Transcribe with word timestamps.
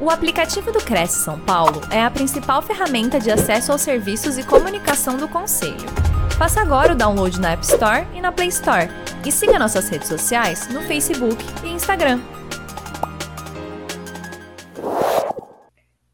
O 0.00 0.10
aplicativo 0.10 0.70
do 0.70 0.78
Cresce 0.78 1.24
São 1.24 1.40
Paulo 1.40 1.80
é 1.92 2.00
a 2.00 2.08
principal 2.08 2.62
ferramenta 2.62 3.18
de 3.18 3.32
acesso 3.32 3.72
aos 3.72 3.80
serviços 3.80 4.38
e 4.38 4.46
comunicação 4.46 5.16
do 5.16 5.26
Conselho. 5.26 5.88
Faça 6.38 6.60
agora 6.60 6.92
o 6.92 6.96
download 6.96 7.40
na 7.40 7.50
App 7.50 7.64
Store 7.64 8.06
e 8.14 8.20
na 8.20 8.30
Play 8.30 8.46
Store. 8.46 8.86
E 9.26 9.32
siga 9.32 9.58
nossas 9.58 9.88
redes 9.88 10.06
sociais 10.06 10.72
no 10.72 10.82
Facebook 10.82 11.36
e 11.64 11.70
Instagram. 11.70 12.20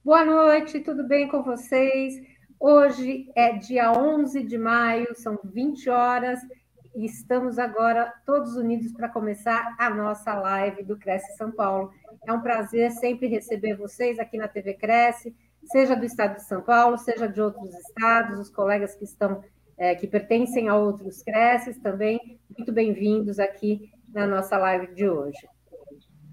Boa 0.02 0.24
noite, 0.24 0.80
tudo 0.80 1.06
bem 1.06 1.28
com 1.28 1.42
vocês? 1.42 2.14
Hoje 2.58 3.30
é 3.36 3.52
dia 3.52 3.92
11 3.92 4.44
de 4.44 4.56
maio, 4.56 5.14
são 5.14 5.38
20 5.44 5.90
horas 5.90 6.40
e 6.96 7.04
estamos 7.04 7.58
agora 7.58 8.14
todos 8.24 8.56
unidos 8.56 8.92
para 8.92 9.10
começar 9.10 9.74
a 9.78 9.90
nossa 9.90 10.32
live 10.32 10.84
do 10.84 10.96
Cresce 10.96 11.36
São 11.36 11.50
Paulo. 11.50 11.92
É 12.26 12.32
um 12.32 12.40
prazer 12.40 12.90
sempre 12.92 13.26
receber 13.26 13.74
vocês 13.74 14.18
aqui 14.18 14.36
na 14.36 14.48
TV 14.48 14.74
Cresce, 14.74 15.34
seja 15.64 15.94
do 15.94 16.04
estado 16.04 16.36
de 16.36 16.44
São 16.44 16.62
Paulo, 16.62 16.98
seja 16.98 17.26
de 17.26 17.40
outros 17.40 17.74
estados, 17.74 18.38
os 18.38 18.50
colegas 18.50 18.94
que 18.94 19.04
estão 19.04 19.42
é, 19.76 19.94
que 19.94 20.06
pertencem 20.06 20.68
a 20.68 20.76
outros 20.76 21.22
Cresces 21.22 21.78
também, 21.78 22.38
muito 22.56 22.72
bem-vindos 22.72 23.38
aqui 23.38 23.90
na 24.12 24.26
nossa 24.26 24.56
live 24.56 24.94
de 24.94 25.08
hoje. 25.08 25.48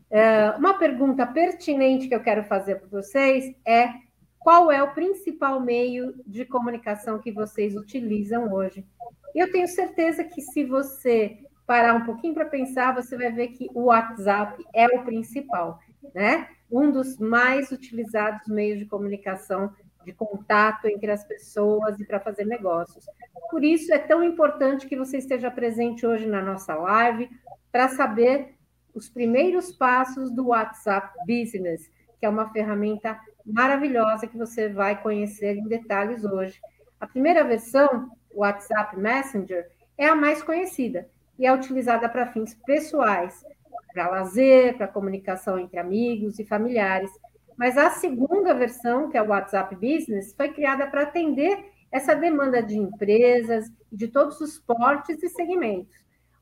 É, 0.10 0.52
uma 0.52 0.78
pergunta 0.78 1.26
pertinente 1.26 2.08
que 2.08 2.14
eu 2.14 2.22
quero 2.22 2.44
fazer 2.44 2.76
para 2.76 2.90
vocês 2.90 3.56
é 3.66 3.90
qual 4.38 4.72
é 4.72 4.82
o 4.84 4.94
principal 4.94 5.60
meio 5.60 6.14
de 6.26 6.46
comunicação 6.46 7.20
que 7.20 7.32
vocês 7.32 7.76
utilizam 7.76 8.52
hoje? 8.52 8.86
Eu 9.34 9.52
tenho 9.52 9.68
certeza 9.68 10.24
que 10.24 10.42
se 10.42 10.66
você 10.66 11.40
parar 11.72 11.94
um 11.94 12.04
pouquinho 12.04 12.34
para 12.34 12.44
pensar, 12.44 12.94
você 12.94 13.16
vai 13.16 13.32
ver 13.32 13.48
que 13.48 13.70
o 13.74 13.84
WhatsApp 13.84 14.62
é 14.76 14.88
o 14.88 15.06
principal, 15.06 15.80
né? 16.14 16.50
Um 16.70 16.92
dos 16.92 17.18
mais 17.18 17.72
utilizados 17.72 18.46
meios 18.50 18.78
de 18.78 18.86
comunicação, 18.86 19.74
de 20.04 20.12
contato 20.12 20.90
entre 20.90 21.10
as 21.10 21.24
pessoas 21.24 21.98
e 21.98 22.06
para 22.06 22.20
fazer 22.20 22.44
negócios. 22.44 23.06
Por 23.50 23.64
isso 23.64 23.94
é 23.94 23.98
tão 23.98 24.22
importante 24.22 24.86
que 24.86 24.98
você 24.98 25.20
esteja 25.20 25.50
presente 25.50 26.06
hoje 26.06 26.26
na 26.26 26.42
nossa 26.42 26.76
live 26.76 27.30
para 27.72 27.88
saber 27.88 28.54
os 28.94 29.08
primeiros 29.08 29.72
passos 29.72 30.30
do 30.30 30.48
WhatsApp 30.48 31.10
Business, 31.26 31.90
que 32.20 32.26
é 32.26 32.30
uma 32.30 32.52
ferramenta 32.52 33.18
maravilhosa 33.46 34.28
que 34.28 34.38
você 34.38 34.68
vai 34.68 35.02
conhecer 35.02 35.56
em 35.56 35.70
detalhes 35.70 36.26
hoje. 36.26 36.60
A 37.00 37.08
primeira 37.08 37.46
versão, 37.46 38.12
o 38.34 38.42
WhatsApp 38.42 39.00
Messenger, 39.00 39.72
é 39.98 40.10
a 40.10 40.16
mais 40.16 40.44
conhecida 40.44 41.08
e 41.42 41.46
é 41.48 41.52
utilizada 41.52 42.08
para 42.08 42.28
fins 42.28 42.54
pessoais, 42.54 43.44
para 43.92 44.08
lazer, 44.08 44.78
para 44.78 44.88
comunicação 44.88 45.58
entre 45.58 45.80
amigos 45.80 46.38
e 46.38 46.46
familiares. 46.46 47.10
Mas 47.58 47.80
a 47.80 47.90
segunda 47.90 48.54
versão, 48.54 49.10
que 49.10 49.18
é 49.18 49.22
o 49.24 49.30
WhatsApp 49.30 49.76
Business, 49.76 50.36
foi 50.38 50.50
criada 50.50 50.86
para 50.86 51.02
atender 51.02 51.72
essa 51.92 52.14
demanda 52.14 52.62
de 52.62 52.78
empresas 52.78 53.72
de 53.92 54.08
todos 54.08 54.40
os 54.40 54.60
portes 54.60 55.24
e 55.24 55.30
segmentos. 55.30 55.96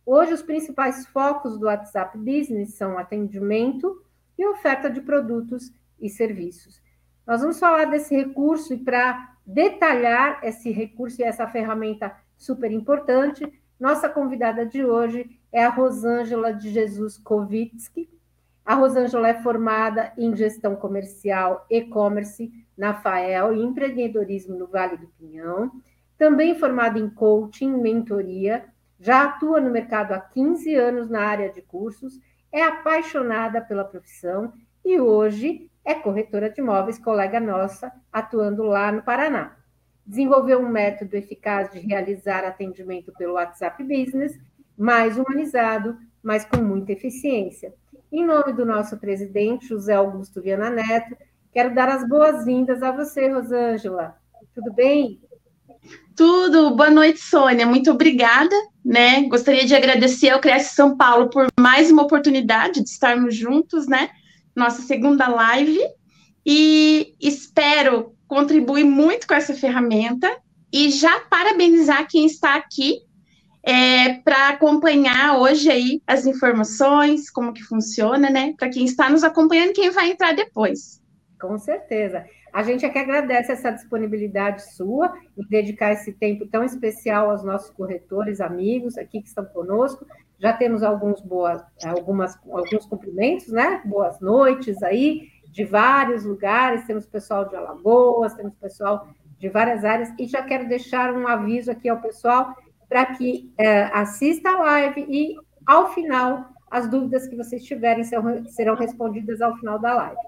Hoje, 0.06 0.34
os 0.34 0.42
principais 0.42 1.08
focos 1.08 1.58
do 1.58 1.68
WhatsApp 1.68 2.18
Business 2.18 2.74
são 2.74 2.98
atendimento 2.98 4.04
e 4.38 4.46
oferta 4.46 4.90
de 4.90 5.00
produtos 5.00 5.72
e 5.98 6.10
serviços. 6.10 6.82
Nós 7.26 7.40
vamos 7.40 7.58
falar 7.58 7.86
desse 7.86 8.14
recurso 8.14 8.74
e 8.74 8.78
para 8.78 9.34
detalhar 9.46 10.44
esse 10.44 10.72
recurso 10.72 11.22
e 11.22 11.24
essa 11.24 11.48
ferramenta 11.48 12.14
super 12.38 12.70
importante, 12.70 13.50
nossa 13.80 14.10
convidada 14.10 14.66
de 14.66 14.84
hoje 14.84 15.40
é 15.54 15.64
a 15.64 15.70
Rosângela 15.70 16.54
de 16.54 16.70
Jesus 16.70 17.18
Kovitsky. 17.18 18.10
A 18.66 18.76
Rosângela 18.76 19.30
é 19.30 19.42
formada 19.42 20.12
em 20.18 20.36
gestão 20.36 20.76
comercial, 20.76 21.66
e-commerce 21.70 22.52
na 22.78 22.94
FAEL 22.94 23.54
e 23.54 23.64
empreendedorismo 23.64 24.58
no 24.58 24.68
Vale 24.68 24.98
do 24.98 25.08
Pinhão. 25.08 25.72
Também 26.18 26.60
formada 26.60 27.00
em 27.00 27.10
coaching, 27.10 27.78
mentoria, 27.78 28.66
já 29.00 29.24
atua 29.24 29.62
no 29.62 29.72
mercado 29.72 30.12
há 30.12 30.20
15 30.20 30.76
anos 30.76 31.10
na 31.10 31.22
área 31.22 31.50
de 31.50 31.62
cursos, 31.62 32.20
é 32.52 32.62
apaixonada 32.62 33.62
pela 33.62 33.86
profissão 33.86 34.52
e 34.84 35.00
hoje 35.00 35.72
é 35.86 35.96
corretora 35.96 36.50
de 36.50 36.60
imóveis, 36.60 37.00
colega 37.00 37.40
nossa, 37.40 37.92
atuando 38.12 38.64
lá 38.64 38.92
no 38.92 39.02
Paraná 39.02 39.59
desenvolveu 40.10 40.60
um 40.60 40.68
método 40.68 41.16
eficaz 41.16 41.72
de 41.72 41.78
realizar 41.78 42.44
atendimento 42.44 43.14
pelo 43.16 43.34
WhatsApp 43.34 43.84
Business, 43.84 44.40
mais 44.76 45.20
humanizado, 45.20 45.96
mas 46.24 46.44
com 46.44 46.58
muita 46.64 46.94
eficiência. 46.94 47.72
Em 48.12 48.26
nome 48.26 48.54
do 48.54 48.66
nosso 48.66 48.98
presidente, 48.98 49.68
José 49.68 49.94
Augusto 49.94 50.42
Viana 50.42 50.72
Neto, 50.72 51.16
quero 51.54 51.76
dar 51.76 51.90
as 51.90 52.10
boas-vindas 52.10 52.82
a 52.82 52.92
você, 52.92 53.32
Rosângela. 53.32 54.16
Tudo 54.56 54.74
bem? 54.74 55.22
Tudo. 56.16 56.76
Boa 56.76 56.90
noite, 56.90 57.20
Sônia. 57.20 57.68
Muito 57.68 57.92
obrigada, 57.92 58.56
né? 58.84 59.28
Gostaria 59.30 59.64
de 59.64 59.76
agradecer 59.76 60.32
ao 60.32 60.40
Cresce 60.40 60.74
São 60.74 60.98
Paulo 60.98 61.30
por 61.30 61.46
mais 61.60 61.92
uma 61.92 62.02
oportunidade 62.02 62.82
de 62.82 62.90
estarmos 62.90 63.36
juntos, 63.36 63.88
né? 63.88 64.10
Nossa 64.56 64.82
segunda 64.82 65.28
live. 65.28 65.80
E 66.44 67.14
espero 67.22 68.16
contribui 68.30 68.84
muito 68.84 69.28
com 69.28 69.34
essa 69.34 69.56
ferramenta 69.56 70.30
e 70.72 70.92
já 70.92 71.20
parabenizar 71.22 72.08
quem 72.08 72.28
está 72.28 72.56
aqui 72.56 73.00
é, 73.64 74.14
para 74.20 74.50
acompanhar 74.50 75.40
hoje 75.40 75.70
aí 75.70 76.02
as 76.06 76.28
informações, 76.28 77.30
como 77.30 77.52
que 77.52 77.64
funciona, 77.64 78.30
né? 78.30 78.54
Para 78.56 78.70
quem 78.70 78.86
está 78.86 79.10
nos 79.10 79.24
acompanhando, 79.24 79.74
quem 79.74 79.90
vai 79.90 80.12
entrar 80.12 80.34
depois. 80.34 81.02
Com 81.42 81.58
certeza. 81.58 82.24
A 82.54 82.62
gente 82.64 82.86
é 82.86 82.90
que 82.90 83.00
agradece 83.00 83.52
essa 83.52 83.72
disponibilidade 83.72 84.74
sua 84.76 85.14
e 85.36 85.46
dedicar 85.48 85.92
esse 85.92 86.14
tempo 86.14 86.48
tão 86.48 86.64
especial 86.64 87.32
aos 87.32 87.44
nossos 87.44 87.72
corretores, 87.72 88.40
amigos 88.40 88.98
aqui 88.98 89.22
que 89.22 89.28
estão 89.28 89.46
conosco. 89.46 90.06
Já 90.40 90.54
temos 90.54 90.84
alguns 90.84 91.20
boas, 91.22 91.62
algumas, 91.84 92.38
alguns 92.52 92.86
cumprimentos, 92.86 93.48
né? 93.50 93.82
Boas 93.86 94.20
noites 94.20 94.82
aí 94.84 95.28
de 95.60 95.66
vários 95.66 96.24
lugares, 96.24 96.86
temos 96.86 97.06
pessoal 97.06 97.44
de 97.44 97.54
Alagoas, 97.54 98.34
temos 98.34 98.56
pessoal 98.56 99.10
de 99.38 99.50
várias 99.50 99.84
áreas, 99.84 100.10
e 100.18 100.26
já 100.26 100.42
quero 100.42 100.70
deixar 100.70 101.14
um 101.14 101.28
aviso 101.28 101.70
aqui 101.70 101.90
ao 101.90 102.00
pessoal 102.00 102.56
para 102.88 103.06
que 103.08 103.54
é, 103.58 103.84
assista 103.92 104.52
a 104.52 104.58
live 104.58 105.06
e, 105.10 105.36
ao 105.66 105.94
final, 105.94 106.46
as 106.72 106.90
dúvidas 106.90 107.28
que 107.28 107.36
vocês 107.36 107.62
tiverem 107.66 108.06
serão, 108.06 108.46
serão 108.46 108.76
respondidas 108.76 109.42
ao 109.42 109.54
final 109.58 109.78
da 109.78 109.96
live. 109.96 110.22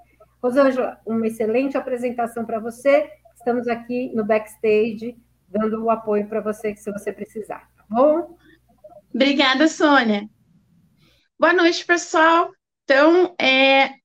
Rosângela, 0.44 1.00
uma 1.06 1.26
excelente 1.26 1.78
apresentação 1.78 2.44
para 2.44 2.60
você. 2.60 3.10
Estamos 3.34 3.70
aqui 3.70 4.12
no 4.14 4.26
backstage, 4.26 5.16
dando 5.48 5.82
o 5.82 5.90
apoio 5.90 6.28
para 6.28 6.42
você 6.42 6.76
se 6.76 6.92
você 6.92 7.14
precisar, 7.14 7.70
tá 7.78 7.86
bom? 7.90 8.36
Obrigada, 9.16 9.70
Sônia. 9.70 10.28
Boa 11.40 11.54
noite, 11.54 11.86
pessoal. 11.86 12.52
Então, 12.84 13.34
é, 13.40 14.01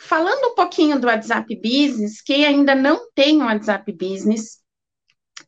falando 0.00 0.52
um 0.52 0.54
pouquinho 0.54 1.00
do 1.00 1.06
WhatsApp 1.06 1.54
Business, 1.56 2.20
quem 2.20 2.44
ainda 2.44 2.74
não 2.74 3.10
tem 3.14 3.40
o 3.40 3.46
WhatsApp 3.46 3.90
Business, 3.92 4.58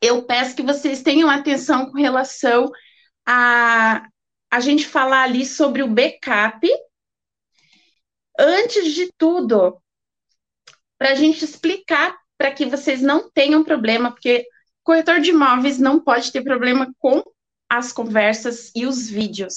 eu 0.01 0.23
peço 0.25 0.57
que 0.57 0.63
vocês 0.63 1.03
tenham 1.03 1.29
atenção 1.29 1.91
com 1.91 1.99
relação 1.99 2.71
a 3.27 4.07
a 4.51 4.59
gente 4.59 4.87
falar 4.87 5.23
ali 5.23 5.47
sobre 5.47 5.83
o 5.83 5.89
backup. 5.89 6.69
Antes 8.37 8.93
de 8.93 9.13
tudo, 9.17 9.81
para 10.99 11.13
a 11.13 11.15
gente 11.15 11.45
explicar 11.45 12.19
para 12.37 12.51
que 12.51 12.67
vocês 12.67 13.01
não 13.01 13.31
tenham 13.31 13.63
problema, 13.63 14.11
porque 14.11 14.45
corretor 14.83 15.21
de 15.21 15.31
imóveis 15.31 15.79
não 15.79 16.01
pode 16.01 16.33
ter 16.33 16.43
problema 16.43 16.93
com 16.99 17.23
as 17.69 17.93
conversas 17.93 18.73
e 18.75 18.87
os 18.87 19.09
vídeos. 19.09 19.55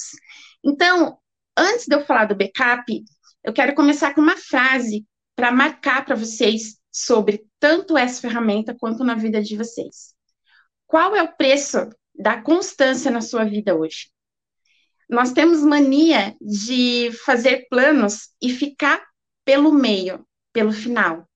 Então, 0.62 1.18
antes 1.56 1.86
de 1.86 1.96
eu 1.96 2.04
falar 2.04 2.26
do 2.26 2.36
backup, 2.36 3.04
eu 3.44 3.52
quero 3.52 3.74
começar 3.74 4.14
com 4.14 4.22
uma 4.22 4.38
frase 4.38 5.06
para 5.36 5.52
marcar 5.52 6.04
para 6.04 6.16
vocês 6.16 6.78
sobre 6.90 7.44
tanto 7.60 7.96
essa 7.96 8.22
ferramenta 8.22 8.74
quanto 8.74 9.04
na 9.04 9.14
vida 9.14 9.42
de 9.42 9.54
vocês. 9.54 10.14
Qual 10.86 11.14
é 11.14 11.22
o 11.22 11.36
preço 11.36 11.90
da 12.18 12.40
constância 12.40 13.10
na 13.10 13.20
sua 13.20 13.44
vida 13.44 13.76
hoje? 13.76 14.08
Nós 15.10 15.32
temos 15.32 15.62
mania 15.62 16.34
de 16.40 17.10
fazer 17.26 17.66
planos 17.68 18.30
e 18.40 18.48
ficar 18.48 19.04
pelo 19.44 19.70
meio, 19.72 20.26
pelo 20.50 20.72
final. 20.72 21.28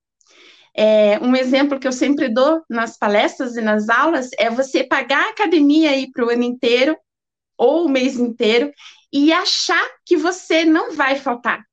É, 0.74 1.18
um 1.18 1.36
exemplo 1.36 1.78
que 1.78 1.86
eu 1.86 1.92
sempre 1.92 2.32
dou 2.32 2.62
nas 2.70 2.96
palestras 2.96 3.56
e 3.56 3.60
nas 3.60 3.90
aulas 3.90 4.30
é 4.38 4.48
você 4.48 4.82
pagar 4.82 5.26
a 5.26 5.30
academia 5.30 5.90
aí 5.90 6.10
para 6.10 6.24
o 6.24 6.30
ano 6.30 6.44
inteiro 6.44 6.96
ou 7.58 7.84
o 7.84 7.88
mês 7.88 8.16
inteiro 8.16 8.72
e 9.12 9.30
achar 9.32 9.84
que 10.06 10.16
você 10.16 10.64
não 10.64 10.92
vai 10.92 11.16
faltar. 11.16 11.68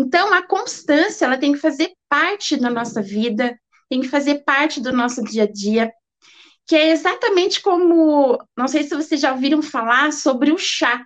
Então, 0.00 0.32
a 0.32 0.46
constância, 0.46 1.24
ela 1.24 1.36
tem 1.36 1.52
que 1.52 1.58
fazer 1.58 1.92
parte 2.08 2.56
da 2.56 2.70
nossa 2.70 3.02
vida, 3.02 3.58
tem 3.90 4.00
que 4.00 4.06
fazer 4.06 4.44
parte 4.44 4.80
do 4.80 4.92
nosso 4.92 5.24
dia 5.24 5.42
a 5.42 5.50
dia, 5.50 5.92
que 6.68 6.76
é 6.76 6.90
exatamente 6.90 7.60
como, 7.60 8.38
não 8.56 8.68
sei 8.68 8.84
se 8.84 8.94
vocês 8.94 9.20
já 9.20 9.32
ouviram 9.32 9.60
falar 9.60 10.12
sobre 10.12 10.52
o 10.52 10.56
chá. 10.56 11.04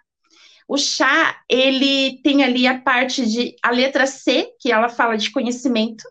O 0.68 0.76
chá, 0.76 1.40
ele 1.48 2.20
tem 2.22 2.44
ali 2.44 2.66
a 2.66 2.78
parte 2.82 3.24
de 3.24 3.56
a 3.62 3.70
letra 3.70 4.06
C, 4.06 4.52
que 4.60 4.70
ela 4.70 4.90
fala 4.90 5.16
de 5.16 5.30
conhecimento, 5.30 6.04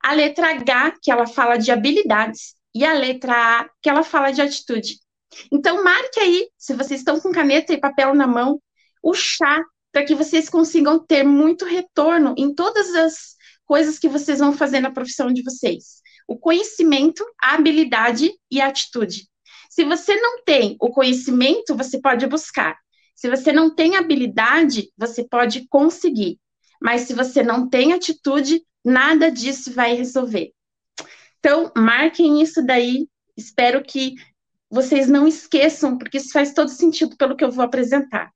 a 0.00 0.12
letra 0.12 0.50
H, 0.50 0.98
que 1.02 1.10
ela 1.10 1.26
fala 1.26 1.56
de 1.56 1.72
habilidades, 1.72 2.54
e 2.72 2.84
a 2.84 2.92
letra 2.92 3.32
A, 3.34 3.68
que 3.82 3.90
ela 3.90 4.04
fala 4.04 4.30
de 4.30 4.40
atitude. 4.40 5.00
Então, 5.50 5.82
marque 5.82 6.20
aí, 6.20 6.48
se 6.56 6.74
vocês 6.74 7.00
estão 7.00 7.18
com 7.18 7.32
caneta 7.32 7.72
e 7.72 7.80
papel 7.80 8.14
na 8.14 8.28
mão, 8.28 8.62
o 9.02 9.14
chá, 9.14 9.64
para 9.92 10.04
que 10.04 10.14
vocês 10.14 10.48
consigam 10.48 10.98
ter 10.98 11.24
muito 11.24 11.64
retorno 11.64 12.34
em 12.36 12.54
todas 12.54 12.94
as 12.94 13.36
coisas 13.64 13.98
que 13.98 14.08
vocês 14.08 14.38
vão 14.38 14.52
fazer 14.52 14.80
na 14.80 14.90
profissão 14.90 15.32
de 15.32 15.42
vocês. 15.42 16.00
O 16.26 16.36
conhecimento, 16.36 17.24
a 17.42 17.54
habilidade 17.54 18.32
e 18.50 18.60
a 18.60 18.68
atitude. 18.68 19.28
Se 19.68 19.84
você 19.84 20.14
não 20.16 20.42
tem 20.42 20.76
o 20.80 20.90
conhecimento, 20.90 21.76
você 21.76 22.00
pode 22.00 22.26
buscar. 22.26 22.76
Se 23.14 23.28
você 23.28 23.52
não 23.52 23.74
tem 23.74 23.96
habilidade, 23.96 24.90
você 24.96 25.24
pode 25.24 25.66
conseguir. 25.68 26.38
Mas 26.80 27.02
se 27.02 27.14
você 27.14 27.42
não 27.42 27.68
tem 27.68 27.92
atitude, 27.92 28.64
nada 28.84 29.30
disso 29.30 29.72
vai 29.72 29.94
resolver. 29.94 30.52
Então, 31.38 31.70
marquem 31.76 32.42
isso 32.42 32.64
daí. 32.64 33.08
Espero 33.36 33.82
que 33.82 34.14
vocês 34.70 35.08
não 35.08 35.26
esqueçam, 35.26 35.98
porque 35.98 36.18
isso 36.18 36.32
faz 36.32 36.52
todo 36.52 36.68
sentido 36.68 37.16
pelo 37.16 37.36
que 37.36 37.44
eu 37.44 37.50
vou 37.50 37.64
apresentar. 37.64 38.32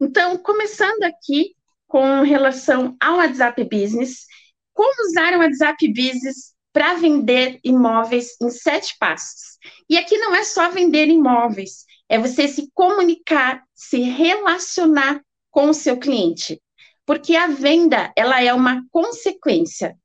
Então, 0.00 0.36
começando 0.38 1.02
aqui 1.04 1.54
com 1.86 2.22
relação 2.22 2.96
ao 3.00 3.16
WhatsApp 3.16 3.62
Business, 3.64 4.26
como 4.72 5.08
usar 5.08 5.34
o 5.34 5.38
WhatsApp 5.38 5.88
Business 5.88 6.54
para 6.72 6.94
vender 6.94 7.58
imóveis 7.64 8.36
em 8.40 8.50
sete 8.50 8.96
passos. 8.98 9.58
E 9.88 9.96
aqui 9.96 10.18
não 10.18 10.34
é 10.34 10.44
só 10.44 10.70
vender 10.70 11.08
imóveis, 11.08 11.84
é 12.08 12.18
você 12.18 12.46
se 12.46 12.70
comunicar, 12.74 13.62
se 13.74 14.00
relacionar 14.00 15.22
com 15.50 15.70
o 15.70 15.74
seu 15.74 15.96
cliente. 15.96 16.60
Porque 17.06 17.36
a 17.36 17.46
venda, 17.46 18.12
ela 18.16 18.42
é 18.42 18.52
uma 18.52 18.82
consequência 18.90 19.96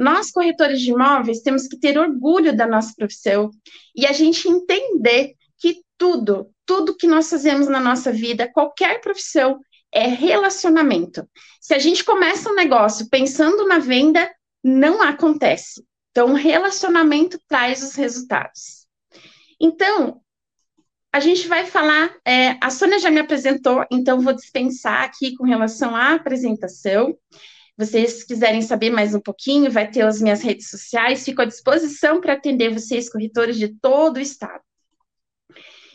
nós, 0.00 0.30
corretores 0.30 0.80
de 0.80 0.92
imóveis, 0.92 1.42
temos 1.42 1.68
que 1.68 1.78
ter 1.78 1.98
orgulho 1.98 2.56
da 2.56 2.66
nossa 2.66 2.94
profissão 2.96 3.50
e 3.94 4.06
a 4.06 4.12
gente 4.12 4.48
entender 4.48 5.34
tudo, 6.00 6.50
tudo 6.64 6.96
que 6.96 7.06
nós 7.06 7.28
fazemos 7.28 7.68
na 7.68 7.78
nossa 7.78 8.10
vida, 8.10 8.50
qualquer 8.50 9.02
profissão, 9.02 9.60
é 9.92 10.06
relacionamento. 10.06 11.28
Se 11.60 11.74
a 11.74 11.78
gente 11.78 12.02
começa 12.02 12.48
um 12.48 12.54
negócio 12.54 13.06
pensando 13.10 13.68
na 13.68 13.78
venda, 13.78 14.32
não 14.64 15.02
acontece. 15.02 15.84
Então, 16.10 16.32
relacionamento 16.32 17.38
traz 17.46 17.82
os 17.82 17.94
resultados. 17.94 18.86
Então, 19.60 20.22
a 21.12 21.20
gente 21.20 21.46
vai 21.46 21.66
falar. 21.66 22.16
É, 22.26 22.56
a 22.62 22.70
Sônia 22.70 22.98
já 22.98 23.10
me 23.10 23.20
apresentou, 23.20 23.84
então 23.90 24.22
vou 24.22 24.32
dispensar 24.32 25.04
aqui 25.04 25.36
com 25.36 25.44
relação 25.44 25.94
à 25.94 26.14
apresentação 26.14 27.14
vocês 27.80 28.22
quiserem 28.24 28.60
saber 28.60 28.90
mais 28.90 29.14
um 29.14 29.20
pouquinho, 29.20 29.70
vai 29.70 29.90
ter 29.90 30.02
as 30.02 30.20
minhas 30.20 30.42
redes 30.42 30.68
sociais, 30.68 31.24
fico 31.24 31.40
à 31.40 31.46
disposição 31.46 32.20
para 32.20 32.34
atender 32.34 32.68
vocês, 32.68 33.08
corretores 33.08 33.56
de 33.56 33.68
todo 33.68 34.18
o 34.18 34.20
estado. 34.20 34.60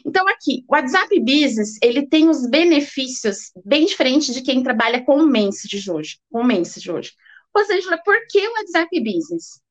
Então, 0.06 0.28
aqui, 0.28 0.64
o 0.70 0.76
WhatsApp 0.76 1.20
Business, 1.20 1.80
ele 1.82 2.08
tem 2.08 2.30
os 2.30 2.48
benefícios 2.48 3.52
bem 3.66 3.86
diferentes 3.86 4.34
de 4.34 4.42
quem 4.42 4.62
trabalha 4.62 5.04
com 5.04 5.18
o 5.18 5.26
Message 5.26 5.90
hoje, 5.90 6.20
com 6.32 6.42
o 6.42 6.46
Message 6.46 6.92
hoje. 6.92 7.12
Seja, 7.66 7.98
por 8.04 8.16
que 8.30 8.48
o 8.48 8.54
WhatsApp 8.54 9.00
Business? 9.00 9.62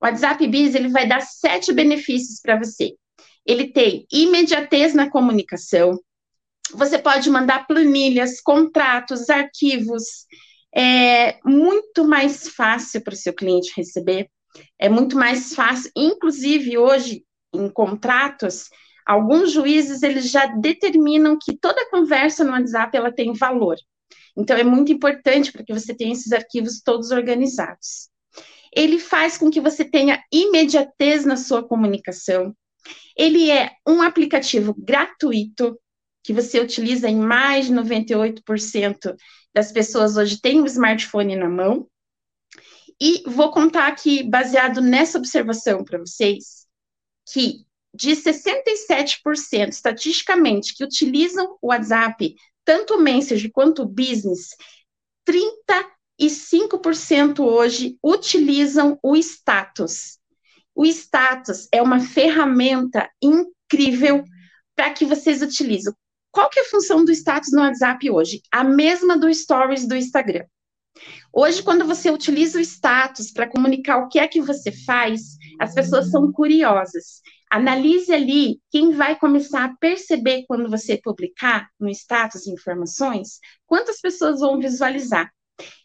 O 0.00 0.06
WhatsApp 0.06 0.46
Business, 0.46 0.74
ele 0.74 0.88
vai 0.88 1.06
dar 1.06 1.20
sete 1.20 1.72
benefícios 1.72 2.40
para 2.40 2.58
você. 2.58 2.94
Ele 3.46 3.70
tem 3.70 4.06
imediatez 4.10 4.94
na 4.94 5.10
comunicação, 5.10 5.98
você 6.72 6.98
pode 6.98 7.28
mandar 7.30 7.66
planilhas, 7.66 8.40
contratos, 8.40 9.28
arquivos, 9.28 10.26
é 10.74 11.38
muito 11.44 12.04
mais 12.04 12.48
fácil 12.48 13.02
para 13.02 13.14
o 13.14 13.16
seu 13.16 13.32
cliente 13.32 13.72
receber, 13.76 14.28
é 14.78 14.88
muito 14.88 15.16
mais 15.16 15.54
fácil, 15.54 15.90
inclusive 15.94 16.78
hoje, 16.78 17.24
em 17.52 17.68
contratos, 17.68 18.68
alguns 19.04 19.52
juízes 19.52 20.02
eles 20.02 20.30
já 20.30 20.46
determinam 20.46 21.38
que 21.40 21.56
toda 21.56 21.88
conversa 21.90 22.44
no 22.44 22.52
WhatsApp 22.52 22.96
ela 22.96 23.12
tem 23.12 23.32
valor. 23.32 23.76
Então 24.36 24.56
é 24.56 24.64
muito 24.64 24.92
importante 24.92 25.52
para 25.52 25.64
que 25.64 25.72
você 25.72 25.94
tenha 25.94 26.12
esses 26.12 26.32
arquivos 26.32 26.80
todos 26.80 27.10
organizados. 27.10 28.08
Ele 28.74 28.98
faz 28.98 29.38
com 29.38 29.50
que 29.50 29.60
você 29.60 29.84
tenha 29.84 30.22
imediatez 30.32 31.24
na 31.24 31.36
sua 31.36 31.62
comunicação. 31.62 32.54
Ele 33.16 33.50
é 33.50 33.70
um 33.86 34.02
aplicativo 34.02 34.74
gratuito 34.76 35.78
que 36.24 36.32
você 36.32 36.58
utiliza 36.58 37.08
em 37.08 37.16
mais 37.16 37.66
de 37.66 37.74
98% 37.74 39.14
das 39.54 39.70
pessoas 39.70 40.16
hoje 40.16 40.40
têm 40.40 40.60
o 40.60 40.66
smartphone 40.66 41.36
na 41.36 41.48
mão. 41.48 41.86
E 43.00 43.22
vou 43.26 43.52
contar 43.52 43.86
aqui, 43.86 44.22
baseado 44.22 44.80
nessa 44.80 45.18
observação 45.18 45.84
para 45.84 45.98
vocês, 45.98 46.66
que 47.32 47.64
de 47.94 48.10
67% 48.10 49.70
estatisticamente 49.70 50.74
que 50.74 50.82
utilizam 50.82 51.56
o 51.62 51.68
WhatsApp, 51.68 52.34
tanto 52.64 52.94
o 52.94 53.04
quanto 53.52 53.86
Business, 53.86 54.48
35% 55.28 57.40
hoje 57.40 57.96
utilizam 58.02 58.98
o 59.02 59.14
status. 59.16 60.18
O 60.74 60.84
status 60.84 61.68
é 61.70 61.80
uma 61.80 62.00
ferramenta 62.00 63.08
incrível 63.22 64.24
para 64.74 64.90
que 64.90 65.04
vocês 65.04 65.40
utilizem. 65.40 65.94
Qual 66.32 66.50
que 66.50 66.58
é 66.58 66.62
a 66.62 66.68
função 66.68 67.04
do 67.04 67.12
status 67.12 67.52
no 67.52 67.60
WhatsApp 67.60 68.10
hoje? 68.10 68.42
A 68.50 68.64
mesma 68.64 69.16
do 69.16 69.32
Stories 69.32 69.86
do 69.86 69.94
Instagram. 69.94 70.44
Hoje, 71.32 71.62
quando 71.62 71.84
você 71.84 72.10
utiliza 72.10 72.58
o 72.58 72.60
status 72.60 73.32
para 73.32 73.48
comunicar 73.48 73.98
o 73.98 74.08
que 74.08 74.18
é 74.18 74.26
que 74.26 74.40
você 74.40 74.70
faz, 74.70 75.36
as 75.60 75.74
pessoas 75.74 76.10
são 76.10 76.32
curiosas. 76.32 77.20
Analise 77.50 78.12
ali 78.12 78.60
quem 78.70 78.92
vai 78.92 79.16
começar 79.16 79.64
a 79.64 79.76
perceber 79.76 80.44
quando 80.46 80.68
você 80.68 80.96
publicar 80.96 81.68
no 81.78 81.88
status 81.88 82.46
informações, 82.46 83.38
quantas 83.66 84.00
pessoas 84.00 84.40
vão 84.40 84.58
visualizar. 84.58 85.30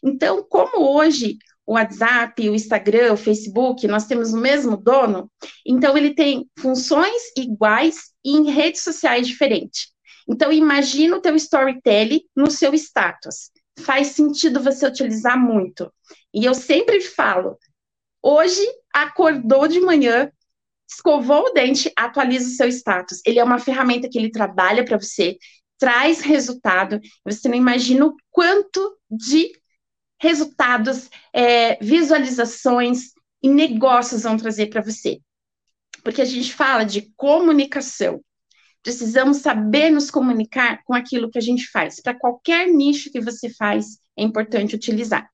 Então, 0.02 0.42
como 0.42 0.96
hoje 0.96 1.38
o 1.66 1.74
WhatsApp, 1.74 2.48
o 2.48 2.54
Instagram, 2.54 3.12
o 3.12 3.16
Facebook, 3.16 3.86
nós 3.86 4.06
temos 4.06 4.32
o 4.32 4.36
mesmo 4.36 4.76
dono, 4.76 5.30
então 5.64 5.96
ele 5.96 6.14
tem 6.14 6.50
funções 6.58 7.22
iguais 7.36 8.10
em 8.24 8.50
redes 8.50 8.82
sociais 8.82 9.28
diferentes. 9.28 9.92
Então, 10.28 10.52
imagina 10.52 11.16
o 11.16 11.20
teu 11.20 11.36
storytelling 11.36 12.22
no 12.34 12.50
seu 12.50 12.74
status. 12.74 13.50
Faz 13.78 14.08
sentido 14.08 14.60
você 14.60 14.86
utilizar 14.86 15.38
muito. 15.38 15.92
E 16.34 16.44
eu 16.44 16.54
sempre 16.54 17.00
falo, 17.00 17.56
hoje 18.22 18.64
acordou 18.92 19.66
de 19.66 19.80
manhã, 19.80 20.30
escovou 20.90 21.46
o 21.46 21.52
dente, 21.52 21.92
atualiza 21.96 22.48
o 22.48 22.52
seu 22.52 22.68
status. 22.68 23.20
Ele 23.24 23.38
é 23.38 23.44
uma 23.44 23.58
ferramenta 23.58 24.08
que 24.08 24.18
ele 24.18 24.30
trabalha 24.30 24.84
para 24.84 24.98
você, 24.98 25.38
traz 25.78 26.20
resultado. 26.20 27.00
Você 27.24 27.48
não 27.48 27.56
imagina 27.56 28.06
o 28.06 28.16
quanto 28.30 28.98
de 29.08 29.52
resultados, 30.20 31.08
é, 31.32 31.76
visualizações 31.82 33.12
e 33.42 33.48
negócios 33.48 34.24
vão 34.24 34.36
trazer 34.36 34.66
para 34.66 34.82
você. 34.82 35.20
Porque 36.02 36.20
a 36.20 36.26
gente 36.26 36.52
fala 36.52 36.84
de 36.84 37.12
comunicação. 37.16 38.20
Precisamos 38.82 39.38
saber 39.38 39.90
nos 39.90 40.10
comunicar 40.10 40.82
com 40.84 40.94
aquilo 40.94 41.30
que 41.30 41.38
a 41.38 41.42
gente 41.42 41.66
faz. 41.68 42.00
Para 42.00 42.18
qualquer 42.18 42.66
nicho 42.68 43.10
que 43.10 43.20
você 43.20 43.48
faz, 43.50 43.98
é 44.16 44.22
importante 44.22 44.74
utilizar. 44.74 45.28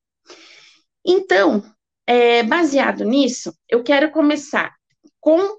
Então, 1.05 1.65
é, 2.07 2.43
baseado 2.43 3.05
nisso, 3.05 3.53
eu 3.69 3.83
quero 3.83 4.11
começar 4.11 4.76
com 5.27 5.59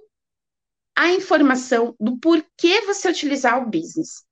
a 0.95 1.09
informação 1.11 1.93
do 1.99 2.17
porquê 2.19 2.79
você 2.85 3.09
utilizar 3.09 3.61
o 3.61 3.69
business. 3.69 4.23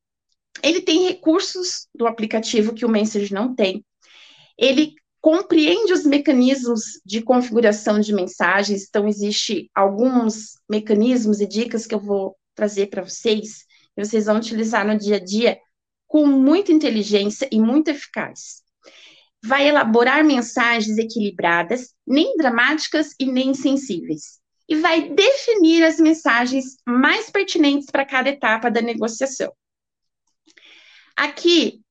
Ele 0.64 0.80
tem 0.80 1.10
recursos 1.10 1.90
do 1.94 2.08
aplicativo 2.08 2.74
que 2.74 2.86
o 2.86 2.90
Message 2.90 3.34
não 3.34 3.54
tem. 3.54 3.86
Ele 4.58 4.94
compreende 5.20 5.92
os 5.92 6.06
mecanismos 6.06 7.02
de 7.06 7.22
configuração 7.22 8.00
de 8.00 8.14
mensagens, 8.14 8.88
então 8.88 9.10
existe 9.10 9.70
alguns 9.76 10.58
mecanismos 10.70 11.42
e 11.42 11.46
dicas 11.46 11.86
que 11.86 11.94
eu 11.94 12.00
vou 12.00 12.38
trazer 12.56 12.88
para 12.88 13.04
vocês, 13.04 13.66
e 13.98 14.06
vocês 14.06 14.28
vão 14.28 14.38
utilizar 14.38 14.88
no 14.88 14.98
dia 14.98 15.18
a 15.18 15.20
dia 15.20 15.60
com 16.08 16.26
muita 16.26 16.72
inteligência 16.72 17.50
e 17.52 17.60
muito 17.60 17.90
eficaz. 17.90 18.62
Vai 19.44 19.68
elaborar 19.68 20.24
mensagens 20.24 20.98
equilibradas, 20.98 21.94
nem 22.08 22.38
dramáticas 22.38 23.14
e 23.20 23.26
nem 23.26 23.54
sensíveis. 23.54 24.45
E 24.68 24.76
vai 24.76 25.10
definir 25.10 25.84
as 25.84 26.00
mensagens 26.00 26.78
mais 26.86 27.30
pertinentes 27.30 27.88
para 27.92 28.06
cada 28.06 28.30
etapa 28.30 28.70
da 28.72 28.82
negociação. 28.82 29.54
Aqui, 31.16 31.82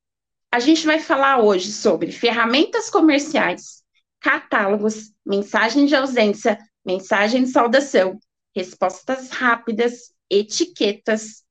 a 0.50 0.59
gente 0.59 0.85
vai 0.85 0.99
falar 0.99 1.40
hoje 1.40 1.73
sobre 1.73 2.12
ferramentas 2.12 2.90
comerciais, 2.90 3.83
catálogos, 4.21 5.12
mensagem 5.25 5.87
de 5.87 5.95
ausência, 5.95 6.59
mensagem 6.85 7.45
de 7.45 7.50
saudação, 7.50 8.19
respostas 8.54 9.31
rápidas, 9.31 10.12
etiquetas, 10.31 11.43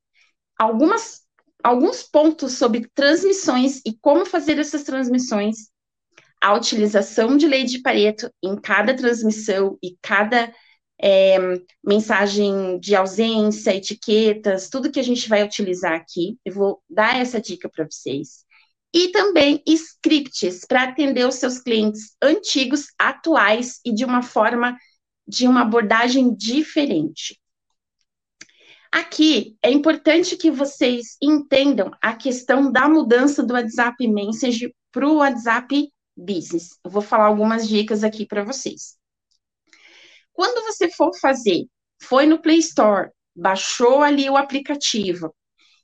algumas 0.57 1.23
alguns 1.63 2.03
pontos 2.03 2.53
sobre 2.57 2.89
transmissões 2.93 3.81
e 3.85 3.97
como 4.01 4.25
fazer 4.25 4.59
essas 4.59 4.83
transmissões, 4.83 5.69
a 6.41 6.53
utilização 6.53 7.37
de 7.37 7.47
lei 7.47 7.63
de 7.63 7.81
Pareto 7.81 8.29
em 8.43 8.59
cada 8.59 8.93
transmissão 8.93 9.77
e 9.81 9.95
cada 10.01 10.53
é, 11.05 11.37
mensagem 11.83 12.79
de 12.79 12.95
ausência, 12.95 13.75
etiquetas, 13.75 14.69
tudo 14.69 14.89
que 14.89 15.01
a 15.01 15.03
gente 15.03 15.27
vai 15.27 15.43
utilizar 15.43 15.91
aqui. 15.91 16.37
Eu 16.45 16.53
vou 16.53 16.81
dar 16.89 17.19
essa 17.19 17.41
dica 17.41 17.67
para 17.67 17.83
vocês. 17.83 18.45
E 18.93 19.09
também 19.09 19.61
scripts 19.67 20.63
para 20.65 20.83
atender 20.83 21.27
os 21.27 21.35
seus 21.35 21.59
clientes 21.59 22.15
antigos, 22.23 22.85
atuais 22.97 23.81
e 23.85 23.93
de 23.93 24.05
uma 24.05 24.21
forma, 24.21 24.77
de 25.27 25.45
uma 25.45 25.63
abordagem 25.63 26.33
diferente. 26.33 27.37
Aqui 28.89 29.57
é 29.61 29.69
importante 29.71 30.37
que 30.37 30.49
vocês 30.49 31.17
entendam 31.21 31.91
a 32.01 32.15
questão 32.15 32.71
da 32.71 32.87
mudança 32.87 33.43
do 33.43 33.55
WhatsApp 33.55 34.07
Message 34.07 34.73
para 34.89 35.05
o 35.05 35.17
WhatsApp 35.17 35.89
Business. 36.15 36.79
Eu 36.81 36.91
vou 36.91 37.01
falar 37.01 37.25
algumas 37.25 37.67
dicas 37.67 38.05
aqui 38.05 38.25
para 38.25 38.45
vocês. 38.45 39.02
Quando 40.33 40.65
você 40.65 40.89
for 40.89 41.11
fazer, 41.19 41.65
foi 42.01 42.25
no 42.25 42.41
Play 42.41 42.57
Store, 42.57 43.09
baixou 43.35 44.01
ali 44.01 44.29
o 44.29 44.37
aplicativo 44.37 45.33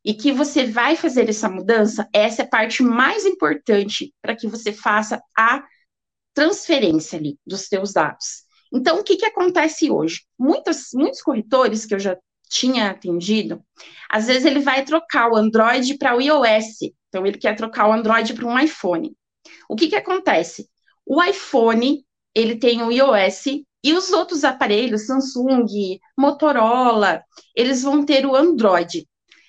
e 0.04 0.14
que 0.14 0.32
você 0.32 0.66
vai 0.66 0.96
fazer 0.96 1.30
essa 1.30 1.50
mudança, 1.50 2.08
essa 2.14 2.42
é 2.42 2.46
a 2.46 2.50
parte 2.50 2.84
mais 2.84 3.26
importante 3.26 4.14
para 4.22 4.36
que 4.36 4.48
você 4.48 4.72
faça 4.72 5.22
a 5.38 5.64
transferência 6.34 7.20
ali 7.20 7.38
dos 7.46 7.62
seus 7.62 7.94
dados. 7.94 8.44
Então, 8.74 9.00
o 9.00 9.04
que, 9.04 9.18
que 9.18 9.26
acontece 9.26 9.90
hoje? 9.90 10.22
Muitos, 10.38 10.92
corretores 11.24 11.86
que 11.86 11.96
eu 11.96 12.00
já 12.00 12.18
tinha 12.50 12.90
atendido, 12.90 13.64
às 14.10 14.28
vezes 14.28 14.46
ele 14.46 14.60
vai 14.60 14.84
trocar 14.84 15.30
o 15.32 15.36
Android 15.36 15.98
para 15.98 16.16
o 16.16 16.22
iOS. 16.22 16.94
Então, 17.08 17.26
ele 17.26 17.38
quer 17.38 17.56
trocar 17.56 17.88
o 17.88 17.94
Android 17.94 18.34
para 18.34 18.46
um 18.46 18.58
iPhone. 18.60 19.16
O 19.68 19.76
que, 19.76 19.88
que 19.88 19.96
acontece? 19.96 20.70
O 21.06 21.22
iPhone, 21.24 22.06
ele 22.36 22.56
tem 22.58 22.82
o 22.84 22.92
iOS 22.92 23.64
e 23.84 23.94
os 23.94 24.12
outros 24.12 24.44
aparelhos, 24.44 25.06
Samsung, 25.06 26.00
Motorola, 26.18 27.24
eles 27.56 27.82
vão 27.82 28.06
ter 28.06 28.26
o 28.26 28.36
Android. 28.36 29.08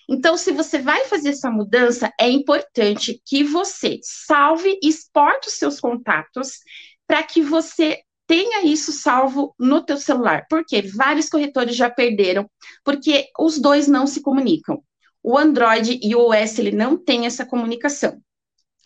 Então, 0.09 0.37
se 0.37 0.53
você 0.53 0.79
vai 0.81 1.05
fazer 1.05 1.31
essa 1.31 1.51
mudança, 1.51 2.13
é 2.21 2.29
importante 2.29 3.21
que 3.25 3.45
você 3.45 3.99
salve 4.03 4.79
e 4.83 4.89
exporte 4.89 5.49
os 5.49 5.55
seus 5.55 5.79
contatos 5.79 6.59
para 7.07 7.23
que 7.23 7.43
você 7.43 8.01
tenha 8.27 8.65
isso 8.65 8.93
salvo 8.93 9.55
no 9.59 9.85
teu 9.85 9.97
celular, 9.97 10.47
porque 10.49 10.83
vários 10.83 11.29
corretores 11.29 11.75
já 11.75 11.91
perderam, 11.91 12.49
porque 12.85 13.27
os 13.39 13.59
dois 13.59 13.89
não 13.89 14.07
se 14.07 14.23
comunicam. 14.23 14.83
O 15.23 15.37
Android 15.37 15.99
e 16.03 16.15
o 16.15 16.29
OS 16.29 16.59
ele 16.59 16.71
não 16.71 16.97
tem 16.97 17.27
essa 17.27 17.45
comunicação. 17.45 18.21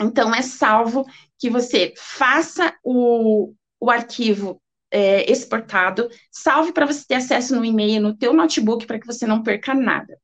Então 0.00 0.34
é 0.34 0.42
salvo 0.42 1.04
que 1.38 1.50
você 1.50 1.92
faça 1.96 2.74
o, 2.82 3.52
o 3.78 3.90
arquivo 3.90 4.60
é, 4.94 5.28
exportado, 5.30 6.08
salve 6.30 6.72
para 6.72 6.86
você 6.86 7.04
ter 7.04 7.16
acesso 7.16 7.56
no 7.56 7.64
e-mail, 7.64 8.00
no 8.00 8.16
teu 8.16 8.32
notebook, 8.32 8.86
para 8.86 9.00
que 9.00 9.06
você 9.06 9.26
não 9.26 9.42
perca 9.42 9.74
nada. 9.74 10.16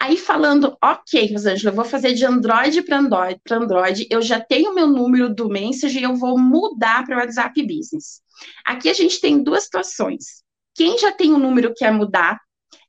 Aí 0.00 0.16
falando, 0.16 0.76
ok, 0.82 1.32
Rosângela, 1.32 1.70
eu 1.70 1.76
vou 1.76 1.84
fazer 1.84 2.14
de 2.14 2.26
Android 2.26 2.82
para 2.82 2.98
Android, 2.98 3.40
Android, 3.48 4.06
eu 4.10 4.20
já 4.20 4.40
tenho 4.40 4.74
meu 4.74 4.88
número 4.88 5.32
do 5.32 5.48
Message 5.48 6.00
e 6.00 6.02
eu 6.02 6.16
vou 6.16 6.36
mudar 6.36 7.06
para 7.06 7.16
o 7.16 7.20
WhatsApp 7.20 7.62
Business. 7.62 8.20
Aqui 8.66 8.88
a 8.88 8.92
gente 8.92 9.20
tem 9.20 9.40
duas 9.40 9.62
situações. 9.62 10.42
Quem 10.74 10.98
já 10.98 11.12
tem 11.12 11.30
o 11.32 11.36
um 11.36 11.38
número 11.38 11.68
que 11.68 11.84
quer 11.84 11.92
mudar, 11.92 12.40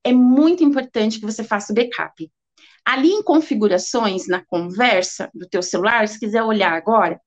é 0.03 0.11
muito 0.11 0.63
importante 0.63 1.19
que 1.19 1.25
você 1.25 1.43
faça 1.43 1.71
o 1.71 1.75
backup. 1.75 2.27
Ali 2.83 3.09
em 3.09 3.21
configurações, 3.21 4.27
na 4.27 4.43
conversa 4.43 5.29
do 5.31 5.47
teu 5.47 5.61
celular, 5.61 6.07
se 6.07 6.19
quiser 6.19 6.41
olhar 6.41 6.73
agora, 6.73 7.21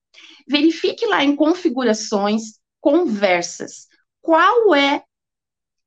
verifique 0.48 1.06
lá 1.06 1.22
em 1.22 1.36
configurações, 1.36 2.58
conversas, 2.80 3.86
qual 4.20 4.74
é 4.74 5.02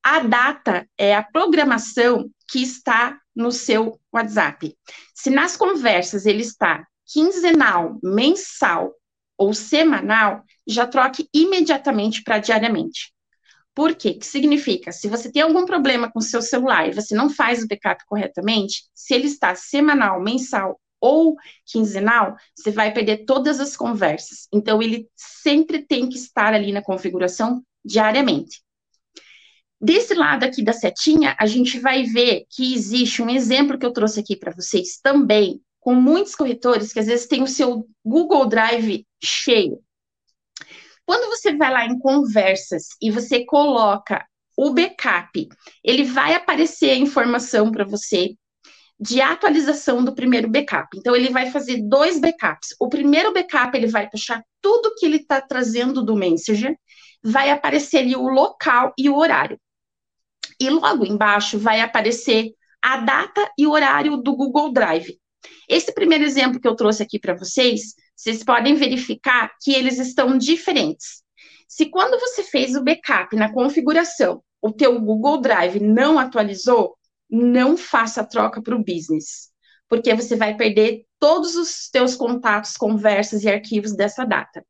a 0.03 0.19
data, 0.19 0.88
é 0.98 1.15
a 1.15 1.24
programação 1.24 2.29
que 2.50 2.62
está 2.62 3.19
no 3.36 3.51
seu 3.51 4.00
WhatsApp. 4.12 4.75
Se 5.13 5.29
nas 5.29 5.55
conversas 5.55 6.25
ele 6.25 6.41
está 6.41 6.86
quinzenal, 7.05 8.00
mensal 8.03 8.93
ou 9.38 9.53
semanal, 9.53 10.43
já 10.67 10.86
troque 10.86 11.27
imediatamente 11.33 12.24
para 12.24 12.39
diariamente. 12.39 13.13
Por 13.74 13.95
quê? 13.95 14.13
Que 14.13 14.25
significa, 14.25 14.91
se 14.91 15.07
você 15.07 15.31
tem 15.31 15.41
algum 15.41 15.65
problema 15.65 16.12
com 16.12 16.19
o 16.19 16.24
seu 16.24 16.41
celular 16.41 16.88
e 16.88 16.93
você 16.93 17.15
não 17.15 17.29
faz 17.29 17.63
o 17.63 17.67
backup 17.67 18.03
corretamente, 18.05 18.83
se 18.93 19.13
ele 19.13 19.27
está 19.27 19.55
semanal, 19.55 20.21
mensal 20.21 20.79
ou 21.01 21.36
quinzenal, 21.65 22.36
você 22.55 22.72
vai 22.72 22.93
perder 22.93 23.25
todas 23.25 23.60
as 23.60 23.75
conversas. 23.75 24.48
Então, 24.53 24.81
ele 24.81 25.10
sempre 25.15 25.84
tem 25.84 26.08
que 26.08 26.17
estar 26.17 26.53
ali 26.53 26.72
na 26.72 26.84
configuração 26.84 27.63
diariamente. 27.84 28.62
Desse 29.81 30.13
lado 30.13 30.43
aqui 30.43 30.63
da 30.63 30.74
setinha, 30.74 31.36
a 31.39 31.48
gente 31.48 31.79
vai 31.79 32.03
ver 32.03 32.46
que 32.51 32.75
existe 32.75 33.24
um 33.24 33.29
exemplo 33.29 33.79
que 33.79 33.86
eu 33.86 33.91
trouxe 33.91 34.20
aqui 34.20 34.36
para 34.36 34.53
vocês 34.53 35.00
também, 35.01 35.60
com 35.79 35.96
muitos 35.96 36.36
corretores 36.36 36.93
que 36.93 37.00
às 37.00 37.08
vezes 37.08 37.25
têm 37.25 37.41
o 37.41 37.48
seu 37.48 37.88
Google 38.05 38.46
Drive 38.46 39.08
cheio. 39.22 39.81
Quando 41.03 41.27
você 41.29 41.58
vai 41.58 41.72
lá 41.72 41.86
em 41.86 41.98
conversas 41.98 42.89
e 43.01 43.10
você 43.10 43.43
coloca 43.43 44.24
o 44.55 44.72
backup, 44.72 45.50
ele 45.84 46.03
vai 46.03 46.36
aparecer 46.36 46.91
a 46.91 46.96
informação 46.96 47.72
para 47.72 47.84
você 47.84 48.36
de 49.01 49.20
atualização 49.20 50.05
do 50.05 50.13
primeiro 50.13 50.48
backup. 50.48 50.96
Então, 50.96 51.15
ele 51.15 51.29
vai 51.29 51.50
fazer 51.50 51.81
dois 51.81 52.20
backups. 52.20 52.75
O 52.79 52.88
primeiro 52.88 53.34
backup, 53.34 53.75
ele 53.75 53.88
vai 53.88 54.08
puxar 54.10 54.43
tudo 54.62 54.93
que 54.96 55.05
ele 55.05 55.17
está 55.17 55.41
trazendo 55.41 56.03
do 56.03 56.15
Messenger, 56.15 56.77
vai 57.24 57.50
aparecer 57.50 57.98
ali 57.98 58.15
o 58.15 58.27
local 58.27 58.93
e 58.98 59.10
o 59.10 59.17
horário 59.17 59.60
e 60.62 60.70
logo 60.70 61.03
embaixo 61.03 61.58
vai 61.58 61.81
aparecer 61.81 62.51
a 62.79 62.98
data 62.98 63.50
e 63.58 63.65
o 63.65 63.72
horário 63.72 64.17
do 64.17 64.36
Google 64.36 64.72
Drive. 64.72 65.20
Esse 65.67 65.91
primeiro 65.91 66.24
exemplo 66.24 66.60
que 66.60 66.67
eu 66.67 66.75
trouxe 66.75 67.01
aqui 67.01 67.20
para 67.20 67.34
vocês, 67.34 67.96
vocês 68.15 68.43
podem 68.43 68.75
verificar 68.75 69.51
que 69.60 69.74
eles 69.74 69.98
estão 69.98 70.38
diferentes. 70.38 71.24
Se 71.67 71.88
quando 71.88 72.20
você 72.20 72.43
fez 72.43 72.75
o 72.75 72.84
backup 72.84 73.36
na 73.36 73.51
configuração, 73.51 74.43
o 74.62 74.72
teu 74.72 75.00
Google 75.01 75.41
Drive 75.41 75.79
não 75.79 76.20
atualizou, 76.20 76.96
não 77.31 77.77
faça 77.77 78.23
troca 78.23 78.61
para 78.61 78.75
o 78.75 78.83
business, 78.83 79.50
porque 79.88 80.13
você 80.13 80.35
vai 80.35 80.55
perder 80.55 81.05
todos 81.19 81.55
os 81.55 81.89
teus 81.89 82.15
contatos, 82.15 82.75
conversas 82.75 83.43
e 83.43 83.50
arquivos 83.50 83.95
dessa 83.95 84.25
data. 84.25 84.65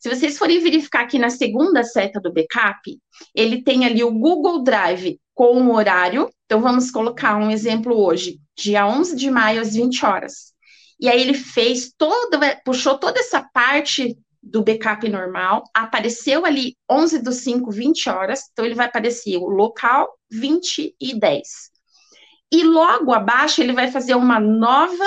Se 0.00 0.08
vocês 0.08 0.36
forem 0.36 0.60
verificar 0.60 1.02
aqui 1.02 1.18
na 1.18 1.30
segunda 1.30 1.82
seta 1.82 2.20
do 2.20 2.32
backup, 2.32 2.98
ele 3.34 3.62
tem 3.62 3.86
ali 3.86 4.02
o 4.02 4.12
Google 4.12 4.62
Drive 4.62 5.18
com 5.34 5.62
o 5.62 5.74
horário. 5.74 6.30
Então, 6.44 6.60
vamos 6.60 6.90
colocar 6.90 7.36
um 7.36 7.50
exemplo 7.50 7.96
hoje, 7.96 8.38
dia 8.56 8.86
11 8.86 9.16
de 9.16 9.30
maio, 9.30 9.60
às 9.60 9.74
20 9.74 10.04
horas. 10.04 10.52
E 11.00 11.08
aí, 11.08 11.20
ele 11.20 11.34
fez 11.34 11.92
toda, 11.96 12.60
puxou 12.64 12.98
toda 12.98 13.18
essa 13.18 13.42
parte 13.52 14.16
do 14.42 14.62
backup 14.62 15.08
normal, 15.08 15.64
apareceu 15.72 16.44
ali 16.44 16.76
11 16.90 17.22
do 17.22 17.32
5, 17.32 17.70
20 17.70 18.08
horas, 18.08 18.42
então 18.52 18.64
ele 18.64 18.74
vai 18.74 18.86
aparecer 18.86 19.36
o 19.36 19.48
local 19.48 20.08
20 20.30 20.96
e 21.00 21.18
10. 21.18 21.71
E 22.52 22.62
logo 22.62 23.12
abaixo 23.12 23.62
ele 23.62 23.72
vai 23.72 23.90
fazer 23.90 24.14
uma 24.14 24.38
nova 24.38 25.04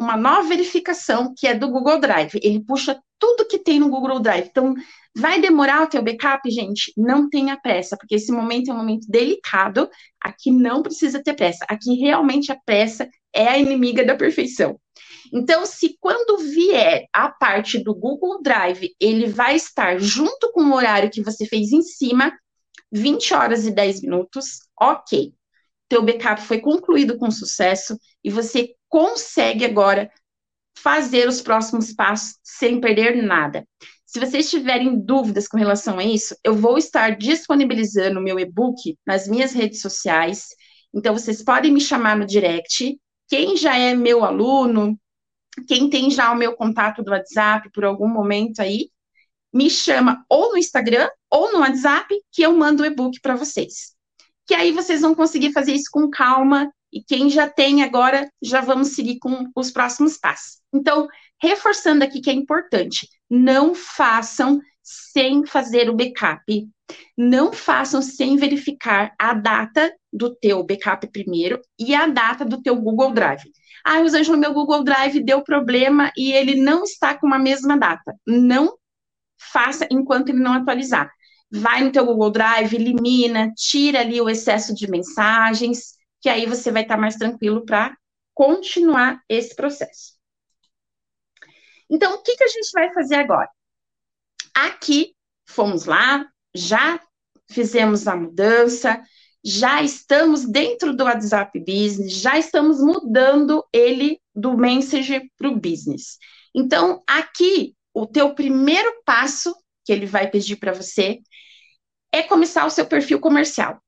uma 0.00 0.16
nova 0.16 0.48
verificação 0.48 1.34
que 1.36 1.46
é 1.46 1.54
do 1.54 1.68
Google 1.68 2.00
Drive. 2.00 2.40
Ele 2.42 2.64
puxa 2.64 2.98
tudo 3.18 3.46
que 3.46 3.58
tem 3.58 3.78
no 3.78 3.90
Google 3.90 4.18
Drive. 4.18 4.48
Então, 4.48 4.74
vai 5.14 5.38
demorar 5.38 5.82
o 5.82 5.86
teu 5.86 6.02
backup, 6.02 6.50
gente? 6.50 6.90
Não 6.96 7.28
tenha 7.28 7.60
pressa, 7.60 7.98
porque 7.98 8.14
esse 8.14 8.32
momento 8.32 8.70
é 8.70 8.74
um 8.74 8.78
momento 8.78 9.06
delicado. 9.06 9.90
Aqui 10.18 10.50
não 10.50 10.82
precisa 10.82 11.22
ter 11.22 11.34
pressa. 11.34 11.66
Aqui 11.68 11.96
realmente 11.96 12.50
a 12.50 12.58
pressa 12.64 13.06
é 13.34 13.46
a 13.46 13.58
inimiga 13.58 14.02
da 14.02 14.16
perfeição. 14.16 14.80
Então, 15.32 15.66
se 15.66 15.96
quando 16.00 16.38
vier 16.38 17.04
a 17.12 17.28
parte 17.28 17.78
do 17.78 17.94
Google 17.94 18.40
Drive, 18.42 18.94
ele 18.98 19.26
vai 19.26 19.54
estar 19.54 20.00
junto 20.00 20.50
com 20.52 20.62
o 20.62 20.74
horário 20.74 21.10
que 21.10 21.22
você 21.22 21.44
fez 21.46 21.72
em 21.72 21.82
cima, 21.82 22.32
20 22.90 23.34
horas 23.34 23.66
e 23.66 23.70
10 23.70 24.00
minutos, 24.00 24.60
ok. 24.80 25.32
Teu 25.90 26.04
backup 26.04 26.40
foi 26.42 26.60
concluído 26.60 27.18
com 27.18 27.32
sucesso 27.32 27.98
e 28.22 28.30
você 28.30 28.70
consegue 28.88 29.64
agora 29.64 30.08
fazer 30.78 31.28
os 31.28 31.42
próximos 31.42 31.92
passos 31.92 32.38
sem 32.44 32.80
perder 32.80 33.20
nada. 33.20 33.66
Se 34.06 34.20
vocês 34.20 34.48
tiverem 34.48 35.00
dúvidas 35.00 35.48
com 35.48 35.58
relação 35.58 35.98
a 35.98 36.04
isso, 36.04 36.36
eu 36.44 36.54
vou 36.54 36.78
estar 36.78 37.16
disponibilizando 37.16 38.20
o 38.20 38.22
meu 38.22 38.38
e-book 38.38 38.96
nas 39.04 39.26
minhas 39.26 39.52
redes 39.52 39.80
sociais. 39.80 40.46
Então, 40.94 41.12
vocês 41.12 41.42
podem 41.42 41.72
me 41.72 41.80
chamar 41.80 42.16
no 42.16 42.24
direct. 42.24 42.96
Quem 43.28 43.56
já 43.56 43.76
é 43.76 43.92
meu 43.92 44.24
aluno, 44.24 44.96
quem 45.66 45.90
tem 45.90 46.08
já 46.08 46.30
o 46.30 46.36
meu 46.36 46.54
contato 46.54 47.02
do 47.02 47.10
WhatsApp 47.10 47.68
por 47.72 47.84
algum 47.84 48.08
momento 48.08 48.60
aí, 48.60 48.90
me 49.52 49.68
chama 49.68 50.24
ou 50.28 50.52
no 50.52 50.56
Instagram 50.56 51.08
ou 51.28 51.52
no 51.52 51.58
WhatsApp 51.58 52.14
que 52.30 52.42
eu 52.42 52.56
mando 52.56 52.84
o 52.84 52.86
e-book 52.86 53.20
para 53.20 53.34
vocês. 53.34 53.98
Que 54.50 54.54
aí 54.56 54.72
vocês 54.72 55.02
vão 55.02 55.14
conseguir 55.14 55.52
fazer 55.52 55.74
isso 55.74 55.88
com 55.92 56.10
calma 56.10 56.72
E 56.92 57.00
quem 57.00 57.30
já 57.30 57.48
tem 57.48 57.84
agora, 57.84 58.28
já 58.42 58.60
vamos 58.60 58.96
seguir 58.96 59.20
com 59.20 59.48
os 59.54 59.70
próximos 59.70 60.16
passos. 60.16 60.58
Então, 60.74 61.06
reforçando 61.40 62.02
aqui 62.02 62.20
que 62.20 62.30
é 62.30 62.32
importante, 62.32 63.08
não 63.30 63.76
façam 63.76 64.60
sem 64.82 65.46
fazer 65.46 65.88
o 65.88 65.94
backup. 65.94 66.68
Não 67.16 67.52
façam 67.52 68.02
sem 68.02 68.36
verificar 68.36 69.14
a 69.16 69.34
data 69.34 69.94
do 70.12 70.34
teu 70.34 70.64
backup 70.64 71.06
primeiro 71.12 71.60
e 71.78 71.94
a 71.94 72.08
data 72.08 72.44
do 72.44 72.60
teu 72.60 72.74
Google 72.74 73.12
Drive. 73.12 73.44
Ah, 73.84 73.98
Rosângela, 73.98 74.36
meu 74.36 74.52
Google 74.52 74.82
Drive 74.82 75.22
deu 75.22 75.44
problema 75.44 76.10
e 76.16 76.32
ele 76.32 76.60
não 76.60 76.82
está 76.82 77.16
com 77.16 77.32
a 77.32 77.38
mesma 77.38 77.78
data. 77.78 78.16
Não 78.26 78.74
faça 79.38 79.86
enquanto 79.92 80.30
ele 80.30 80.40
não 80.40 80.54
atualizar. 80.54 81.08
Vai 81.50 81.82
no 81.82 81.90
teu 81.90 82.04
Google 82.04 82.30
Drive, 82.30 82.74
elimina, 82.74 83.52
tira 83.54 84.00
ali 84.00 84.20
o 84.20 84.28
excesso 84.28 84.74
de 84.74 84.88
mensagens, 84.88 85.94
que 86.20 86.28
aí 86.28 86.46
você 86.46 86.70
vai 86.70 86.82
estar 86.82 86.96
mais 86.96 87.16
tranquilo 87.16 87.64
para 87.64 87.96
continuar 88.34 89.20
esse 89.28 89.54
processo. 89.54 90.14
Então, 91.88 92.14
o 92.14 92.22
que, 92.22 92.36
que 92.36 92.44
a 92.44 92.48
gente 92.48 92.70
vai 92.72 92.92
fazer 92.92 93.16
agora? 93.16 93.48
Aqui, 94.54 95.14
fomos 95.44 95.84
lá, 95.84 96.24
já 96.54 97.00
fizemos 97.50 98.06
a 98.06 98.14
mudança, 98.14 99.02
já 99.44 99.82
estamos 99.82 100.44
dentro 100.44 100.94
do 100.94 101.04
WhatsApp 101.04 101.58
Business, 101.58 102.12
já 102.12 102.38
estamos 102.38 102.80
mudando 102.80 103.64
ele 103.72 104.20
do 104.34 104.56
Messenger 104.56 105.22
para 105.36 105.48
o 105.48 105.58
Business. 105.58 106.18
Então, 106.54 107.02
aqui, 107.06 107.74
o 107.92 108.06
teu 108.06 108.34
primeiro 108.34 109.02
passo 109.04 109.54
que 109.84 109.92
ele 109.92 110.06
vai 110.06 110.28
pedir 110.30 110.56
para 110.56 110.72
você 110.72 111.20
é 112.12 112.22
começar 112.22 112.66
o 112.66 112.70
seu 112.70 112.86
perfil 112.86 113.20
comercial. 113.20 113.80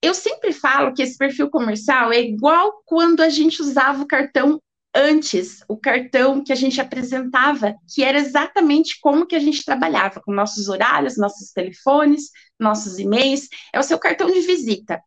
Eu 0.00 0.14
sempre 0.14 0.52
falo 0.52 0.92
que 0.92 1.02
esse 1.02 1.16
perfil 1.16 1.50
comercial 1.50 2.12
é 2.12 2.20
igual 2.20 2.82
quando 2.84 3.20
a 3.20 3.28
gente 3.28 3.60
usava 3.62 4.02
o 4.02 4.06
cartão 4.06 4.60
antes, 4.94 5.64
o 5.66 5.76
cartão 5.76 6.42
que 6.42 6.52
a 6.52 6.56
gente 6.56 6.80
apresentava, 6.80 7.74
que 7.92 8.04
era 8.04 8.18
exatamente 8.18 8.98
como 9.00 9.26
que 9.26 9.34
a 9.34 9.40
gente 9.40 9.64
trabalhava, 9.64 10.20
com 10.20 10.32
nossos 10.32 10.68
horários, 10.68 11.16
nossos 11.16 11.50
telefones, 11.50 12.30
nossos 12.60 12.98
e-mails, 12.98 13.48
é 13.72 13.80
o 13.80 13.82
seu 13.82 13.98
cartão 13.98 14.30
de 14.30 14.40
visita. 14.40 15.02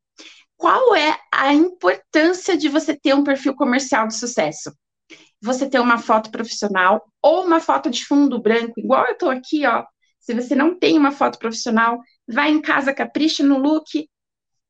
Qual 0.58 0.96
é 0.96 1.18
a 1.32 1.54
importância 1.54 2.58
de 2.58 2.68
você 2.68 2.96
ter 2.96 3.14
um 3.14 3.24
perfil 3.24 3.56
comercial 3.56 4.08
de 4.08 4.16
sucesso? 4.16 4.74
Você 5.42 5.70
ter 5.70 5.80
uma 5.80 6.00
foto 6.00 6.32
profissional 6.32 7.06
ou 7.22 7.46
uma 7.46 7.60
foto 7.60 7.90
de 7.90 8.04
fundo 8.04 8.42
branco, 8.42 8.80
igual 8.80 9.06
eu 9.06 9.14
estou 9.14 9.30
aqui, 9.30 9.66
ó. 9.66 9.86
Se 10.28 10.34
você 10.34 10.54
não 10.54 10.78
tem 10.78 10.98
uma 10.98 11.14
foto 11.14 11.40
profissional, 11.40 12.02
vai 12.28 12.52
em 12.52 12.62
casa, 12.62 12.94
capricha 12.94 13.46
no 13.46 13.58
look, 13.58 14.10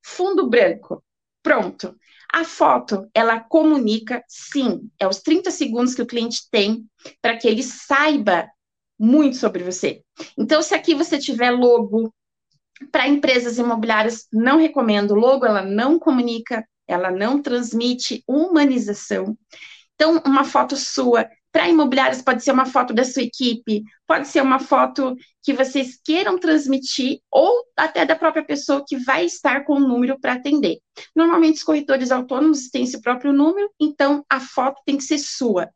fundo 0.06 0.48
branco. 0.48 1.04
Pronto. 1.42 1.98
A 2.32 2.44
foto, 2.44 3.10
ela 3.12 3.40
comunica, 3.40 4.24
sim, 4.28 4.88
é 5.00 5.08
os 5.08 5.20
30 5.20 5.50
segundos 5.50 5.96
que 5.96 6.02
o 6.04 6.06
cliente 6.06 6.48
tem 6.52 6.86
para 7.20 7.36
que 7.36 7.48
ele 7.48 7.64
saiba 7.64 8.48
muito 9.00 9.38
sobre 9.38 9.64
você. 9.64 10.04
Então, 10.38 10.62
se 10.62 10.76
aqui 10.76 10.94
você 10.94 11.18
tiver 11.18 11.50
logo, 11.50 12.14
para 12.92 13.08
empresas 13.08 13.58
imobiliárias, 13.58 14.28
não 14.32 14.60
recomendo. 14.60 15.16
Logo, 15.16 15.44
ela 15.44 15.64
não 15.64 15.98
comunica, 15.98 16.64
ela 16.88 17.10
não 17.10 17.42
transmite 17.42 18.24
humanização. 18.28 19.36
Então, 19.96 20.22
uma 20.24 20.44
foto 20.44 20.76
sua 20.76 21.28
para 21.52 21.70
imobiliários 21.70 22.22
pode 22.22 22.44
ser 22.44 22.52
uma 22.52 22.66
foto 22.66 22.94
da 22.94 23.04
sua 23.04 23.24
equipe, 23.24 23.84
pode 24.06 24.28
ser 24.28 24.42
uma 24.42 24.60
foto 24.60 25.16
que 25.44 25.54
vocês 25.54 26.00
queiram 26.04 26.38
transmitir, 26.38 27.20
ou 27.32 27.64
até 27.76 28.06
da 28.06 28.16
própria 28.16 28.44
pessoa 28.44 28.84
que 28.86 28.98
vai 28.98 29.26
estar 29.26 29.64
com 29.66 29.74
o 29.74 29.80
número 29.80 30.20
para 30.20 30.34
atender. 30.34 30.78
Normalmente, 31.16 31.58
os 31.58 31.64
corretores 31.64 32.12
autônomos 32.12 32.70
têm 32.70 32.84
esse 32.84 33.02
próprio 33.02 33.34
número, 33.34 33.70
então 33.80 34.26
a 34.30 34.40
foto 34.40 34.82
tem 34.86 34.98
que 34.98 35.04
ser 35.04 35.20
sua. 35.20 35.70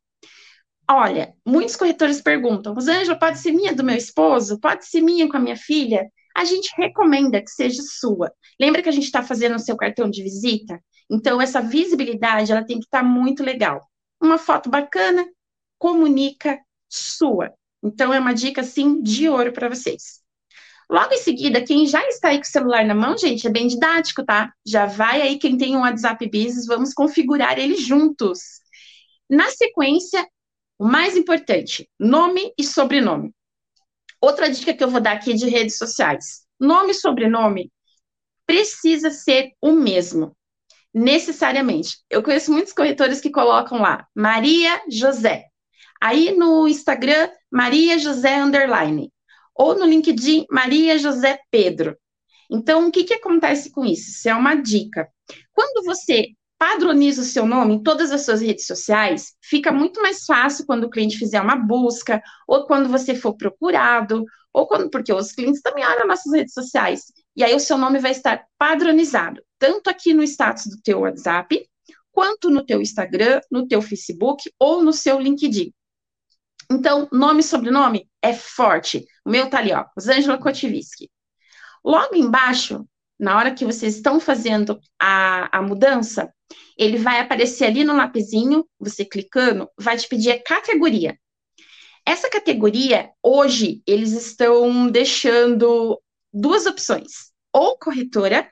Olha, 0.90 1.34
muitos 1.46 1.76
corretores 1.76 2.22
perguntam: 2.22 2.74
Rosângela, 2.74 3.18
pode 3.18 3.40
ser 3.40 3.52
minha 3.52 3.74
do 3.74 3.84
meu 3.84 3.96
esposo? 3.96 4.60
Pode 4.60 4.86
ser 4.86 5.02
minha 5.02 5.30
com 5.30 5.38
a 5.38 5.40
minha 5.40 5.56
filha? 5.56 6.12
A 6.36 6.44
gente 6.44 6.70
recomenda 6.78 7.42
que 7.42 7.50
seja 7.50 7.82
sua. 7.82 8.32
Lembra 8.60 8.82
que 8.82 8.90
a 8.90 8.92
gente 8.92 9.06
está 9.06 9.24
fazendo 9.24 9.56
o 9.56 9.60
seu 9.60 9.76
cartão 9.76 10.10
de 10.10 10.22
visita? 10.22 10.82
Então, 11.10 11.42
essa 11.42 11.62
visibilidade 11.62 12.52
ela 12.52 12.64
tem 12.64 12.80
que 12.80 12.86
estar 12.86 13.02
tá 13.02 13.06
muito 13.06 13.44
legal. 13.44 13.82
Uma 14.22 14.38
foto 14.38 14.70
bacana, 14.70 15.26
comunica 15.82 16.60
sua. 16.88 17.52
Então, 17.84 18.14
é 18.14 18.20
uma 18.20 18.34
dica, 18.34 18.62
assim, 18.62 19.02
de 19.02 19.28
ouro 19.28 19.52
para 19.52 19.68
vocês. 19.68 20.22
Logo 20.88 21.12
em 21.12 21.18
seguida, 21.18 21.64
quem 21.64 21.88
já 21.88 22.08
está 22.08 22.28
aí 22.28 22.38
com 22.38 22.44
o 22.44 22.46
celular 22.46 22.86
na 22.86 22.94
mão, 22.94 23.18
gente, 23.18 23.48
é 23.48 23.50
bem 23.50 23.66
didático, 23.66 24.24
tá? 24.24 24.54
Já 24.64 24.86
vai 24.86 25.24
aí, 25.24 25.40
quem 25.40 25.58
tem 25.58 25.76
um 25.76 25.80
WhatsApp 25.80 26.24
Business, 26.30 26.68
vamos 26.68 26.94
configurar 26.94 27.58
ele 27.58 27.78
juntos. 27.78 28.60
Na 29.28 29.50
sequência, 29.50 30.24
o 30.78 30.86
mais 30.86 31.18
importante, 31.18 31.90
nome 32.00 32.54
e 32.56 32.64
sobrenome. 32.64 33.34
Outra 34.22 34.52
dica 34.52 34.76
que 34.76 34.84
eu 34.84 34.90
vou 34.90 35.02
dar 35.02 35.14
aqui 35.14 35.34
de 35.34 35.50
redes 35.50 35.80
sociais. 35.80 36.46
Nome 36.60 36.92
e 36.92 36.96
sobrenome 36.96 37.72
precisa 38.46 39.10
ser 39.10 39.54
o 39.60 39.72
mesmo 39.72 40.38
necessariamente. 40.94 41.98
Eu 42.08 42.22
conheço 42.22 42.52
muitos 42.52 42.72
corretores 42.72 43.20
que 43.20 43.32
colocam 43.32 43.82
lá 43.82 44.06
Maria 44.14 44.80
José. 44.88 45.51
Aí 46.02 46.36
no 46.36 46.68
Instagram, 46.68 47.30
Maria 47.52 48.00
José 48.00 48.42
Underline. 48.42 49.12
Ou 49.56 49.78
no 49.78 49.86
LinkedIn, 49.86 50.46
Maria 50.50 50.98
José 50.98 51.40
Pedro. 51.52 51.96
Então, 52.50 52.88
o 52.88 52.92
que, 52.92 53.04
que 53.04 53.14
acontece 53.14 53.72
com 53.72 53.86
isso? 53.86 54.10
Isso 54.10 54.28
é 54.28 54.34
uma 54.34 54.56
dica. 54.56 55.08
Quando 55.54 55.86
você 55.86 56.30
padroniza 56.58 57.22
o 57.22 57.26
seu 57.26 57.46
nome 57.46 57.76
em 57.76 57.84
todas 57.84 58.12
as 58.12 58.26
suas 58.26 58.42
redes 58.42 58.68
sociais, 58.68 59.34
fica 59.42 59.72
muito 59.72 60.02
mais 60.02 60.26
fácil 60.26 60.66
quando 60.66 60.84
o 60.84 60.90
cliente 60.90 61.18
fizer 61.18 61.42
uma 61.42 61.56
busca, 61.56 62.22
ou 62.48 62.66
quando 62.66 62.90
você 62.90 63.16
for 63.16 63.36
procurado, 63.36 64.26
ou 64.54 64.68
quando, 64.68 64.90
porque 64.90 65.14
os 65.14 65.32
clientes 65.32 65.62
também 65.62 65.86
olham 65.86 66.08
nossas 66.08 66.32
redes 66.34 66.54
sociais. 66.54 67.06
E 67.36 67.44
aí 67.44 67.56
o 67.56 67.60
seu 67.60 67.78
nome 67.78 68.00
vai 68.00 68.12
estar 68.12 68.44
padronizado, 68.58 69.42
tanto 69.58 69.90
aqui 69.90 70.14
no 70.14 70.24
status 70.24 70.66
do 70.66 70.82
teu 70.84 71.00
WhatsApp, 71.00 71.66
quanto 72.12 72.50
no 72.50 72.66
teu 72.66 72.82
Instagram, 72.82 73.40
no 73.50 73.68
teu 73.68 73.82
Facebook 73.82 74.52
ou 74.60 74.84
no 74.84 74.92
seu 74.92 75.20
LinkedIn. 75.20 75.72
Então, 76.72 77.10
nome 77.12 77.42
e 77.42 77.44
sobrenome 77.44 78.10
é 78.22 78.34
forte. 78.34 79.06
O 79.26 79.30
meu 79.30 79.50
tá 79.50 79.58
ali, 79.58 79.74
ó, 79.74 79.86
Rosângela 79.94 80.38
Kotivisky. 80.38 81.12
Logo 81.84 82.16
embaixo, 82.16 82.88
na 83.20 83.38
hora 83.38 83.54
que 83.54 83.66
vocês 83.66 83.98
estão 83.98 84.22
fazendo 84.22 84.80
a, 84.98 85.58
a 85.58 85.62
mudança, 85.62 86.34
ele 86.78 86.98
vai 86.98 87.20
aparecer 87.20 87.66
ali 87.66 87.84
no 87.84 87.94
lapisinho, 87.94 88.66
você 88.80 89.04
clicando, 89.04 89.70
vai 89.78 89.98
te 89.98 90.08
pedir 90.08 90.32
a 90.32 90.42
categoria. 90.42 91.20
Essa 92.06 92.30
categoria, 92.30 93.12
hoje, 93.22 93.84
eles 93.86 94.14
estão 94.14 94.88
deixando 94.90 96.02
duas 96.32 96.66
opções: 96.66 97.34
ou 97.52 97.78
corretora 97.78 98.50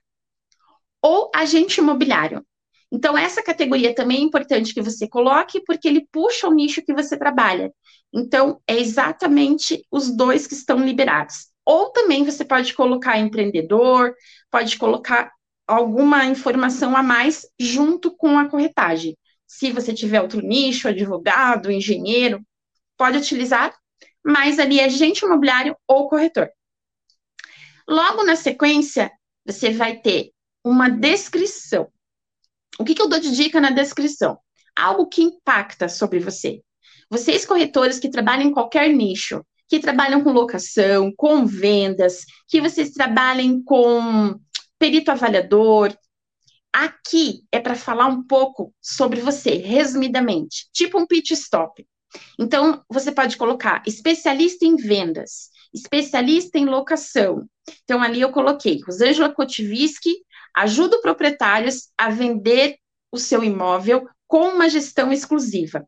ou 1.01 1.31
agente 1.33 1.79
imobiliário. 1.79 2.45
Então, 2.91 3.17
essa 3.17 3.43
categoria 3.43 3.93
também 3.93 4.17
é 4.17 4.21
importante 4.21 4.73
que 4.73 4.81
você 4.81 5.07
coloque, 5.07 5.61
porque 5.63 5.87
ele 5.87 6.07
puxa 6.11 6.47
o 6.47 6.53
nicho 6.53 6.81
que 6.81 6.93
você 6.93 7.17
trabalha. 7.17 7.71
Então, 8.11 8.59
é 8.67 8.77
exatamente 8.77 9.85
os 9.91 10.09
dois 10.09 10.47
que 10.47 10.55
estão 10.55 10.79
liberados. 10.83 11.49
Ou 11.63 11.91
também 11.91 12.23
você 12.23 12.43
pode 12.43 12.73
colocar 12.73 13.19
empreendedor, 13.19 14.15
pode 14.49 14.77
colocar 14.77 15.31
alguma 15.67 16.25
informação 16.25 16.97
a 16.97 17.03
mais 17.03 17.47
junto 17.59 18.09
com 18.15 18.39
a 18.39 18.49
corretagem. 18.49 19.15
Se 19.45 19.71
você 19.71 19.93
tiver 19.93 20.19
outro 20.21 20.41
nicho, 20.41 20.87
advogado, 20.87 21.71
engenheiro, 21.71 22.41
pode 22.97 23.19
utilizar, 23.19 23.75
mas 24.25 24.57
ali 24.57 24.79
é 24.79 24.85
agente 24.85 25.23
imobiliário 25.23 25.75
ou 25.87 26.09
corretor. 26.09 26.49
Logo 27.87 28.23
na 28.23 28.35
sequência, 28.35 29.11
você 29.45 29.71
vai 29.71 29.97
ter 29.97 30.31
uma 30.63 30.89
descrição. 30.89 31.91
O 32.79 32.85
que, 32.85 32.95
que 32.95 33.01
eu 33.01 33.09
dou 33.09 33.19
de 33.19 33.35
dica 33.35 33.59
na 33.59 33.71
descrição? 33.71 34.37
Algo 34.73 35.07
que 35.07 35.21
impacta 35.21 35.89
sobre 35.89 36.19
você. 36.19 36.61
Vocês, 37.09 37.45
corretores 37.45 37.99
que 37.99 38.09
trabalham 38.09 38.43
em 38.43 38.53
qualquer 38.53 38.89
nicho, 38.89 39.43
que 39.67 39.79
trabalham 39.79 40.23
com 40.23 40.31
locação, 40.31 41.11
com 41.15 41.45
vendas, 41.45 42.23
que 42.47 42.61
vocês 42.61 42.91
trabalhem 42.91 43.61
com 43.61 44.39
perito 44.79 45.11
avaliador, 45.11 45.93
aqui 46.71 47.41
é 47.51 47.59
para 47.59 47.75
falar 47.75 48.07
um 48.07 48.23
pouco 48.23 48.73
sobre 48.81 49.19
você, 49.19 49.55
resumidamente, 49.55 50.69
tipo 50.71 50.97
um 50.97 51.05
pitch 51.05 51.31
stop. 51.31 51.85
Então, 52.39 52.81
você 52.89 53.11
pode 53.11 53.35
colocar 53.35 53.83
especialista 53.85 54.65
em 54.65 54.77
vendas, 54.77 55.49
especialista 55.73 56.57
em 56.57 56.65
locação. 56.65 57.45
Então, 57.83 58.01
ali 58.01 58.21
eu 58.21 58.31
coloquei 58.31 58.79
Rosângela 58.85 59.29
Kotivisky, 59.29 60.15
ajuda 60.61 61.01
proprietários 61.01 61.89
a 61.97 62.09
vender 62.09 62.77
o 63.11 63.17
seu 63.17 63.43
imóvel 63.43 64.07
com 64.27 64.49
uma 64.49 64.69
gestão 64.69 65.11
exclusiva. 65.11 65.85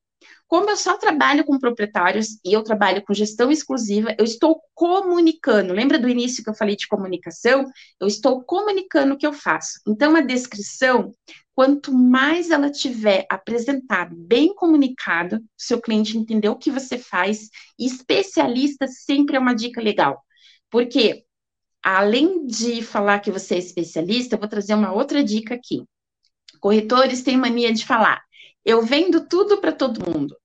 Como 0.48 0.70
eu 0.70 0.76
só 0.76 0.98
trabalho 0.98 1.46
com 1.46 1.58
proprietários 1.58 2.40
e 2.44 2.52
eu 2.52 2.62
trabalho 2.62 3.02
com 3.04 3.14
gestão 3.14 3.50
exclusiva, 3.50 4.14
eu 4.20 4.26
estou 4.26 4.62
comunicando. 4.74 5.74
Lembra 5.74 5.98
do 5.98 6.10
início 6.10 6.44
que 6.44 6.50
eu 6.50 6.54
falei 6.54 6.76
de 6.76 6.88
comunicação? 6.88 7.66
Eu 8.00 8.06
estou 8.06 8.44
comunicando 8.44 9.14
o 9.14 9.18
que 9.18 9.26
eu 9.26 9.32
faço. 9.32 9.80
Então, 9.88 10.14
a 10.14 10.20
descrição, 10.20 11.14
quanto 11.56 11.94
mais 11.94 12.50
ela 12.50 12.70
tiver 12.70 13.26
apresentado, 13.30 14.14
bem 14.14 14.54
comunicado, 14.54 15.40
seu 15.58 15.80
cliente 15.80 16.18
entendeu 16.18 16.52
o 16.52 16.58
que 16.58 16.70
você 16.70 16.98
faz, 16.98 17.48
especialista 17.80 18.88
sempre 18.88 19.38
é 19.38 19.40
uma 19.40 19.56
dica 19.56 19.82
legal. 19.82 20.22
Porque, 20.70 21.24
além 21.84 22.46
de 22.46 22.82
falar 22.82 23.20
que 23.20 23.32
você 23.32 23.56
é 23.56 23.60
especialista, 23.60 24.36
eu 24.36 24.40
vou 24.40 24.48
trazer 24.48 24.74
uma 24.74 24.94
outra 24.94 25.24
dica 25.24 25.56
aqui. 25.56 25.84
Corretores 26.60 27.24
têm 27.24 27.38
mania 27.38 27.74
de 27.74 27.86
falar, 27.86 28.22
eu 28.64 28.84
vendo 28.84 29.28
tudo 29.28 29.60
para 29.60 29.72
todo 29.72 30.06
mundo. 30.10 30.36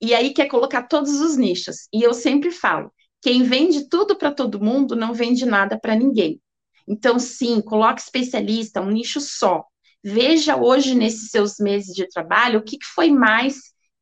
E 0.00 0.14
aí 0.14 0.34
quer 0.34 0.46
colocar 0.46 0.82
todos 0.82 1.20
os 1.20 1.36
nichos. 1.36 1.88
E 1.92 2.02
eu 2.02 2.12
sempre 2.12 2.50
falo, 2.50 2.92
quem 3.22 3.42
vende 3.42 3.88
tudo 3.88 4.16
para 4.16 4.30
todo 4.30 4.62
mundo 4.62 4.94
não 4.94 5.14
vende 5.14 5.46
nada 5.46 5.78
para 5.78 5.94
ninguém. 5.94 6.40
Então, 6.86 7.18
sim, 7.18 7.60
coloque 7.60 8.00
especialista, 8.00 8.80
um 8.80 8.90
nicho 8.90 9.20
só. 9.20 9.64
Veja 10.04 10.56
hoje, 10.56 10.94
nesses 10.94 11.30
seus 11.30 11.56
meses 11.58 11.94
de 11.94 12.06
trabalho, 12.08 12.60
o 12.60 12.62
que, 12.62 12.78
que 12.78 12.86
foi 12.86 13.10
mais 13.10 13.56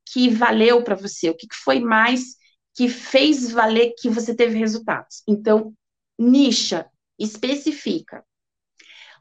que 0.06 0.28
valeu 0.28 0.82
para 0.82 0.94
você, 0.94 1.30
o 1.30 1.36
que, 1.36 1.46
que 1.46 1.56
foi 1.56 1.80
mais 1.80 2.36
que 2.74 2.88
fez 2.88 3.50
valer 3.50 3.94
que 3.96 4.10
você 4.10 4.34
teve 4.34 4.58
resultados. 4.58 5.22
Então, 5.26 5.72
nicha, 6.18 6.86
especifica. 7.18 8.24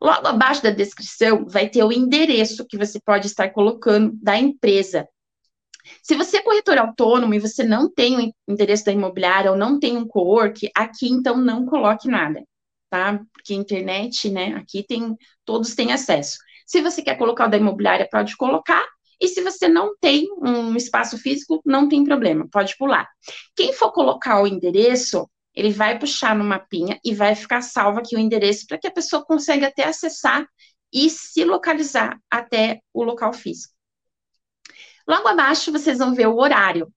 Logo 0.02 0.28
abaixo 0.28 0.62
da 0.62 0.70
descrição 0.70 1.46
vai 1.48 1.70
ter 1.70 1.84
o 1.84 1.92
endereço 1.92 2.66
que 2.68 2.78
você 2.78 3.00
pode 3.00 3.28
estar 3.28 3.50
colocando 3.52 4.12
da 4.22 4.38
empresa. 4.38 5.08
Se 6.02 6.16
você 6.16 6.38
é 6.38 6.42
corretor 6.42 6.78
autônomo 6.78 7.34
e 7.34 7.40
você 7.40 7.64
não 7.64 7.90
tem 7.90 8.18
o 8.18 8.34
endereço 8.48 8.86
da 8.86 8.92
imobiliária 8.92 9.52
ou 9.52 9.58
não 9.58 9.80
tem 9.80 9.98
um 9.98 10.08
co-work, 10.08 10.70
aqui 10.76 11.08
então 11.08 11.38
não 11.38 11.66
coloque 11.66 12.08
nada, 12.08 12.44
tá? 12.90 13.20
Porque 13.34 13.54
internet, 13.54 14.30
né, 14.30 14.56
aqui 14.56 14.84
tem, 14.84 15.16
todos 15.46 15.76
têm 15.76 15.92
acesso. 15.92 16.38
Se 16.66 16.82
você 16.82 17.02
quer 17.02 17.18
colocar 17.18 17.48
o 17.48 17.50
da 17.50 17.58
imobiliária, 17.58 18.08
pode 18.10 18.36
colocar. 18.38 18.84
E 19.20 19.28
se 19.28 19.42
você 19.42 19.70
não 19.70 19.96
tem 20.00 20.28
um 20.42 20.76
espaço 20.76 21.18
físico, 21.18 21.62
não 21.66 21.88
tem 21.88 22.04
problema, 22.04 22.48
pode 22.52 22.76
pular. 22.78 23.08
Quem 23.56 23.72
for 23.72 23.92
colocar 23.92 24.42
o 24.42 24.48
endereço, 24.48 25.30
ele 25.56 25.72
vai 25.72 25.98
puxar 26.00 26.36
no 26.36 26.44
mapinha 26.44 27.00
e 27.04 27.14
vai 27.14 27.36
ficar 27.36 27.62
salvo 27.62 28.00
aqui 28.00 28.16
o 28.16 28.20
endereço 28.20 28.66
para 28.68 28.78
que 28.78 28.88
a 28.88 28.92
pessoa 28.92 29.26
consiga 29.26 29.68
até 29.68 29.84
acessar 29.84 30.48
e 30.92 31.10
se 31.10 31.44
localizar 31.44 32.18
até 32.30 32.80
o 32.94 33.04
local 33.04 33.34
físico. 33.34 33.74
Logo 35.08 35.28
abaixo, 35.28 35.72
vocês 35.72 35.98
vão 35.98 36.14
ver 36.14 36.28
o 36.28 36.38
horário. 36.38 36.92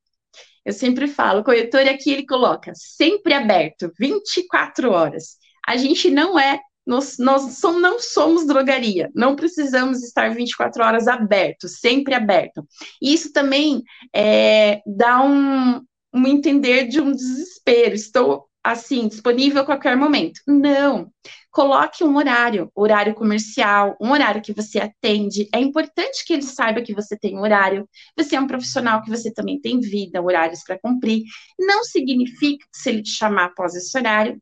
Eu 0.65 0.73
sempre 0.73 1.07
falo, 1.07 1.41
o 1.41 1.45
corretor 1.45 1.87
aqui 1.89 2.11
ele 2.11 2.27
coloca 2.27 2.73
sempre 2.75 3.33
aberto, 3.33 3.93
24 3.99 4.91
horas. 4.91 5.37
A 5.67 5.77
gente 5.77 6.11
não 6.11 6.39
é 6.39 6.61
nós, 6.87 7.17
nós 7.19 7.61
não 7.63 7.99
somos 7.99 8.47
drogaria, 8.47 9.11
não 9.15 9.35
precisamos 9.35 10.05
estar 10.05 10.33
24 10.33 10.85
horas 10.85 11.09
abertos, 11.09 11.81
sempre 11.81 12.15
aberto. 12.15 12.67
E 13.03 13.13
isso 13.13 13.33
também 13.33 13.83
é, 14.15 14.81
dá 14.87 15.21
um, 15.21 15.83
um 16.17 16.27
entender 16.27 16.87
de 16.89 17.01
um 17.01 17.13
desespero. 17.13 17.95
Estou 17.95 18.49
assim, 18.65 19.07
disponível 19.07 19.63
a 19.63 19.65
qualquer 19.67 19.97
momento. 19.97 20.41
Não. 20.47 21.13
Coloque 21.53 22.03
um 22.03 22.17
horário, 22.17 22.71
horário 22.75 23.15
comercial, 23.15 23.97
um 24.01 24.11
horário 24.11 24.43
que 24.43 24.53
você 24.53 24.81
atende. 24.81 25.49
É 25.55 25.61
importante 25.61 26.25
que 26.27 26.33
ele 26.33 26.43
saiba 26.43 26.83
que 26.83 26.93
você 26.95 27.17
tem 27.17 27.39
horário. 27.39 27.89
Você 28.17 28.35
é 28.35 28.41
um 28.41 28.47
profissional 28.47 29.03
que 29.03 29.11
você 29.11 29.33
também 29.33 29.61
tem 29.61 29.79
vida, 29.79 30.21
horários 30.21 30.63
para 30.65 30.79
cumprir. 30.79 31.23
Não 31.59 31.85
significa 31.85 32.67
que 32.73 32.79
se 32.79 32.89
ele 32.91 33.03
te 33.03 33.11
chamar 33.11 33.47
após 33.47 33.75
esse 33.75 33.97
horário, 33.97 34.39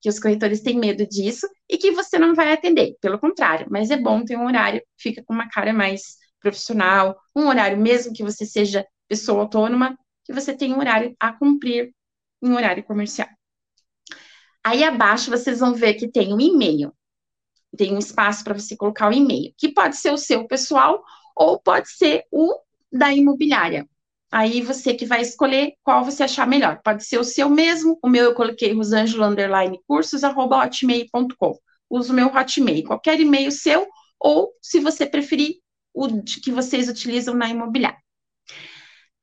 que 0.00 0.08
os 0.08 0.18
corretores 0.18 0.60
têm 0.60 0.78
medo 0.78 1.06
disso 1.06 1.46
e 1.68 1.76
que 1.76 1.92
você 1.92 2.18
não 2.18 2.34
vai 2.34 2.52
atender. 2.52 2.96
Pelo 3.00 3.18
contrário, 3.18 3.66
mas 3.70 3.90
é 3.90 3.96
bom 3.96 4.24
ter 4.24 4.36
um 4.36 4.46
horário, 4.46 4.82
fica 4.96 5.22
com 5.24 5.32
uma 5.34 5.48
cara 5.48 5.72
mais 5.72 6.16
profissional, 6.40 7.16
um 7.34 7.46
horário, 7.48 7.78
mesmo 7.78 8.12
que 8.12 8.22
você 8.22 8.44
seja 8.46 8.86
pessoa 9.08 9.42
autônoma, 9.42 9.96
que 10.28 10.34
você 10.34 10.54
tenha 10.54 10.76
um 10.76 10.78
horário 10.78 11.16
a 11.18 11.32
cumprir 11.32 11.94
em 12.42 12.52
horário 12.52 12.84
comercial. 12.84 13.28
Aí 14.62 14.84
abaixo 14.84 15.30
vocês 15.30 15.60
vão 15.60 15.74
ver 15.74 15.94
que 15.94 16.06
tem 16.06 16.34
um 16.34 16.40
e-mail. 16.40 16.92
Tem 17.74 17.94
um 17.94 17.98
espaço 17.98 18.44
para 18.44 18.52
você 18.52 18.76
colocar 18.76 19.08
o 19.08 19.12
e-mail, 19.12 19.54
que 19.56 19.72
pode 19.72 19.96
ser 19.96 20.12
o 20.12 20.18
seu 20.18 20.46
pessoal 20.46 21.02
ou 21.34 21.58
pode 21.58 21.90
ser 21.90 22.24
o 22.30 22.54
da 22.92 23.10
imobiliária. 23.10 23.88
Aí 24.30 24.60
você 24.60 24.92
que 24.92 25.06
vai 25.06 25.22
escolher 25.22 25.72
qual 25.82 26.04
você 26.04 26.24
achar 26.24 26.46
melhor. 26.46 26.82
Pode 26.84 27.06
ser 27.06 27.18
o 27.18 27.24
seu 27.24 27.48
mesmo. 27.48 27.98
O 28.02 28.08
meu 28.08 28.24
eu 28.24 28.34
coloquei 28.34 28.74
rosângela 28.74 29.28
underline 29.28 29.80
cursos 29.86 30.22
arroba 30.22 30.62
hotmail.com. 30.62 31.58
Uso 31.88 32.12
o 32.12 32.16
meu 32.16 32.26
hotmail. 32.26 32.84
Qualquer 32.84 33.18
e-mail 33.18 33.50
seu 33.50 33.86
ou, 34.20 34.52
se 34.60 34.78
você 34.78 35.06
preferir, 35.06 35.56
o 35.94 36.22
que 36.22 36.52
vocês 36.52 36.86
utilizam 36.90 37.34
na 37.34 37.48
imobiliária. 37.48 37.98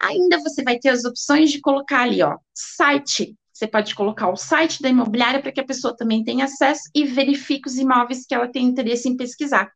Ainda 0.02 0.40
você 0.40 0.64
vai 0.64 0.78
ter 0.78 0.90
as 0.90 1.06
opções 1.06 1.52
de 1.52 1.60
colocar 1.60 2.02
ali, 2.02 2.22
ó, 2.22 2.38
site. 2.54 3.36
Você 3.52 3.68
pode 3.68 3.96
colocar 3.96 4.30
o 4.30 4.36
site 4.36 4.82
da 4.82 4.90
imobiliária 4.90 5.42
para 5.42 5.52
que 5.52 5.62
a 5.62 5.66
pessoa 5.66 5.96
também 5.96 6.24
tenha 6.24 6.46
acesso 6.46 6.84
e 6.94 7.06
verifique 7.06 7.70
os 7.70 7.78
imóveis 7.78 8.26
que 8.26 8.36
ela 8.36 8.52
tem 8.52 8.66
interesse 8.66 9.08
em 9.08 9.16
pesquisar. 9.16 9.72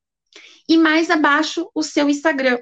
E 0.68 0.78
mais 0.78 1.10
abaixo, 1.10 1.70
o 1.74 1.82
seu 1.82 2.10
Instagram. 2.10 2.60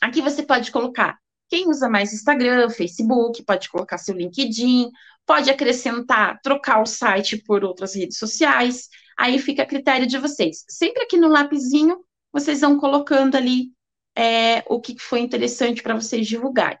Aqui 0.00 0.20
você 0.20 0.42
pode 0.42 0.72
colocar 0.72 1.16
quem 1.48 1.68
usa 1.68 1.86
mais 1.88 2.14
Instagram, 2.14 2.70
Facebook, 2.70 3.44
pode 3.44 3.68
colocar 3.68 3.98
seu 3.98 4.16
LinkedIn, 4.16 4.90
pode 5.26 5.50
acrescentar, 5.50 6.40
trocar 6.42 6.80
o 6.80 6.86
site 6.86 7.36
por 7.36 7.62
outras 7.62 7.94
redes 7.94 8.16
sociais, 8.16 8.88
aí 9.18 9.38
fica 9.38 9.62
a 9.62 9.66
critério 9.66 10.06
de 10.06 10.16
vocês. 10.16 10.64
Sempre 10.66 11.02
aqui 11.02 11.18
no 11.18 11.28
lapisinho, 11.28 12.02
vocês 12.32 12.62
vão 12.62 12.78
colocando 12.78 13.36
ali 13.36 13.70
é, 14.16 14.62
o 14.68 14.80
que 14.80 14.98
foi 14.98 15.20
interessante 15.20 15.82
para 15.82 15.94
vocês 15.94 16.26
divulgarem. 16.26 16.78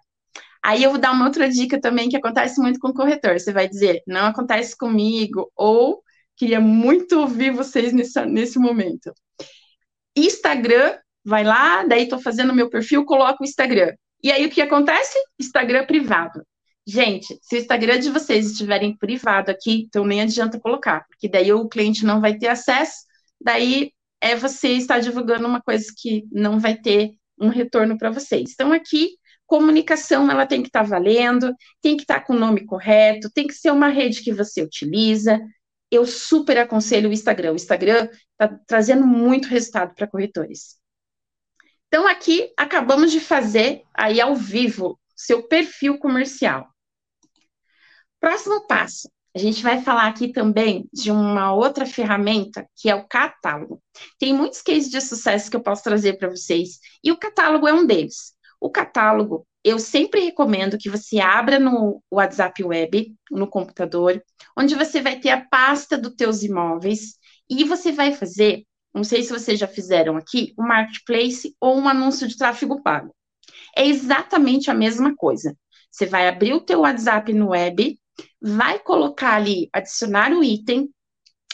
Aí 0.64 0.82
eu 0.84 0.90
vou 0.90 1.00
dar 1.00 1.12
uma 1.12 1.26
outra 1.26 1.48
dica 1.48 1.80
também 1.80 2.08
que 2.08 2.16
acontece 2.16 2.60
muito 2.60 2.78
com 2.78 2.88
o 2.88 2.94
corretor. 2.94 3.38
Você 3.38 3.52
vai 3.52 3.68
dizer, 3.68 4.02
não 4.06 4.26
acontece 4.26 4.76
comigo, 4.76 5.50
ou 5.56 6.02
queria 6.36 6.60
muito 6.60 7.18
ouvir 7.20 7.50
vocês 7.50 7.92
nesse, 7.92 8.24
nesse 8.26 8.58
momento. 8.58 9.12
Instagram, 10.16 10.96
vai 11.24 11.42
lá, 11.44 11.84
daí 11.84 12.04
estou 12.04 12.20
fazendo 12.20 12.54
meu 12.54 12.70
perfil, 12.70 13.04
coloco 13.04 13.42
o 13.42 13.46
Instagram. 13.46 13.92
E 14.22 14.30
aí 14.30 14.46
o 14.46 14.50
que 14.50 14.62
acontece? 14.62 15.18
Instagram 15.40 15.84
privado. 15.84 16.44
Gente, 16.86 17.38
se 17.42 17.56
o 17.56 17.58
Instagram 17.58 17.98
de 17.98 18.10
vocês 18.10 18.50
estiverem 18.50 18.96
privado 18.96 19.50
aqui, 19.50 19.84
então 19.86 20.04
nem 20.04 20.20
adianta 20.20 20.60
colocar, 20.60 21.06
porque 21.08 21.28
daí 21.28 21.52
o 21.52 21.68
cliente 21.68 22.04
não 22.04 22.20
vai 22.20 22.36
ter 22.36 22.48
acesso, 22.48 23.06
daí 23.40 23.92
é 24.20 24.34
você 24.36 24.70
estar 24.70 25.00
divulgando 25.00 25.46
uma 25.46 25.60
coisa 25.60 25.86
que 25.96 26.24
não 26.30 26.58
vai 26.58 26.76
ter 26.76 27.12
um 27.42 27.48
retorno 27.48 27.98
para 27.98 28.10
vocês. 28.10 28.52
Então 28.52 28.72
aqui 28.72 29.18
comunicação 29.46 30.30
ela 30.30 30.46
tem 30.46 30.62
que 30.62 30.68
estar 30.68 30.82
tá 30.82 30.88
valendo, 30.88 31.54
tem 31.80 31.96
que 31.96 32.04
estar 32.04 32.20
tá 32.20 32.24
com 32.24 32.32
o 32.32 32.38
nome 32.38 32.64
correto, 32.64 33.30
tem 33.30 33.46
que 33.46 33.54
ser 33.54 33.70
uma 33.70 33.88
rede 33.88 34.22
que 34.22 34.32
você 34.32 34.62
utiliza. 34.62 35.38
Eu 35.90 36.06
super 36.06 36.56
aconselho 36.56 37.10
o 37.10 37.12
Instagram. 37.12 37.52
O 37.52 37.56
Instagram 37.56 38.08
está 38.32 38.58
trazendo 38.66 39.06
muito 39.06 39.48
resultado 39.48 39.94
para 39.94 40.06
corretores. 40.06 40.80
Então, 41.88 42.08
aqui 42.08 42.50
acabamos 42.56 43.12
de 43.12 43.20
fazer 43.20 43.82
aí 43.92 44.18
ao 44.18 44.34
vivo 44.34 44.98
seu 45.14 45.42
perfil 45.42 45.98
comercial. 45.98 46.66
Próximo 48.18 48.66
passo, 48.66 49.10
a 49.34 49.38
gente 49.38 49.62
vai 49.62 49.82
falar 49.82 50.06
aqui 50.08 50.32
também 50.32 50.88
de 50.92 51.10
uma 51.10 51.54
outra 51.54 51.86
ferramenta 51.86 52.66
que 52.76 52.90
é 52.90 52.94
o 52.94 53.06
catálogo. 53.06 53.82
Tem 54.18 54.34
muitos 54.34 54.60
cases 54.62 54.90
de 54.90 55.00
sucesso 55.00 55.50
que 55.50 55.56
eu 55.56 55.62
posso 55.62 55.82
trazer 55.82 56.18
para 56.18 56.28
vocês 56.28 56.78
e 57.02 57.10
o 57.10 57.18
catálogo 57.18 57.66
é 57.66 57.72
um 57.72 57.86
deles. 57.86 58.34
O 58.60 58.70
catálogo, 58.70 59.46
eu 59.64 59.78
sempre 59.78 60.20
recomendo 60.20 60.78
que 60.78 60.90
você 60.90 61.18
abra 61.18 61.58
no 61.58 62.02
WhatsApp 62.10 62.62
Web, 62.62 63.14
no 63.30 63.46
computador, 63.46 64.22
onde 64.56 64.74
você 64.74 65.00
vai 65.00 65.18
ter 65.18 65.30
a 65.30 65.40
pasta 65.40 65.96
dos 65.96 66.14
teus 66.14 66.42
imóveis 66.42 67.16
e 67.48 67.64
você 67.64 67.90
vai 67.90 68.12
fazer 68.12 68.64
não 68.94 69.04
sei 69.04 69.22
se 69.22 69.32
vocês 69.32 69.58
já 69.58 69.66
fizeram 69.66 70.16
aqui, 70.16 70.52
um 70.58 70.66
marketplace 70.66 71.56
ou 71.60 71.78
um 71.78 71.88
anúncio 71.88 72.28
de 72.28 72.36
tráfego 72.36 72.82
pago. 72.82 73.14
É 73.76 73.86
exatamente 73.86 74.70
a 74.70 74.74
mesma 74.74 75.16
coisa. 75.16 75.56
Você 75.90 76.06
vai 76.06 76.28
abrir 76.28 76.52
o 76.52 76.60
teu 76.60 76.80
WhatsApp 76.80 77.32
no 77.32 77.50
web, 77.50 77.98
vai 78.40 78.78
colocar 78.78 79.34
ali, 79.34 79.68
adicionar 79.72 80.32
o 80.32 80.42
item, 80.42 80.88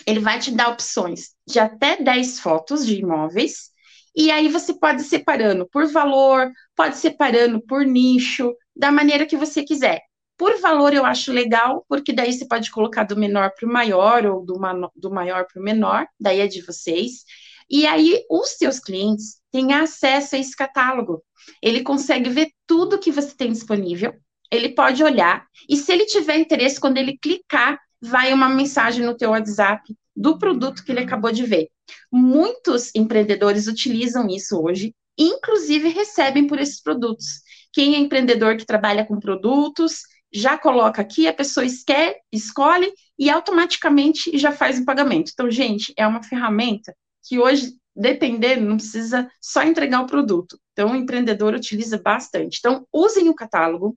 ele 0.06 0.20
vai 0.20 0.38
te 0.38 0.50
dar 0.50 0.70
opções 0.70 1.30
de 1.46 1.58
até 1.58 2.02
10 2.02 2.40
fotos 2.40 2.86
de 2.86 2.96
imóveis, 2.96 3.70
e 4.16 4.30
aí 4.30 4.48
você 4.48 4.74
pode 4.74 5.02
separando 5.02 5.68
por 5.68 5.86
valor, 5.86 6.50
pode 6.74 6.96
separando 6.96 7.60
por 7.60 7.84
nicho, 7.84 8.54
da 8.74 8.90
maneira 8.90 9.26
que 9.26 9.36
você 9.36 9.62
quiser. 9.62 10.02
Por 10.36 10.58
valor, 10.60 10.94
eu 10.94 11.04
acho 11.04 11.32
legal, 11.32 11.84
porque 11.88 12.12
daí 12.12 12.32
você 12.32 12.46
pode 12.46 12.70
colocar 12.70 13.04
do 13.04 13.16
menor 13.16 13.52
para 13.58 13.68
o 13.68 13.72
maior, 13.72 14.24
ou 14.26 14.44
do, 14.44 14.58
do 14.96 15.10
maior 15.10 15.46
para 15.46 15.60
o 15.60 15.64
menor, 15.64 16.06
daí 16.18 16.40
é 16.40 16.46
de 16.46 16.62
vocês. 16.62 17.24
E 17.68 17.86
aí, 17.86 18.24
os 18.30 18.50
seus 18.50 18.78
clientes 18.78 19.40
têm 19.50 19.72
acesso 19.72 20.36
a 20.36 20.38
esse 20.38 20.56
catálogo. 20.56 21.22
Ele 21.62 21.82
consegue 21.82 22.30
ver 22.30 22.50
tudo 22.66 22.98
que 22.98 23.12
você 23.12 23.34
tem 23.36 23.52
disponível, 23.52 24.14
ele 24.50 24.70
pode 24.70 25.02
olhar, 25.02 25.46
e 25.68 25.76
se 25.76 25.92
ele 25.92 26.06
tiver 26.06 26.38
interesse, 26.38 26.80
quando 26.80 26.98
ele 26.98 27.18
clicar, 27.18 27.78
vai 28.00 28.32
uma 28.32 28.48
mensagem 28.48 29.04
no 29.04 29.16
teu 29.16 29.30
WhatsApp 29.30 29.82
do 30.14 30.38
produto 30.38 30.84
que 30.84 30.92
ele 30.92 31.00
acabou 31.00 31.32
de 31.32 31.44
ver. 31.44 31.68
Muitos 32.12 32.94
empreendedores 32.94 33.66
utilizam 33.66 34.28
isso 34.28 34.60
hoje, 34.60 34.94
inclusive 35.16 35.88
recebem 35.88 36.46
por 36.46 36.58
esses 36.58 36.82
produtos. 36.82 37.42
Quem 37.72 37.94
é 37.94 37.98
empreendedor 37.98 38.56
que 38.56 38.66
trabalha 38.66 39.04
com 39.04 39.18
produtos, 39.18 40.02
já 40.32 40.58
coloca 40.58 41.00
aqui, 41.00 41.26
a 41.26 41.32
pessoa 41.32 41.64
esquer, 41.64 42.16
escolhe 42.32 42.92
e 43.18 43.30
automaticamente 43.30 44.36
já 44.38 44.52
faz 44.52 44.78
o 44.78 44.84
pagamento. 44.84 45.30
Então, 45.32 45.50
gente, 45.50 45.92
é 45.96 46.06
uma 46.06 46.22
ferramenta 46.22 46.94
que 47.26 47.38
hoje, 47.38 47.74
dependendo, 47.94 48.66
não 48.66 48.76
precisa 48.76 49.28
só 49.40 49.62
entregar 49.62 50.02
o 50.02 50.06
produto. 50.06 50.58
Então, 50.72 50.92
o 50.92 50.96
empreendedor 50.96 51.54
utiliza 51.54 51.98
bastante. 51.98 52.58
Então, 52.58 52.86
usem 52.92 53.28
o 53.28 53.34
catálogo, 53.34 53.96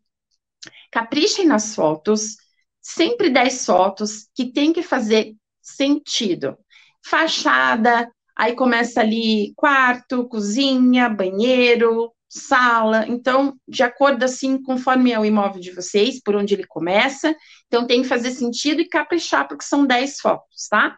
caprichem 0.92 1.46
nas 1.46 1.76
fotos, 1.76 2.36
sempre 2.82 3.30
10 3.30 3.66
fotos 3.66 4.28
que 4.36 4.52
tem 4.52 4.74
que 4.74 4.84
fazer 4.84 5.36
sentido. 5.62 6.58
Fachada, 7.06 8.12
aí 8.36 8.56
começa 8.56 9.02
ali 9.02 9.54
quarto, 9.56 10.28
cozinha, 10.28 11.10
banheiro, 11.10 12.12
sala. 12.28 13.06
Então, 13.08 13.56
de 13.68 13.84
acordo 13.84 14.24
assim, 14.24 14.62
conforme 14.62 15.12
é 15.12 15.20
o 15.20 15.26
imóvel 15.26 15.62
de 15.62 15.72
vocês, 15.72 16.22
por 16.22 16.36
onde 16.36 16.54
ele 16.54 16.66
começa. 16.66 17.36
Então, 17.68 17.86
tem 17.86 18.02
que 18.02 18.08
fazer 18.08 18.32
sentido 18.32 18.82
e 18.82 18.88
caprichar, 18.88 19.48
porque 19.48 19.66
são 19.66 19.86
10 19.86 20.20
fotos, 20.20 20.68
tá? 20.70 20.98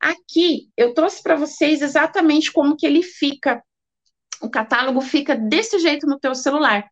Aqui, 0.00 0.68
eu 0.76 0.92
trouxe 0.92 1.22
para 1.22 1.36
vocês 1.36 1.80
exatamente 1.80 2.52
como 2.52 2.76
que 2.76 2.86
ele 2.86 3.02
fica. 3.02 3.62
O 4.42 4.50
catálogo 4.50 5.00
fica 5.00 5.34
desse 5.34 5.78
jeito 5.78 6.06
no 6.06 6.18
teu 6.18 6.34
celular. 6.34 6.86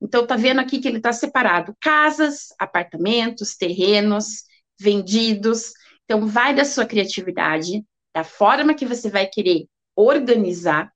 Então, 0.00 0.26
tá 0.26 0.36
vendo 0.36 0.60
aqui 0.60 0.80
que 0.80 0.88
ele 0.88 0.98
está 0.98 1.12
separado: 1.12 1.74
casas, 1.80 2.48
apartamentos, 2.58 3.56
terrenos, 3.56 4.44
vendidos. 4.78 5.72
Então, 6.04 6.26
vai 6.26 6.54
da 6.54 6.64
sua 6.64 6.86
criatividade, 6.86 7.84
da 8.14 8.24
forma 8.24 8.74
que 8.74 8.86
você 8.86 9.10
vai 9.10 9.26
querer 9.26 9.66
organizar, 9.96 10.92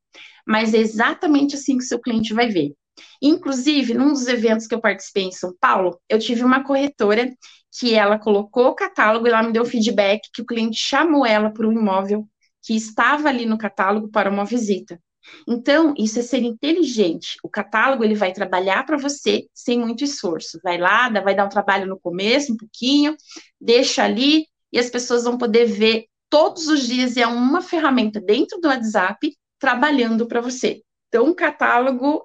mas 0.47 0.75
é 0.75 0.79
exatamente 0.79 1.57
assim 1.57 1.77
que 1.77 1.85
seu 1.85 2.01
cliente 2.01 2.33
vai 2.33 2.49
ver. 2.49 2.75
Inclusive, 3.21 3.95
num 3.95 4.12
dos 4.12 4.27
eventos 4.29 4.67
que 4.67 4.75
eu 4.75 4.81
participei 4.81 5.25
em 5.25 5.33
São 5.33 5.55
Paulo, 5.61 6.01
eu 6.09 6.19
tive 6.19 6.45
uma 6.45 6.65
corretora 6.65 7.31
que 7.79 7.95
ela 7.95 8.19
colocou 8.19 8.69
o 8.69 8.75
catálogo 8.75 9.27
e 9.27 9.31
ela 9.31 9.43
me 9.43 9.53
deu 9.53 9.65
feedback 9.65 10.29
que 10.33 10.43
o 10.43 10.47
cliente 10.47 10.77
chamou 10.77 11.25
ela 11.25 11.51
para 11.51 11.67
um 11.67 11.73
imóvel 11.73 12.29
que 12.62 12.77
estava 12.77 13.29
ali 13.29 13.47
no 13.47 13.59
catálogo 13.59 14.11
para 14.11 14.31
uma 14.31 14.45
visita. 14.45 15.01
Então, 15.47 15.95
isso 15.97 16.19
é 16.19 16.23
ser 16.23 16.43
inteligente. 16.43 17.37
O 17.43 17.49
catálogo 17.49 18.05
ele 18.05 18.15
vai 18.15 18.33
trabalhar 18.33 18.85
para 18.85 18.97
você 18.97 19.47
sem 19.55 19.79
muito 19.79 20.05
esforço. 20.05 20.59
Vai 20.63 20.79
lá, 20.79 21.09
vai 21.09 21.35
dar 21.35 21.45
um 21.45 21.51
trabalho 21.51 21.87
no 21.87 21.99
começo, 21.99 22.53
um 22.53 22.57
pouquinho, 22.57 23.17
deixa 23.61 24.03
ali 24.05 24.47
e 24.73 24.79
as 24.79 24.89
pessoas 24.91 25.25
vão 25.25 25.37
poder 25.37 25.67
ver 25.67 26.07
todos 26.31 26.67
os 26.69 26.87
dias 26.87 27.17
e 27.17 27.23
é 27.23 27.27
uma 27.27 27.61
ferramenta 27.61 28.21
dentro 28.21 28.59
do 28.61 28.69
WhatsApp 28.69 29.37
trabalhando 29.59 30.27
para 30.27 30.41
você. 30.41 30.83
Então, 31.09 31.29
o 31.29 31.35
catálogo 31.35 32.25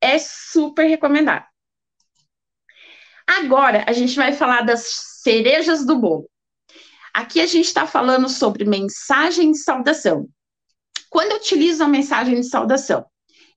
é 0.00 0.18
super 0.18 0.86
recomendado. 0.86 1.44
Agora, 3.26 3.84
a 3.86 3.92
gente 3.92 4.16
vai 4.16 4.32
falar 4.32 4.62
das 4.62 4.88
cerejas 5.22 5.84
do 5.84 5.98
bolo. 5.98 6.28
Aqui 7.12 7.40
a 7.40 7.46
gente 7.46 7.66
está 7.66 7.86
falando 7.86 8.28
sobre 8.28 8.64
mensagem 8.64 9.52
de 9.52 9.58
saudação. 9.58 10.28
Quando 11.10 11.32
eu 11.32 11.38
utilizo 11.38 11.82
a 11.82 11.88
mensagem 11.88 12.36
de 12.36 12.46
saudação, 12.46 13.04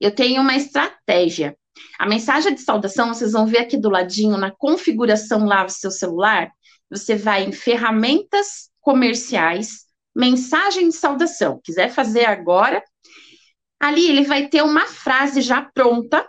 eu 0.00 0.12
tenho 0.12 0.42
uma 0.42 0.56
estratégia. 0.56 1.56
A 1.98 2.06
mensagem 2.06 2.52
de 2.54 2.60
saudação, 2.60 3.14
vocês 3.14 3.32
vão 3.32 3.46
ver 3.46 3.58
aqui 3.58 3.76
do 3.76 3.88
ladinho, 3.88 4.36
na 4.36 4.50
configuração 4.50 5.44
lá 5.44 5.64
do 5.64 5.72
seu 5.72 5.90
celular, 5.90 6.50
você 6.90 7.14
vai 7.14 7.44
em 7.44 7.52
ferramentas 7.52 8.70
comerciais, 8.80 9.84
mensagem 10.14 10.88
de 10.88 10.96
saudação. 10.96 11.60
Quiser 11.62 11.90
fazer 11.90 12.24
agora, 12.24 12.82
ali 13.80 14.08
ele 14.08 14.24
vai 14.24 14.48
ter 14.48 14.62
uma 14.62 14.86
frase 14.86 15.40
já 15.40 15.62
pronta, 15.62 16.28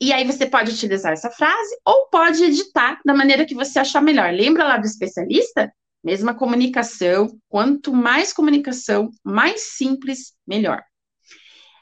e 0.00 0.12
aí 0.12 0.24
você 0.24 0.46
pode 0.46 0.70
utilizar 0.70 1.12
essa 1.12 1.30
frase 1.30 1.76
ou 1.84 2.08
pode 2.08 2.42
editar 2.42 2.98
da 3.04 3.12
maneira 3.12 3.44
que 3.44 3.54
você 3.54 3.78
achar 3.78 4.00
melhor. 4.00 4.32
Lembra 4.32 4.64
lá 4.64 4.78
do 4.78 4.86
especialista? 4.86 5.70
Mesma 6.02 6.34
comunicação, 6.34 7.38
quanto 7.48 7.92
mais 7.92 8.32
comunicação, 8.32 9.10
mais 9.22 9.74
simples, 9.74 10.34
melhor. 10.46 10.82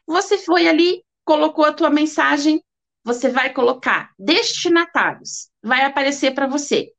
Você 0.07 0.39
foi 0.39 0.67
ali, 0.67 1.05
colocou 1.25 1.65
a 1.65 1.73
tua 1.73 1.91
mensagem, 1.91 2.63
você 3.05 3.29
vai 3.29 3.53
colocar 3.53 4.11
destinatários, 4.19 5.51
vai 5.63 5.85
aparecer 5.85 6.35
para 6.35 6.47
você. 6.47 6.93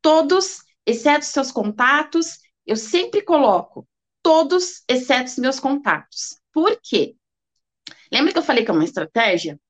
Todos, 0.00 0.58
exceto 0.86 1.24
seus 1.24 1.52
contatos, 1.52 2.38
eu 2.66 2.76
sempre 2.76 3.22
coloco 3.22 3.86
todos, 4.22 4.82
exceto 4.88 5.30
os 5.30 5.36
meus 5.36 5.60
contatos. 5.60 6.40
Por 6.52 6.80
quê? 6.82 7.14
Lembra 8.10 8.32
que 8.32 8.38
eu 8.38 8.42
falei 8.42 8.64
que 8.64 8.70
é 8.70 8.74
uma 8.74 8.84
estratégia? 8.84 9.60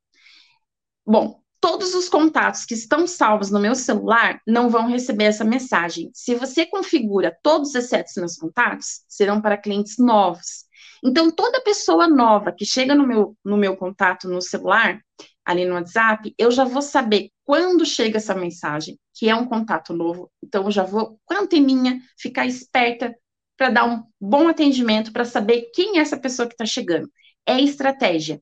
Bom, 1.05 1.43
todos 1.65 1.95
os 1.95 2.11
contatos 2.11 2.67
que 2.67 2.75
estão 2.75 3.07
salvos 3.07 3.51
no 3.51 3.59
meu 3.59 3.75
celular 3.75 4.39
não 4.47 4.69
vão 4.69 4.87
receber 4.87 5.25
essa 5.25 5.45
mensagem. 5.45 6.11
Se 6.13 6.35
você 6.35 6.67
configura 6.67 7.35
todos 7.43 7.75
exceto 7.75 8.11
os 8.11 8.17
meus 8.19 8.37
contatos, 8.37 9.01
serão 9.09 9.41
para 9.41 9.57
clientes 9.57 9.97
novos. 9.97 10.67
Então, 11.03 11.31
toda 11.31 11.63
pessoa 11.63 12.07
nova 12.07 12.53
que 12.53 12.67
chega 12.67 12.95
no 12.95 13.07
meu, 13.07 13.35
no 13.43 13.57
meu 13.57 13.79
contato 13.79 14.29
no 14.29 14.43
celular, 14.43 15.01
ali 15.43 15.65
no 15.65 15.73
WhatsApp, 15.73 16.35
eu 16.37 16.51
já 16.51 16.65
vou 16.65 16.83
saber 16.83 17.31
quando 17.47 17.87
chega 17.87 18.19
essa 18.19 18.35
mensagem, 18.35 18.99
que 19.15 19.31
é 19.31 19.35
um 19.35 19.47
contato 19.47 19.95
novo. 19.95 20.31
Então, 20.43 20.65
eu 20.65 20.71
já 20.71 20.83
vou, 20.83 21.19
com 21.25 21.33
a 21.33 21.41
anteninha, 21.41 21.99
ficar 22.19 22.45
esperta 22.45 23.17
para 23.57 23.71
dar 23.71 23.87
um 23.87 24.03
bom 24.21 24.49
atendimento, 24.49 25.15
para 25.15 25.25
saber 25.25 25.71
quem 25.73 25.97
é 25.97 26.03
essa 26.03 26.19
pessoa 26.19 26.47
que 26.47 26.53
está 26.53 26.67
chegando. 26.67 27.11
É 27.47 27.59
estratégia. 27.59 28.39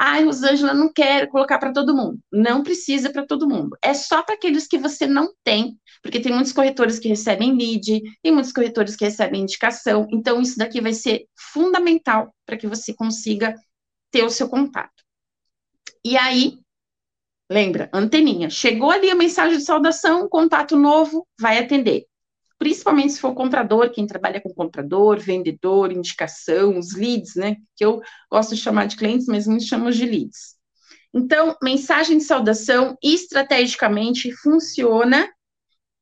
Ai, 0.00 0.24
Rosângela, 0.24 0.72
não 0.72 0.92
quero 0.92 1.28
colocar 1.28 1.58
para 1.58 1.72
todo 1.72 1.96
mundo. 1.96 2.20
Não 2.32 2.62
precisa 2.62 3.10
para 3.10 3.26
todo 3.26 3.48
mundo. 3.48 3.76
É 3.82 3.92
só 3.92 4.22
para 4.22 4.36
aqueles 4.36 4.68
que 4.68 4.78
você 4.78 5.06
não 5.06 5.32
tem, 5.42 5.76
porque 6.02 6.20
tem 6.20 6.32
muitos 6.32 6.52
corretores 6.52 7.00
que 7.00 7.08
recebem 7.08 7.56
lead, 7.56 8.00
tem 8.22 8.32
muitos 8.32 8.52
corretores 8.52 8.94
que 8.94 9.04
recebem 9.04 9.42
indicação. 9.42 10.06
Então, 10.12 10.40
isso 10.40 10.56
daqui 10.56 10.80
vai 10.80 10.92
ser 10.92 11.26
fundamental 11.52 12.32
para 12.46 12.56
que 12.56 12.68
você 12.68 12.94
consiga 12.94 13.54
ter 14.12 14.22
o 14.22 14.30
seu 14.30 14.48
contato. 14.48 15.02
E 16.04 16.16
aí, 16.16 16.58
lembra, 17.50 17.90
anteninha. 17.92 18.48
Chegou 18.48 18.90
ali 18.90 19.10
a 19.10 19.16
mensagem 19.16 19.58
de 19.58 19.64
saudação, 19.64 20.28
contato 20.28 20.76
novo, 20.76 21.26
vai 21.40 21.58
atender 21.58 22.07
principalmente 22.58 23.12
se 23.12 23.20
for 23.20 23.34
comprador, 23.34 23.90
quem 23.90 24.06
trabalha 24.06 24.40
com 24.40 24.52
comprador, 24.52 25.18
vendedor, 25.18 25.92
indicação, 25.92 26.78
os 26.78 26.94
leads, 26.94 27.36
né? 27.36 27.56
Que 27.76 27.84
eu 27.84 28.00
gosto 28.30 28.54
de 28.54 28.60
chamar 28.60 28.86
de 28.86 28.96
clientes, 28.96 29.26
mas 29.26 29.46
muitos 29.46 29.66
chamam 29.66 29.90
de 29.90 30.04
leads. 30.04 30.56
Então, 31.14 31.56
mensagem 31.62 32.18
de 32.18 32.24
saudação 32.24 32.96
estrategicamente 33.02 34.32
funciona 34.32 35.30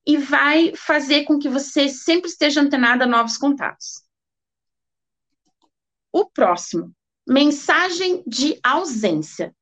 e 0.06 0.16
vai 0.16 0.72
fazer 0.74 1.24
com 1.24 1.38
que 1.38 1.48
você 1.48 1.88
sempre 1.88 2.30
esteja 2.30 2.60
antenado 2.60 3.04
a 3.04 3.06
novos 3.06 3.36
contatos. 3.36 4.02
O 6.12 6.24
próximo, 6.30 6.92
mensagem 7.28 8.22
de 8.26 8.58
ausência. 8.62 9.54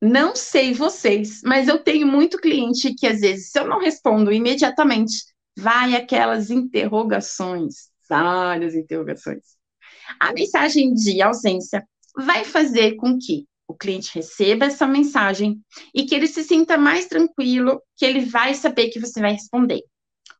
Não 0.00 0.34
sei 0.34 0.72
vocês, 0.72 1.40
mas 1.44 1.66
eu 1.66 1.82
tenho 1.82 2.06
muito 2.06 2.38
cliente 2.38 2.94
que 2.94 3.06
às 3.06 3.20
vezes, 3.20 3.50
se 3.50 3.58
eu 3.58 3.66
não 3.66 3.80
respondo 3.80 4.32
imediatamente, 4.32 5.24
vai 5.58 5.94
aquelas 5.94 6.50
interrogações, 6.50 7.90
várias 8.08 8.74
interrogações. 8.74 9.42
A 10.20 10.32
mensagem 10.32 10.94
de 10.94 11.20
ausência 11.20 11.86
vai 12.16 12.44
fazer 12.44 12.94
com 12.94 13.18
que 13.18 13.46
o 13.66 13.74
cliente 13.74 14.14
receba 14.14 14.66
essa 14.66 14.86
mensagem 14.86 15.60
e 15.94 16.04
que 16.04 16.14
ele 16.14 16.26
se 16.26 16.42
sinta 16.42 16.78
mais 16.78 17.06
tranquilo, 17.06 17.82
que 17.96 18.04
ele 18.06 18.20
vai 18.20 18.54
saber 18.54 18.88
que 18.88 19.00
você 19.00 19.20
vai 19.20 19.32
responder. 19.32 19.82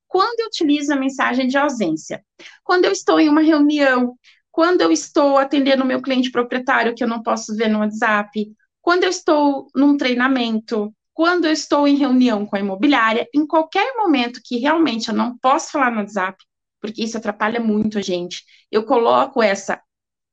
Quando 0.06 0.40
eu 0.40 0.46
utilizo 0.46 0.92
a 0.92 0.96
mensagem 0.96 1.46
de 1.46 1.58
ausência? 1.58 2.24
Quando 2.64 2.86
eu 2.86 2.92
estou 2.92 3.20
em 3.20 3.28
uma 3.28 3.42
reunião, 3.42 4.16
quando 4.50 4.80
eu 4.80 4.90
estou 4.90 5.36
atendendo 5.36 5.82
o 5.82 5.86
meu 5.86 6.00
cliente 6.00 6.30
proprietário 6.30 6.94
que 6.94 7.04
eu 7.04 7.08
não 7.08 7.22
posso 7.22 7.54
ver 7.54 7.68
no 7.68 7.80
WhatsApp, 7.80 8.50
quando 8.80 9.04
eu 9.04 9.10
estou 9.10 9.68
num 9.74 9.96
treinamento, 9.98 10.94
quando 11.18 11.46
eu 11.46 11.52
estou 11.52 11.88
em 11.88 11.96
reunião 11.96 12.46
com 12.46 12.54
a 12.54 12.60
imobiliária, 12.60 13.28
em 13.34 13.44
qualquer 13.44 13.96
momento 13.96 14.40
que 14.40 14.56
realmente 14.58 15.08
eu 15.08 15.14
não 15.16 15.36
posso 15.36 15.72
falar 15.72 15.90
no 15.90 15.96
WhatsApp, 15.96 16.38
porque 16.80 17.02
isso 17.02 17.18
atrapalha 17.18 17.58
muito 17.58 17.98
a 17.98 18.00
gente, 18.00 18.44
eu 18.70 18.84
coloco 18.84 19.42
essa 19.42 19.82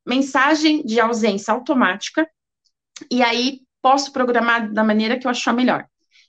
mensagem 0.06 0.84
de 0.84 1.00
ausência 1.00 1.52
automática 1.52 2.30
e 3.10 3.24
aí 3.24 3.62
posso 3.82 4.14
programar 4.14 4.72
da 4.72 4.84
maneira 4.84 5.18
que 5.18 5.26
eu 5.26 5.32
achar 5.32 5.54
melhor. 5.54 5.88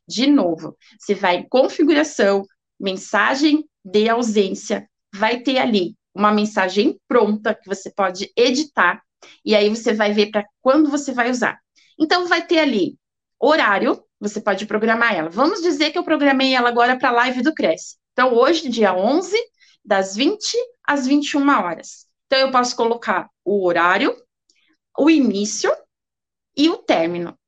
De 0.09 0.27
novo, 0.27 0.75
você 0.99 1.14
vai 1.14 1.37
em 1.37 1.49
configuração, 1.51 2.42
mensagem 2.81 3.62
de 3.85 4.09
ausência, 4.09 4.88
vai 5.14 5.40
ter 5.40 5.59
ali 5.59 5.95
uma 6.14 6.33
mensagem 6.33 6.99
pronta 7.07 7.55
que 7.55 7.69
você 7.69 7.90
pode 7.90 8.33
editar 8.35 9.03
e 9.45 9.55
aí 9.55 9.69
você 9.69 9.92
vai 9.92 10.14
ver 10.14 10.31
para 10.31 10.47
quando 10.62 10.90
você 10.90 11.12
vai 11.12 11.31
usar. 11.31 11.59
Então 12.01 12.27
vai 12.27 12.47
ter 12.47 12.61
ali 12.61 12.97
horário, 13.38 14.03
você 14.20 14.40
pode 14.40 14.66
programar 14.66 15.14
ela. 15.14 15.29
Vamos 15.29 15.62
dizer 15.62 15.90
que 15.90 15.98
eu 15.98 16.05
programei 16.05 16.55
ela 16.55 16.68
agora 16.68 16.98
para 16.98 17.11
a 17.11 17.12
live 17.12 17.42
do 17.42 17.55
Cresce. 17.55 17.96
Então, 18.12 18.35
hoje, 18.35 18.68
dia 18.68 18.94
11, 18.94 19.37
das 19.85 20.16
20 20.16 20.57
às 20.87 21.07
21 21.07 21.48
horas. 21.48 22.07
Então, 22.26 22.38
eu 22.38 22.50
posso 22.50 22.74
colocar 22.74 23.29
o 23.44 23.66
horário, 23.66 24.16
o 24.98 25.11
início 25.11 25.70
e 26.57 26.68
o 26.68 26.79
término. 26.79 27.38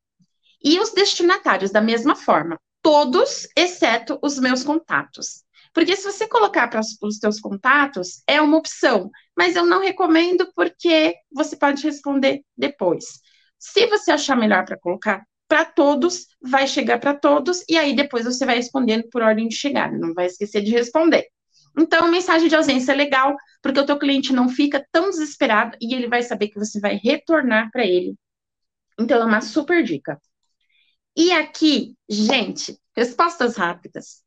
E 0.62 0.78
os 0.78 0.92
destinatários, 0.92 1.70
da 1.70 1.81
mesma 1.81 2.14
forma, 2.14 2.59
todos, 2.83 3.48
exceto 3.57 4.18
os 4.22 4.38
meus 4.38 4.62
contatos. 4.62 5.44
Porque 5.72 5.94
se 5.96 6.04
você 6.04 6.26
colocar 6.26 6.68
para 6.68 6.81
os 6.81 7.18
seus 7.18 7.40
contatos, 7.40 8.22
é 8.26 8.40
uma 8.40 8.57
opção, 8.57 9.11
mas 9.37 9.54
eu 9.54 9.64
não 9.64 9.81
recomendo 9.81 10.50
porque 10.54 11.14
você 11.31 11.57
pode 11.57 11.83
responder 11.85 12.42
depois. 12.57 13.04
Se 13.59 13.87
você 13.87 14.12
achar 14.12 14.37
melhor 14.37 14.64
para 14.64 14.78
colocar 14.78 15.24
para 15.49 15.65
todos, 15.65 16.27
vai 16.41 16.67
chegar 16.69 17.01
para 17.01 17.15
todos, 17.15 17.65
e 17.69 17.77
aí 17.77 17.97
depois 17.97 18.25
você 18.25 18.45
vai 18.45 18.57
respondendo 18.57 19.09
por 19.11 19.23
ordem 19.23 19.49
de 19.49 19.57
chegada, 19.57 19.97
não 19.97 20.13
vai 20.13 20.27
esquecer 20.27 20.63
de 20.63 20.71
responder. 20.71 21.27
Então, 21.77 22.11
mensagem 22.11 22.49
de 22.49 22.55
ausência 22.55 22.93
é 22.93 22.95
legal, 22.95 23.35
porque 23.63 23.81
o 23.81 23.87
teu 23.87 23.99
cliente 23.99 24.33
não 24.33 24.49
fica 24.49 24.85
tão 24.93 25.11
desesperado 25.11 25.77
e 25.81 25.95
ele 25.95 26.09
vai 26.09 26.23
saber 26.23 26.49
que 26.49 26.59
você 26.59 26.79
vai 26.81 26.97
retornar 26.97 27.71
para 27.71 27.87
ele. 27.87 28.15
Então, 28.99 29.23
é 29.23 29.25
uma 29.25 29.41
super 29.41 29.83
dica. 29.83 30.21
E 31.17 31.33
aqui, 31.33 31.97
gente, 32.09 32.79
respostas 32.97 33.57
rápidas. 33.57 34.23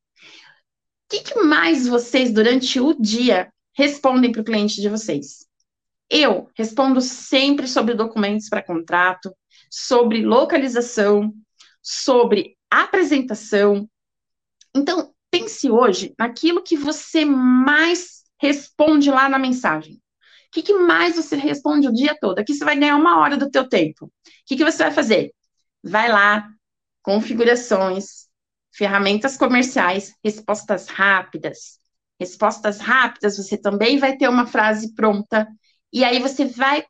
O 1.05 1.17
que, 1.17 1.23
que 1.23 1.39
mais 1.41 1.87
vocês, 1.87 2.33
durante 2.33 2.79
o 2.79 2.93
dia, 2.93 3.51
respondem 3.73 4.31
para 4.31 4.41
o 4.41 4.45
cliente 4.45 4.81
de 4.81 4.89
vocês? 4.89 5.45
Eu 6.09 6.49
respondo 6.55 7.01
sempre 7.01 7.67
sobre 7.67 7.95
documentos 7.95 8.49
para 8.49 8.63
contrato, 8.63 9.33
sobre 9.71 10.21
localização, 10.21 11.33
sobre 11.81 12.57
apresentação. 12.69 13.89
Então, 14.75 15.13
pense 15.31 15.71
hoje 15.71 16.13
naquilo 16.19 16.61
que 16.61 16.75
você 16.75 17.23
mais 17.23 18.23
responde 18.39 19.09
lá 19.09 19.29
na 19.29 19.39
mensagem. 19.39 19.95
O 19.95 19.99
que, 20.51 20.61
que 20.61 20.73
mais 20.73 21.15
você 21.15 21.37
responde 21.37 21.87
o 21.87 21.93
dia 21.93 22.17
todo? 22.19 22.39
Aqui 22.39 22.53
você 22.53 22.65
vai 22.65 22.77
ganhar 22.77 22.97
uma 22.97 23.17
hora 23.19 23.37
do 23.37 23.49
teu 23.49 23.67
tempo. 23.69 24.07
O 24.07 24.11
que, 24.45 24.57
que 24.57 24.65
você 24.65 24.83
vai 24.83 24.91
fazer? 24.91 25.33
Vai 25.81 26.11
lá, 26.11 26.49
configurações, 27.01 28.27
ferramentas 28.73 29.37
comerciais, 29.37 30.13
respostas 30.23 30.87
rápidas. 30.87 31.79
Respostas 32.19 32.79
rápidas, 32.79 33.37
você 33.37 33.57
também 33.57 33.97
vai 33.97 34.17
ter 34.17 34.27
uma 34.27 34.45
frase 34.45 34.93
pronta. 34.93 35.47
E 35.93 36.03
aí 36.03 36.19
você 36.19 36.45
vai 36.45 36.85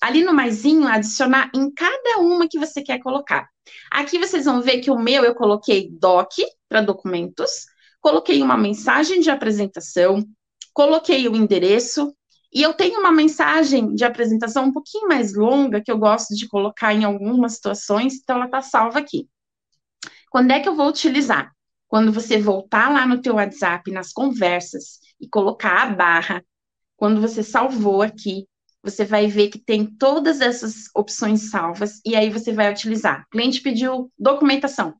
ali 0.00 0.24
no 0.24 0.32
maisinho, 0.32 0.88
adicionar 0.88 1.50
em 1.54 1.70
cada 1.70 2.18
uma 2.18 2.48
que 2.48 2.58
você 2.58 2.82
quer 2.82 2.98
colocar. 3.00 3.48
Aqui 3.90 4.18
vocês 4.18 4.46
vão 4.46 4.62
ver 4.62 4.80
que 4.80 4.90
o 4.90 4.98
meu 4.98 5.24
eu 5.24 5.34
coloquei 5.34 5.90
doc 5.90 6.32
para 6.68 6.80
documentos, 6.80 7.66
coloquei 8.00 8.42
uma 8.42 8.56
mensagem 8.56 9.20
de 9.20 9.30
apresentação, 9.30 10.24
coloquei 10.72 11.28
o 11.28 11.36
endereço, 11.36 12.14
e 12.52 12.62
eu 12.62 12.72
tenho 12.74 12.98
uma 12.98 13.12
mensagem 13.12 13.94
de 13.94 14.04
apresentação 14.04 14.64
um 14.64 14.72
pouquinho 14.72 15.06
mais 15.06 15.34
longa 15.34 15.80
que 15.80 15.92
eu 15.92 15.98
gosto 15.98 16.34
de 16.34 16.48
colocar 16.48 16.92
em 16.92 17.04
algumas 17.04 17.54
situações, 17.54 18.14
então 18.14 18.36
ela 18.36 18.46
está 18.46 18.60
salva 18.60 18.98
aqui. 18.98 19.28
Quando 20.30 20.50
é 20.50 20.60
que 20.60 20.68
eu 20.68 20.74
vou 20.74 20.88
utilizar? 20.88 21.52
Quando 21.86 22.12
você 22.12 22.38
voltar 22.38 22.92
lá 22.92 23.06
no 23.06 23.20
teu 23.20 23.34
WhatsApp, 23.34 23.90
nas 23.90 24.12
conversas, 24.12 25.00
e 25.20 25.28
colocar 25.28 25.82
a 25.82 25.90
barra, 25.90 26.44
quando 26.96 27.20
você 27.20 27.42
salvou 27.42 28.02
aqui, 28.02 28.46
você 28.82 29.04
vai 29.04 29.26
ver 29.26 29.48
que 29.48 29.58
tem 29.58 29.84
todas 29.86 30.40
essas 30.40 30.88
opções 30.94 31.50
salvas 31.50 32.00
e 32.04 32.16
aí 32.16 32.30
você 32.30 32.52
vai 32.52 32.70
utilizar. 32.70 33.24
O 33.26 33.30
cliente 33.30 33.60
pediu 33.60 34.10
documentação. 34.18 34.94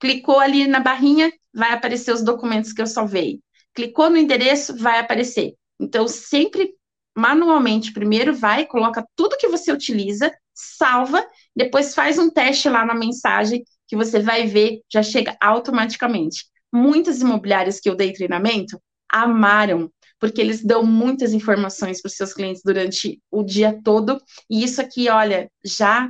Clicou 0.00 0.38
ali 0.38 0.66
na 0.66 0.80
barrinha, 0.80 1.32
vai 1.52 1.72
aparecer 1.72 2.12
os 2.12 2.22
documentos 2.22 2.72
que 2.72 2.80
eu 2.80 2.86
salvei. 2.86 3.40
Clicou 3.74 4.08
no 4.08 4.16
endereço, 4.16 4.76
vai 4.76 5.00
aparecer. 5.00 5.54
Então, 5.80 6.06
sempre 6.06 6.72
manualmente, 7.16 7.92
primeiro 7.92 8.32
vai, 8.32 8.64
coloca 8.64 9.04
tudo 9.16 9.36
que 9.36 9.48
você 9.48 9.72
utiliza, 9.72 10.32
salva, 10.54 11.26
depois 11.54 11.94
faz 11.94 12.18
um 12.18 12.30
teste 12.30 12.68
lá 12.68 12.84
na 12.84 12.94
mensagem 12.94 13.64
que 13.88 13.96
você 13.96 14.20
vai 14.20 14.46
ver, 14.46 14.80
já 14.92 15.02
chega 15.02 15.36
automaticamente. 15.40 16.46
Muitas 16.72 17.20
imobiliárias 17.20 17.80
que 17.80 17.88
eu 17.88 17.96
dei 17.96 18.12
treinamento 18.12 18.80
amaram 19.10 19.90
porque 20.18 20.40
eles 20.40 20.64
dão 20.64 20.84
muitas 20.84 21.32
informações 21.32 22.00
para 22.00 22.08
os 22.08 22.14
seus 22.14 22.32
clientes 22.32 22.62
durante 22.64 23.20
o 23.30 23.42
dia 23.42 23.80
todo, 23.82 24.20
e 24.50 24.64
isso 24.64 24.80
aqui, 24.80 25.08
olha, 25.08 25.50
já 25.64 26.08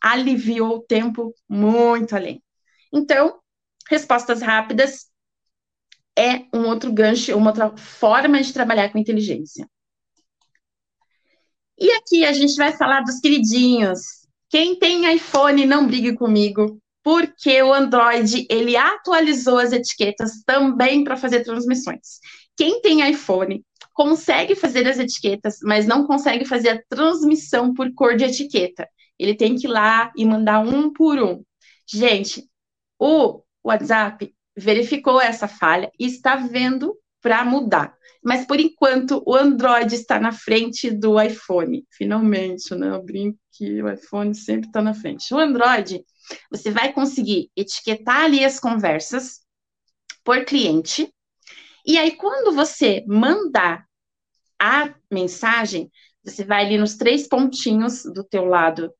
aliviou 0.00 0.76
o 0.76 0.82
tempo 0.82 1.34
muito 1.48 2.14
além. 2.14 2.42
Então, 2.92 3.38
respostas 3.88 4.40
rápidas 4.40 5.06
é 6.18 6.46
um 6.54 6.66
outro 6.66 6.92
gancho, 6.92 7.36
uma 7.36 7.50
outra 7.50 7.76
forma 7.76 8.40
de 8.40 8.52
trabalhar 8.52 8.90
com 8.90 8.98
inteligência. 8.98 9.68
E 11.78 11.90
aqui 11.92 12.24
a 12.24 12.32
gente 12.32 12.54
vai 12.54 12.74
falar 12.74 13.02
dos 13.02 13.20
queridinhos. 13.20 14.00
Quem 14.48 14.78
tem 14.78 15.14
iPhone, 15.14 15.66
não 15.66 15.86
brigue 15.86 16.14
comigo, 16.14 16.80
porque 17.02 17.62
o 17.62 17.72
Android 17.72 18.46
ele 18.48 18.76
atualizou 18.76 19.58
as 19.58 19.72
etiquetas 19.72 20.42
também 20.46 21.04
para 21.04 21.16
fazer 21.16 21.44
transmissões. 21.44 22.18
Quem 22.56 22.80
tem 22.80 23.08
iPhone 23.08 23.64
consegue 23.92 24.54
fazer 24.54 24.86
as 24.88 24.98
etiquetas, 24.98 25.58
mas 25.62 25.86
não 25.86 26.06
consegue 26.06 26.44
fazer 26.44 26.68
a 26.70 26.82
transmissão 26.88 27.74
por 27.74 27.92
cor 27.94 28.16
de 28.16 28.24
etiqueta. 28.24 28.88
Ele 29.18 29.34
tem 29.34 29.56
que 29.56 29.66
ir 29.66 29.70
lá 29.70 30.12
e 30.16 30.24
mandar 30.24 30.60
um 30.60 30.92
por 30.92 31.18
um. 31.18 31.42
Gente, 31.86 32.48
o 32.98 33.42
WhatsApp 33.64 34.34
verificou 34.56 35.20
essa 35.20 35.48
falha 35.48 35.90
e 35.98 36.06
está 36.06 36.36
vendo 36.36 36.96
para 37.22 37.44
mudar. 37.44 37.96
Mas 38.22 38.46
por 38.46 38.58
enquanto 38.58 39.22
o 39.26 39.34
Android 39.34 39.94
está 39.94 40.18
na 40.18 40.32
frente 40.32 40.90
do 40.90 41.20
iPhone. 41.20 41.86
Finalmente, 41.90 42.74
né? 42.74 42.88
Eu 42.88 43.02
brinco 43.02 43.38
que 43.52 43.82
o 43.82 43.90
iPhone 43.90 44.34
sempre 44.34 44.68
está 44.68 44.82
na 44.82 44.94
frente. 44.94 45.32
O 45.32 45.38
Android, 45.38 46.04
você 46.50 46.70
vai 46.70 46.92
conseguir 46.92 47.50
etiquetar 47.56 48.24
ali 48.24 48.44
as 48.44 48.58
conversas 48.58 49.40
por 50.24 50.44
cliente 50.44 51.12
e 51.86 51.98
aí, 51.98 52.16
quando 52.16 52.54
você 52.54 53.04
mandar 53.06 53.86
a 54.58 54.94
mensagem, 55.10 55.90
você 56.24 56.44
vai 56.44 56.64
ali 56.64 56.78
nos 56.78 56.96
três 56.96 57.28
pontinhos 57.28 58.02
do 58.02 58.24
teu 58.24 58.44
lado 58.44 58.92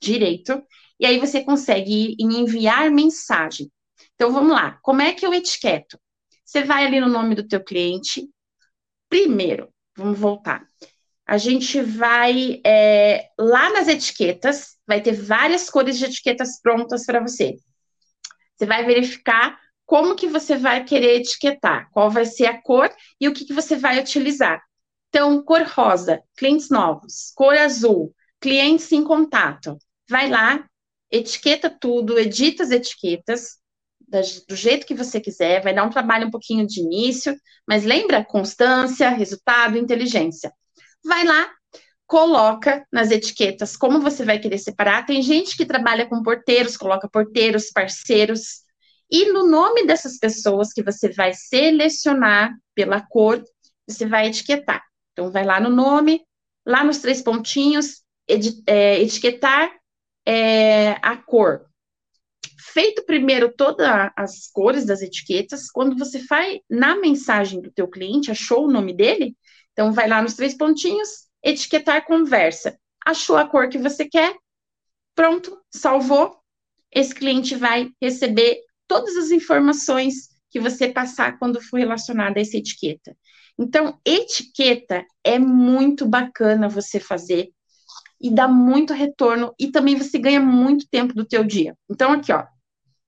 direito, 0.00 0.62
e 1.00 1.06
aí 1.06 1.18
você 1.18 1.42
consegue 1.42 1.90
ir 1.90 2.16
em 2.20 2.40
enviar 2.40 2.90
mensagem. 2.90 3.70
Então, 4.14 4.32
vamos 4.32 4.52
lá. 4.52 4.78
Como 4.82 5.02
é 5.02 5.12
que 5.12 5.24
eu 5.24 5.32
etiqueto? 5.32 5.98
Você 6.44 6.62
vai 6.62 6.86
ali 6.86 7.00
no 7.00 7.08
nome 7.08 7.34
do 7.34 7.46
teu 7.46 7.62
cliente. 7.62 8.28
Primeiro, 9.08 9.72
vamos 9.96 10.18
voltar. 10.18 10.66
A 11.26 11.38
gente 11.38 11.80
vai 11.80 12.60
é, 12.64 13.28
lá 13.38 13.70
nas 13.72 13.88
etiquetas, 13.88 14.76
vai 14.86 15.00
ter 15.00 15.12
várias 15.12 15.68
cores 15.68 15.98
de 15.98 16.04
etiquetas 16.04 16.60
prontas 16.60 17.04
para 17.04 17.20
você. 17.20 17.56
Você 18.54 18.64
vai 18.64 18.84
verificar 18.84 19.58
como 19.86 20.16
que 20.16 20.26
você 20.26 20.56
vai 20.56 20.84
querer 20.84 21.20
etiquetar, 21.20 21.88
qual 21.92 22.10
vai 22.10 22.26
ser 22.26 22.46
a 22.46 22.60
cor 22.60 22.90
e 23.20 23.28
o 23.28 23.32
que, 23.32 23.44
que 23.44 23.52
você 23.52 23.76
vai 23.76 23.98
utilizar. 24.00 24.60
Então, 25.08 25.42
cor 25.42 25.62
rosa, 25.62 26.20
clientes 26.36 26.68
novos, 26.68 27.32
cor 27.34 27.56
azul, 27.56 28.12
clientes 28.40 28.90
em 28.92 29.04
contato. 29.04 29.78
Vai 30.10 30.28
lá, 30.28 30.66
etiqueta 31.10 31.70
tudo, 31.70 32.18
edita 32.18 32.64
as 32.64 32.70
etiquetas 32.70 33.58
do 34.48 34.54
jeito 34.54 34.86
que 34.86 34.94
você 34.94 35.20
quiser, 35.20 35.62
vai 35.62 35.74
dar 35.74 35.84
um 35.84 35.90
trabalho 35.90 36.28
um 36.28 36.30
pouquinho 36.30 36.66
de 36.66 36.80
início, 36.80 37.36
mas 37.66 37.84
lembra 37.84 38.24
constância, 38.24 39.08
resultado, 39.10 39.76
inteligência. 39.76 40.52
Vai 41.04 41.24
lá, 41.24 41.50
coloca 42.06 42.86
nas 42.92 43.10
etiquetas 43.10 43.76
como 43.76 44.00
você 44.00 44.24
vai 44.24 44.38
querer 44.38 44.58
separar. 44.58 45.04
Tem 45.06 45.20
gente 45.22 45.56
que 45.56 45.66
trabalha 45.66 46.06
com 46.06 46.22
porteiros, 46.22 46.76
coloca 46.76 47.08
porteiros, 47.08 47.70
parceiros, 47.70 48.65
e 49.10 49.32
no 49.32 49.46
nome 49.46 49.86
dessas 49.86 50.18
pessoas 50.18 50.72
que 50.72 50.82
você 50.82 51.10
vai 51.10 51.32
selecionar 51.32 52.56
pela 52.74 53.00
cor, 53.00 53.42
você 53.86 54.06
vai 54.06 54.28
etiquetar. 54.28 54.82
Então, 55.12 55.30
vai 55.30 55.44
lá 55.44 55.60
no 55.60 55.70
nome, 55.70 56.22
lá 56.66 56.82
nos 56.82 56.98
três 56.98 57.22
pontinhos, 57.22 58.02
é, 58.66 59.00
etiquetar 59.00 59.72
é, 60.26 60.92
a 61.02 61.16
cor. 61.16 61.66
Feito 62.58 63.04
primeiro 63.06 63.52
todas 63.52 63.86
as 64.16 64.50
cores 64.52 64.84
das 64.84 65.00
etiquetas, 65.00 65.70
quando 65.70 65.96
você 65.96 66.18
faz 66.18 66.58
na 66.68 66.96
mensagem 66.96 67.60
do 67.62 67.70
teu 67.70 67.88
cliente, 67.88 68.30
achou 68.30 68.66
o 68.66 68.70
nome 68.70 68.92
dele? 68.92 69.36
Então, 69.72 69.92
vai 69.92 70.08
lá 70.08 70.20
nos 70.20 70.34
três 70.34 70.54
pontinhos, 70.54 71.28
etiquetar 71.42 72.04
conversa. 72.04 72.78
Achou 73.04 73.36
a 73.36 73.46
cor 73.46 73.68
que 73.68 73.78
você 73.78 74.04
quer? 74.08 74.36
Pronto, 75.14 75.58
salvou. 75.72 76.36
Esse 76.92 77.14
cliente 77.14 77.54
vai 77.54 77.90
receber 78.02 78.65
todas 78.86 79.16
as 79.16 79.30
informações 79.30 80.28
que 80.50 80.60
você 80.60 80.88
passar 80.88 81.38
quando 81.38 81.60
for 81.60 81.78
relacionada 81.78 82.38
a 82.38 82.42
essa 82.42 82.56
etiqueta. 82.56 83.16
Então, 83.58 83.98
etiqueta 84.04 85.04
é 85.24 85.38
muito 85.38 86.06
bacana 86.06 86.68
você 86.68 87.00
fazer 87.00 87.50
e 88.20 88.30
dá 88.30 88.46
muito 88.48 88.92
retorno 88.92 89.54
e 89.58 89.70
também 89.70 89.96
você 89.96 90.18
ganha 90.18 90.40
muito 90.40 90.88
tempo 90.88 91.14
do 91.14 91.24
teu 91.24 91.44
dia. 91.44 91.76
Então, 91.90 92.12
aqui, 92.12 92.32
ó, 92.32 92.44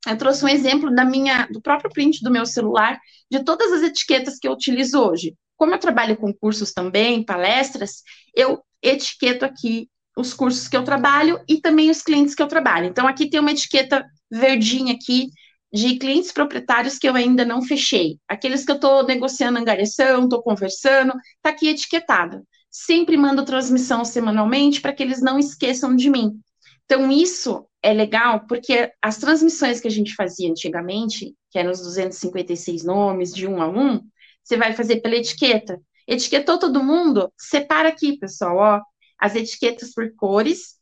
eu 0.06 0.16
trouxe 0.16 0.44
um 0.44 0.48
exemplo 0.48 0.94
da 0.94 1.04
minha, 1.04 1.46
do 1.46 1.60
próprio 1.60 1.90
print 1.90 2.22
do 2.22 2.30
meu 2.30 2.46
celular, 2.46 2.98
de 3.30 3.44
todas 3.44 3.72
as 3.72 3.82
etiquetas 3.82 4.38
que 4.38 4.48
eu 4.48 4.52
utilizo 4.52 5.00
hoje. 5.00 5.34
como 5.56 5.74
eu 5.74 5.78
trabalho 5.78 6.16
com 6.16 6.32
cursos 6.32 6.72
também, 6.72 7.24
palestras, 7.24 8.02
eu 8.32 8.62
etiqueto 8.80 9.44
aqui 9.44 9.90
os 10.16 10.32
cursos 10.32 10.68
que 10.68 10.76
eu 10.76 10.84
trabalho 10.84 11.40
e 11.48 11.60
também 11.60 11.90
os 11.90 12.00
clientes 12.00 12.32
que 12.34 12.42
eu 12.42 12.46
trabalho. 12.46 12.86
Então, 12.86 13.08
aqui 13.08 13.28
tem 13.28 13.40
uma 13.40 13.50
etiqueta 13.50 14.04
verdinha 14.30 14.94
aqui 14.94 15.30
de 15.72 15.98
clientes 15.98 16.32
proprietários 16.32 16.98
que 16.98 17.08
eu 17.08 17.14
ainda 17.14 17.44
não 17.44 17.62
fechei. 17.62 18.18
Aqueles 18.26 18.64
que 18.64 18.70
eu 18.70 18.76
estou 18.76 19.06
negociando 19.06 19.58
angariação, 19.58 20.24
estou 20.24 20.42
conversando, 20.42 21.12
está 21.36 21.50
aqui 21.50 21.68
etiquetado. 21.68 22.42
Sempre 22.70 23.16
mando 23.16 23.44
transmissão 23.44 24.04
semanalmente 24.04 24.80
para 24.80 24.92
que 24.92 25.02
eles 25.02 25.20
não 25.20 25.38
esqueçam 25.38 25.94
de 25.94 26.10
mim. 26.10 26.40
Então, 26.84 27.10
isso 27.12 27.66
é 27.82 27.92
legal 27.92 28.46
porque 28.48 28.90
as 29.02 29.18
transmissões 29.18 29.80
que 29.80 29.88
a 29.88 29.90
gente 29.90 30.14
fazia 30.14 30.50
antigamente, 30.50 31.34
que 31.50 31.58
eram 31.58 31.70
os 31.70 31.80
256 31.80 32.84
nomes, 32.84 33.34
de 33.34 33.46
um 33.46 33.60
a 33.60 33.68
um, 33.68 34.00
você 34.42 34.56
vai 34.56 34.72
fazer 34.72 35.00
pela 35.00 35.16
etiqueta. 35.16 35.80
Etiquetou 36.06 36.58
todo 36.58 36.82
mundo? 36.82 37.30
Separa 37.36 37.90
aqui, 37.90 38.18
pessoal, 38.18 38.56
ó 38.56 38.80
as 39.18 39.34
etiquetas 39.34 39.92
por 39.92 40.14
cores, 40.14 40.76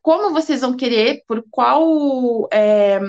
como 0.00 0.32
vocês 0.32 0.60
vão 0.60 0.76
querer, 0.76 1.22
por 1.26 1.44
qual 1.50 2.48
é, 2.52 3.00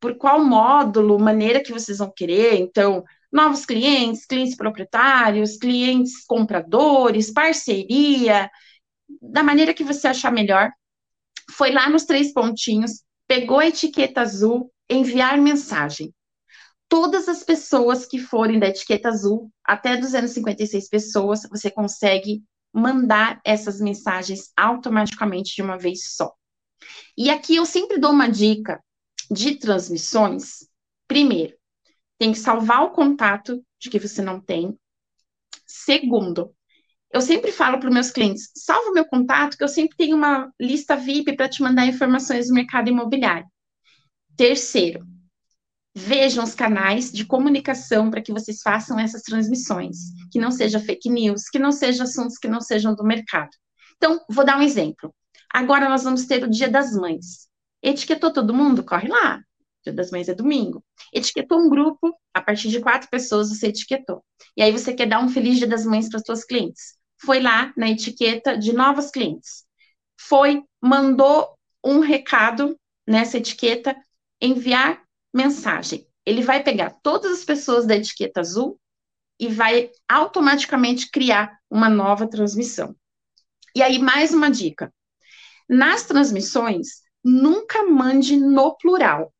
por 0.00 0.16
qual 0.16 0.42
módulo, 0.42 1.18
maneira 1.18 1.62
que 1.62 1.72
vocês 1.72 1.98
vão 1.98 2.10
querer. 2.10 2.54
Então, 2.58 3.04
novos 3.30 3.66
clientes, 3.66 4.26
clientes 4.26 4.56
proprietários, 4.56 5.56
clientes 5.58 6.24
compradores, 6.26 7.30
parceria, 7.30 8.50
da 9.20 9.42
maneira 9.42 9.74
que 9.74 9.84
você 9.84 10.08
achar 10.08 10.32
melhor. 10.32 10.70
Foi 11.50 11.70
lá 11.70 11.88
nos 11.88 12.04
três 12.04 12.32
pontinhos, 12.32 13.02
pegou 13.28 13.58
a 13.58 13.68
etiqueta 13.68 14.22
azul, 14.22 14.72
enviar 14.88 15.38
mensagem. 15.38 16.12
Todas 16.88 17.28
as 17.28 17.44
pessoas 17.44 18.06
que 18.06 18.18
forem 18.18 18.58
da 18.58 18.68
etiqueta 18.68 19.08
azul, 19.08 19.50
até 19.62 19.96
256 19.96 20.88
pessoas, 20.88 21.42
você 21.48 21.70
consegue 21.70 22.42
mandar 22.72 23.40
essas 23.44 23.80
mensagens 23.80 24.50
automaticamente 24.56 25.54
de 25.54 25.62
uma 25.62 25.78
vez 25.78 26.14
só. 26.14 26.32
E 27.16 27.30
aqui 27.30 27.56
eu 27.56 27.66
sempre 27.66 27.98
dou 27.98 28.10
uma 28.10 28.28
dica 28.28 28.80
de 29.30 29.56
transmissões. 29.56 30.68
Primeiro, 31.06 31.54
tem 32.18 32.32
que 32.32 32.38
salvar 32.38 32.82
o 32.82 32.90
contato 32.90 33.64
de 33.78 33.88
que 33.88 33.98
você 33.98 34.22
não 34.22 34.40
tem. 34.40 34.76
Segundo, 35.66 36.54
eu 37.12 37.20
sempre 37.20 37.52
falo 37.52 37.78
para 37.78 37.88
os 37.88 37.94
meus 37.94 38.10
clientes: 38.10 38.50
salva 38.54 38.92
meu 38.92 39.04
contato, 39.04 39.56
que 39.56 39.64
eu 39.64 39.68
sempre 39.68 39.96
tenho 39.96 40.16
uma 40.16 40.52
lista 40.60 40.96
VIP 40.96 41.36
para 41.36 41.48
te 41.48 41.62
mandar 41.62 41.86
informações 41.86 42.48
do 42.48 42.54
mercado 42.54 42.88
imobiliário. 42.88 43.46
Terceiro, 44.36 45.06
Vejam 45.94 46.44
os 46.44 46.54
canais 46.54 47.10
de 47.10 47.24
comunicação 47.24 48.10
para 48.10 48.22
que 48.22 48.32
vocês 48.32 48.62
façam 48.62 48.98
essas 48.98 49.22
transmissões, 49.22 49.96
que 50.30 50.38
não 50.38 50.52
seja 50.52 50.78
fake 50.78 51.10
news, 51.10 51.48
que 51.48 51.58
não 51.58 51.72
sejam 51.72 52.04
assuntos 52.04 52.38
que 52.38 52.46
não 52.46 52.60
sejam 52.60 52.94
do 52.94 53.02
mercado. 53.02 53.50
Então, 53.96 54.20
vou 54.30 54.44
dar 54.44 54.56
um 54.56 54.62
exemplo. 54.62 55.12
Agora 55.52 55.88
nós 55.88 56.04
vamos 56.04 56.26
ter 56.26 56.44
o 56.44 56.50
Dia 56.50 56.70
das 56.70 56.92
Mães. 56.92 57.49
Etiquetou 57.82 58.32
todo 58.32 58.54
mundo? 58.54 58.84
Corre 58.84 59.08
lá. 59.08 59.42
Dia 59.82 59.92
das 59.92 60.10
Mães 60.10 60.28
é 60.28 60.34
domingo. 60.34 60.84
Etiquetou 61.12 61.58
um 61.58 61.68
grupo, 61.68 62.14
a 62.34 62.40
partir 62.42 62.68
de 62.68 62.80
quatro 62.80 63.08
pessoas 63.08 63.48
você 63.48 63.68
etiquetou. 63.68 64.22
E 64.56 64.62
aí 64.62 64.70
você 64.72 64.92
quer 64.92 65.06
dar 65.06 65.20
um 65.20 65.28
Feliz 65.28 65.58
Dia 65.58 65.66
das 65.66 65.84
Mães 65.84 66.08
para 66.08 66.18
as 66.18 66.24
suas 66.24 66.44
clientes. 66.44 66.98
Foi 67.18 67.40
lá 67.40 67.72
na 67.76 67.88
etiqueta 67.90 68.56
de 68.56 68.72
novas 68.72 69.10
clientes. 69.10 69.64
Foi, 70.20 70.62
mandou 70.80 71.56
um 71.84 72.00
recado 72.00 72.78
nessa 73.06 73.38
etiqueta, 73.38 73.96
enviar 74.40 75.02
mensagem. 75.32 76.06
Ele 76.26 76.42
vai 76.42 76.62
pegar 76.62 76.90
todas 77.02 77.32
as 77.38 77.44
pessoas 77.44 77.86
da 77.86 77.96
etiqueta 77.96 78.40
azul 78.40 78.78
e 79.38 79.48
vai 79.48 79.90
automaticamente 80.06 81.10
criar 81.10 81.58
uma 81.70 81.88
nova 81.88 82.28
transmissão. 82.28 82.94
E 83.74 83.82
aí, 83.82 83.98
mais 83.98 84.34
uma 84.34 84.50
dica. 84.50 84.92
Nas 85.68 86.04
transmissões, 86.04 87.02
nunca 87.24 87.84
mande 87.84 88.36
no 88.36 88.76
plural, 88.76 89.32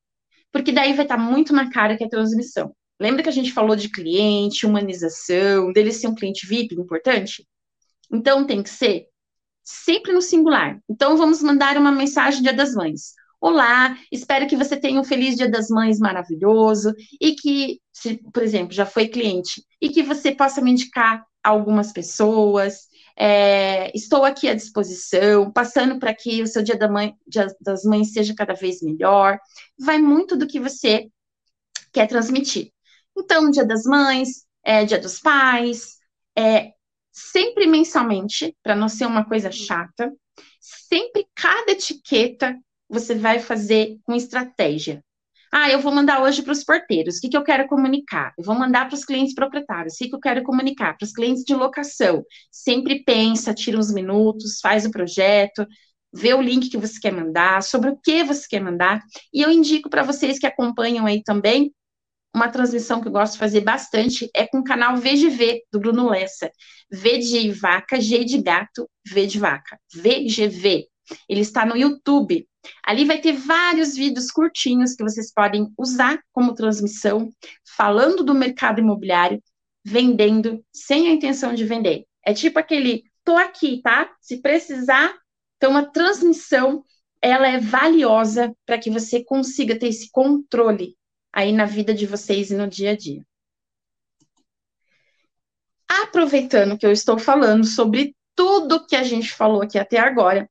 porque 0.52 0.72
daí 0.72 0.92
vai 0.92 1.04
estar 1.04 1.18
muito 1.18 1.52
na 1.52 1.70
cara 1.70 1.96
que 1.96 2.04
é 2.04 2.08
transmissão. 2.08 2.74
Lembra 3.00 3.22
que 3.22 3.28
a 3.28 3.32
gente 3.32 3.52
falou 3.52 3.74
de 3.74 3.88
cliente, 3.88 4.66
humanização, 4.66 5.72
dele 5.72 5.92
ser 5.92 6.08
um 6.08 6.14
cliente 6.14 6.46
VIP 6.46 6.74
importante? 6.74 7.46
Então 8.12 8.46
tem 8.46 8.62
que 8.62 8.68
ser 8.68 9.06
sempre 9.64 10.12
no 10.12 10.20
singular. 10.20 10.78
Então 10.88 11.16
vamos 11.16 11.42
mandar 11.42 11.76
uma 11.78 11.92
mensagem 11.92 12.42
Dia 12.42 12.52
das 12.52 12.74
Mães. 12.74 13.14
Olá, 13.40 13.96
espero 14.12 14.46
que 14.46 14.56
você 14.56 14.76
tenha 14.76 15.00
um 15.00 15.04
feliz 15.04 15.34
Dia 15.34 15.50
das 15.50 15.68
Mães 15.68 15.98
maravilhoso 15.98 16.92
e 17.18 17.34
que, 17.34 17.80
se, 17.90 18.20
por 18.34 18.42
exemplo, 18.42 18.74
já 18.74 18.84
foi 18.84 19.08
cliente, 19.08 19.64
e 19.80 19.88
que 19.88 20.02
você 20.02 20.32
possa 20.32 20.60
me 20.60 20.72
indicar 20.72 21.24
algumas 21.42 21.90
pessoas. 21.90 22.89
É, 23.16 23.94
estou 23.96 24.24
aqui 24.24 24.48
à 24.48 24.54
disposição, 24.54 25.50
passando 25.52 25.98
para 25.98 26.14
que 26.14 26.42
o 26.42 26.46
seu 26.46 26.62
Dia, 26.62 26.76
da 26.76 26.88
mãe, 26.88 27.14
Dia 27.26 27.46
das 27.60 27.84
Mães 27.84 28.12
seja 28.12 28.34
cada 28.34 28.54
vez 28.54 28.82
melhor. 28.82 29.38
Vai 29.78 29.98
muito 29.98 30.36
do 30.36 30.46
que 30.46 30.60
você 30.60 31.08
quer 31.92 32.06
transmitir. 32.06 32.72
Então, 33.16 33.50
Dia 33.50 33.64
das 33.64 33.84
Mães, 33.84 34.46
é, 34.64 34.84
Dia 34.84 34.98
dos 34.98 35.20
Pais, 35.20 35.96
é, 36.36 36.72
sempre 37.12 37.66
mensalmente, 37.66 38.56
para 38.62 38.74
não 38.74 38.88
ser 38.88 39.06
uma 39.06 39.24
coisa 39.24 39.50
chata, 39.50 40.12
sempre 40.60 41.26
cada 41.34 41.72
etiqueta 41.72 42.56
você 42.88 43.14
vai 43.14 43.38
fazer 43.38 43.98
com 44.04 44.14
estratégia. 44.14 45.04
Ah, 45.52 45.68
eu 45.70 45.80
vou 45.80 45.92
mandar 45.92 46.22
hoje 46.22 46.42
para 46.42 46.52
os 46.52 46.62
porteiros. 46.62 47.16
O 47.16 47.20
que, 47.20 47.28
que 47.28 47.36
eu 47.36 47.42
quero 47.42 47.66
comunicar? 47.66 48.32
Eu 48.38 48.44
vou 48.44 48.54
mandar 48.54 48.86
para 48.86 48.94
os 48.94 49.04
clientes 49.04 49.34
proprietários. 49.34 49.94
O 49.94 49.98
que, 49.98 50.08
que 50.08 50.14
eu 50.14 50.20
quero 50.20 50.42
comunicar? 50.44 50.96
Para 50.96 51.04
os 51.04 51.12
clientes 51.12 51.42
de 51.44 51.54
locação. 51.54 52.24
Sempre 52.50 53.02
pensa, 53.04 53.52
tira 53.52 53.78
uns 53.78 53.92
minutos, 53.92 54.60
faz 54.60 54.86
o 54.86 54.90
projeto, 54.92 55.66
vê 56.12 56.34
o 56.34 56.40
link 56.40 56.70
que 56.70 56.76
você 56.78 57.00
quer 57.00 57.12
mandar, 57.12 57.62
sobre 57.62 57.90
o 57.90 57.96
que 57.96 58.22
você 58.22 58.46
quer 58.48 58.60
mandar. 58.60 59.02
E 59.34 59.42
eu 59.42 59.50
indico 59.50 59.90
para 59.90 60.04
vocês 60.04 60.38
que 60.38 60.46
acompanham 60.46 61.04
aí 61.04 61.22
também, 61.22 61.72
uma 62.34 62.48
transmissão 62.48 63.00
que 63.00 63.08
eu 63.08 63.12
gosto 63.12 63.32
de 63.32 63.38
fazer 63.40 63.60
bastante 63.62 64.30
é 64.34 64.46
com 64.46 64.58
o 64.58 64.64
canal 64.64 64.96
VGV, 64.96 65.62
do 65.72 65.80
Bruno 65.80 66.08
Lessa. 66.08 66.50
V 66.92 67.18
de 67.18 67.50
vaca, 67.52 68.00
G 68.00 68.24
de 68.24 68.40
gato, 68.40 68.88
V 69.04 69.26
de 69.26 69.38
vaca. 69.38 69.78
VGV. 69.92 70.89
Ele 71.28 71.40
está 71.40 71.64
no 71.64 71.76
YouTube. 71.76 72.46
Ali 72.84 73.04
vai 73.04 73.20
ter 73.20 73.32
vários 73.32 73.94
vídeos 73.94 74.30
curtinhos 74.30 74.94
que 74.94 75.02
vocês 75.02 75.32
podem 75.32 75.72
usar 75.78 76.20
como 76.32 76.54
transmissão, 76.54 77.30
falando 77.76 78.22
do 78.22 78.34
mercado 78.34 78.80
imobiliário, 78.80 79.42
vendendo 79.84 80.64
sem 80.72 81.08
a 81.08 81.12
intenção 81.12 81.54
de 81.54 81.64
vender. 81.64 82.04
É 82.24 82.34
tipo 82.34 82.58
aquele, 82.58 83.04
tô 83.24 83.36
aqui, 83.36 83.80
tá? 83.82 84.10
Se 84.20 84.40
precisar, 84.42 85.14
então 85.56 85.76
a 85.76 85.84
transmissão, 85.84 86.84
ela 87.22 87.48
é 87.48 87.58
valiosa 87.58 88.54
para 88.66 88.78
que 88.78 88.90
você 88.90 89.24
consiga 89.24 89.78
ter 89.78 89.88
esse 89.88 90.10
controle 90.10 90.96
aí 91.32 91.52
na 91.52 91.64
vida 91.64 91.94
de 91.94 92.06
vocês 92.06 92.50
e 92.50 92.56
no 92.56 92.66
dia 92.66 92.90
a 92.90 92.96
dia. 92.96 93.24
Aproveitando 95.88 96.78
que 96.78 96.86
eu 96.86 96.92
estou 96.92 97.18
falando 97.18 97.64
sobre 97.64 98.14
tudo 98.34 98.86
que 98.86 98.96
a 98.96 99.02
gente 99.02 99.32
falou 99.32 99.62
aqui 99.62 99.78
até 99.78 99.98
agora, 99.98 100.48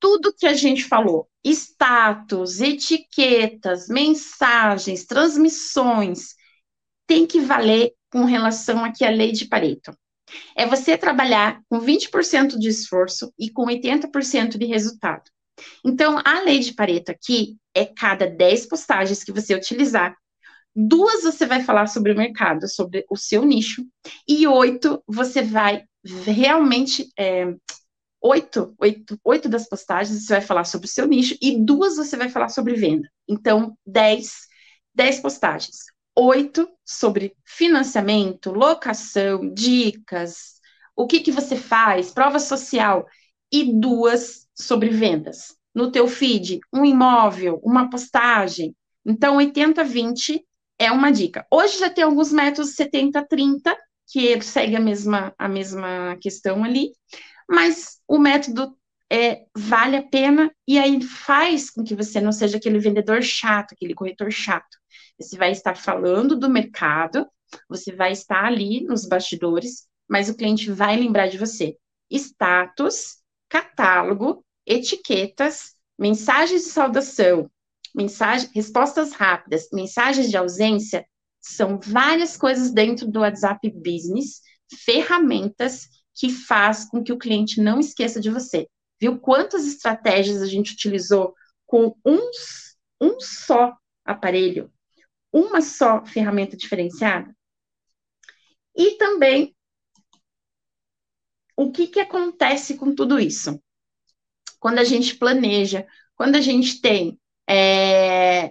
tudo 0.00 0.34
que 0.36 0.46
a 0.46 0.54
gente 0.54 0.84
falou, 0.84 1.28
status, 1.44 2.60
etiquetas, 2.60 3.88
mensagens, 3.88 5.04
transmissões, 5.04 6.34
tem 7.06 7.26
que 7.26 7.40
valer 7.40 7.92
com 8.10 8.24
relação 8.24 8.84
aqui 8.84 9.04
à 9.04 9.10
lei 9.10 9.32
de 9.32 9.46
Pareto. 9.46 9.92
É 10.56 10.66
você 10.66 10.96
trabalhar 10.96 11.60
com 11.68 11.80
20% 11.80 12.58
de 12.58 12.68
esforço 12.68 13.32
e 13.38 13.50
com 13.50 13.66
80% 13.66 14.56
de 14.56 14.64
resultado. 14.64 15.24
Então, 15.84 16.20
a 16.24 16.40
lei 16.40 16.60
de 16.60 16.72
Pareto 16.72 17.10
aqui 17.10 17.56
é 17.74 17.84
cada 17.84 18.26
10 18.26 18.66
postagens 18.66 19.22
que 19.22 19.32
você 19.32 19.54
utilizar, 19.54 20.16
duas 20.74 21.22
você 21.22 21.46
vai 21.46 21.62
falar 21.62 21.86
sobre 21.86 22.12
o 22.12 22.16
mercado, 22.16 22.68
sobre 22.68 23.04
o 23.10 23.16
seu 23.16 23.44
nicho, 23.44 23.84
e 24.26 24.46
oito 24.46 25.02
você 25.06 25.42
vai 25.42 25.84
realmente 26.02 27.10
é, 27.18 27.54
oito, 28.20 28.74
oito, 28.78 29.18
oito 29.24 29.48
das 29.48 29.68
postagens 29.68 30.24
você 30.24 30.34
vai 30.34 30.42
falar 30.42 30.64
sobre 30.64 30.86
o 30.86 30.90
seu 30.90 31.06
nicho 31.06 31.36
e 31.40 31.58
duas 31.58 31.96
você 31.96 32.16
vai 32.16 32.28
falar 32.28 32.48
sobre 32.48 32.74
venda. 32.74 33.08
Então, 33.28 33.76
dez, 33.86 34.46
dez 34.94 35.20
postagens. 35.20 35.78
Oito 36.16 36.68
sobre 36.84 37.34
financiamento, 37.44 38.50
locação, 38.50 39.52
dicas, 39.54 40.60
o 40.94 41.06
que, 41.06 41.20
que 41.20 41.32
você 41.32 41.56
faz, 41.56 42.10
prova 42.10 42.38
social, 42.38 43.06
e 43.50 43.72
duas 43.80 44.46
sobre 44.54 44.90
vendas. 44.90 45.56
No 45.74 45.90
teu 45.90 46.06
feed, 46.06 46.60
um 46.72 46.84
imóvel, 46.84 47.60
uma 47.64 47.88
postagem. 47.88 48.74
Então, 49.04 49.36
80-20 49.38 50.42
é 50.78 50.90
uma 50.90 51.10
dica. 51.10 51.46
Hoje 51.50 51.78
já 51.78 51.88
tem 51.88 52.04
alguns 52.04 52.32
métodos 52.32 52.74
70-30, 52.74 53.74
que 54.12 54.40
segue 54.42 54.76
a 54.76 54.80
mesma, 54.80 55.32
a 55.38 55.48
mesma 55.48 56.16
questão 56.20 56.64
ali, 56.64 56.90
mas 57.50 57.98
o 58.06 58.16
método 58.16 58.76
é, 59.12 59.44
vale 59.56 59.96
a 59.96 60.02
pena 60.02 60.54
e 60.68 60.78
aí 60.78 61.02
faz 61.02 61.68
com 61.68 61.82
que 61.82 61.96
você 61.96 62.20
não 62.20 62.30
seja 62.30 62.58
aquele 62.58 62.78
vendedor 62.78 63.20
chato, 63.22 63.72
aquele 63.72 63.92
corretor 63.92 64.30
chato. 64.30 64.78
Você 65.18 65.36
vai 65.36 65.50
estar 65.50 65.76
falando 65.76 66.36
do 66.36 66.48
mercado, 66.48 67.26
Você 67.68 67.92
vai 67.92 68.12
estar 68.12 68.44
ali 68.44 68.82
nos 68.82 69.04
bastidores, 69.04 69.88
mas 70.08 70.28
o 70.28 70.36
cliente 70.36 70.70
vai 70.70 70.96
lembrar 70.96 71.26
de 71.26 71.36
você. 71.36 71.76
Status, 72.08 73.16
catálogo, 73.48 74.44
etiquetas, 74.64 75.74
mensagens 75.98 76.62
de 76.62 76.68
saudação, 76.68 77.50
mensagem, 77.92 78.48
respostas 78.54 79.12
rápidas, 79.12 79.68
mensagens 79.72 80.30
de 80.30 80.36
ausência, 80.36 81.04
são 81.40 81.80
várias 81.80 82.36
coisas 82.36 82.70
dentro 82.70 83.08
do 83.08 83.20
WhatsApp 83.20 83.68
Business, 83.70 84.40
ferramentas 84.84 85.88
que 86.20 86.28
faz 86.28 86.84
com 86.84 87.02
que 87.02 87.14
o 87.14 87.18
cliente 87.18 87.62
não 87.62 87.80
esqueça 87.80 88.20
de 88.20 88.28
você. 88.28 88.68
Viu 89.00 89.18
quantas 89.18 89.66
estratégias 89.66 90.42
a 90.42 90.46
gente 90.46 90.74
utilizou 90.74 91.34
com 91.64 91.96
um, 92.04 92.30
um 93.00 93.18
só 93.18 93.74
aparelho, 94.04 94.70
uma 95.32 95.62
só 95.62 96.04
ferramenta 96.04 96.58
diferenciada? 96.58 97.34
E 98.76 98.98
também, 98.98 99.56
o 101.56 101.72
que, 101.72 101.86
que 101.86 102.00
acontece 102.00 102.76
com 102.76 102.94
tudo 102.94 103.18
isso? 103.18 103.58
Quando 104.58 104.78
a 104.78 104.84
gente 104.84 105.16
planeja, 105.16 105.86
quando 106.14 106.36
a 106.36 106.40
gente 106.42 106.82
tem, 106.82 107.18
é, 107.48 108.50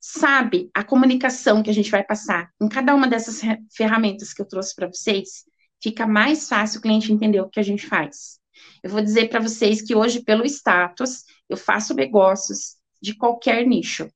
sabe, 0.00 0.70
a 0.72 0.82
comunicação 0.82 1.62
que 1.62 1.68
a 1.68 1.74
gente 1.74 1.90
vai 1.90 2.02
passar 2.02 2.50
em 2.58 2.66
cada 2.66 2.94
uma 2.94 3.06
dessas 3.06 3.42
ferramentas 3.76 4.32
que 4.32 4.40
eu 4.40 4.48
trouxe 4.48 4.74
para 4.74 4.86
vocês, 4.86 5.44
fica 5.84 6.06
mais 6.06 6.48
fácil 6.48 6.78
o 6.78 6.82
cliente 6.82 7.12
entender 7.12 7.42
o 7.42 7.48
que 7.50 7.60
a 7.60 7.62
gente 7.62 7.86
faz. 7.86 8.40
Eu 8.82 8.88
vou 8.88 9.02
dizer 9.02 9.28
para 9.28 9.38
vocês 9.38 9.82
que 9.82 9.94
hoje, 9.94 10.24
pelo 10.24 10.42
status, 10.46 11.24
eu 11.46 11.58
faço 11.58 11.92
negócios 11.92 12.76
de 13.02 13.14
qualquer 13.14 13.66
nicho, 13.66 14.08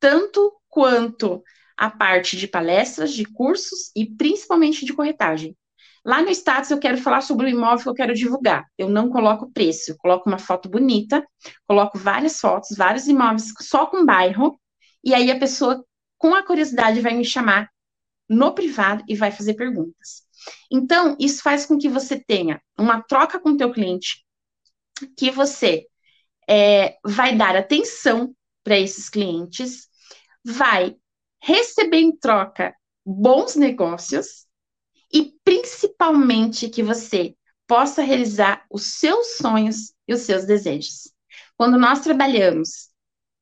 tanto 0.00 0.52
quanto 0.68 1.44
a 1.76 1.88
parte 1.88 2.36
de 2.36 2.48
palestras, 2.48 3.12
de 3.12 3.24
cursos 3.24 3.92
e 3.94 4.04
principalmente 4.04 4.84
de 4.84 4.92
corretagem. 4.92 5.56
Lá 6.04 6.22
no 6.22 6.30
status 6.30 6.70
eu 6.72 6.78
quero 6.78 6.98
falar 6.98 7.20
sobre 7.20 7.46
o 7.46 7.48
imóvel 7.48 7.84
que 7.84 7.88
eu 7.88 7.94
quero 7.94 8.14
divulgar. 8.14 8.64
Eu 8.76 8.88
não 8.88 9.08
coloco 9.08 9.52
preço, 9.52 9.92
eu 9.92 9.96
coloco 9.96 10.28
uma 10.28 10.38
foto 10.38 10.68
bonita, 10.68 11.24
coloco 11.68 11.98
várias 11.98 12.40
fotos, 12.40 12.76
vários 12.76 13.06
imóveis 13.06 13.52
só 13.60 13.86
com 13.86 14.04
bairro, 14.04 14.58
e 15.04 15.14
aí 15.14 15.30
a 15.30 15.38
pessoa 15.38 15.84
com 16.18 16.34
a 16.34 16.44
curiosidade 16.44 17.00
vai 17.00 17.14
me 17.14 17.24
chamar 17.24 17.70
no 18.28 18.52
privado 18.52 19.04
e 19.08 19.14
vai 19.14 19.30
fazer 19.30 19.54
perguntas. 19.54 20.25
Então, 20.70 21.16
isso 21.18 21.42
faz 21.42 21.66
com 21.66 21.78
que 21.78 21.88
você 21.88 22.18
tenha 22.18 22.60
uma 22.78 23.02
troca 23.02 23.38
com 23.38 23.50
o 23.50 23.56
teu 23.56 23.72
cliente, 23.72 24.24
que 25.16 25.30
você 25.30 25.86
é, 26.48 26.96
vai 27.04 27.36
dar 27.36 27.56
atenção 27.56 28.34
para 28.62 28.78
esses 28.78 29.08
clientes, 29.08 29.88
vai 30.44 30.96
receber 31.42 31.98
em 31.98 32.16
troca 32.16 32.74
bons 33.04 33.54
negócios 33.56 34.46
e 35.12 35.32
principalmente 35.44 36.68
que 36.68 36.82
você 36.82 37.34
possa 37.66 38.02
realizar 38.02 38.64
os 38.70 38.98
seus 38.98 39.36
sonhos 39.36 39.92
e 40.06 40.14
os 40.14 40.22
seus 40.22 40.44
desejos. 40.44 41.12
Quando 41.56 41.78
nós 41.78 42.00
trabalhamos 42.00 42.90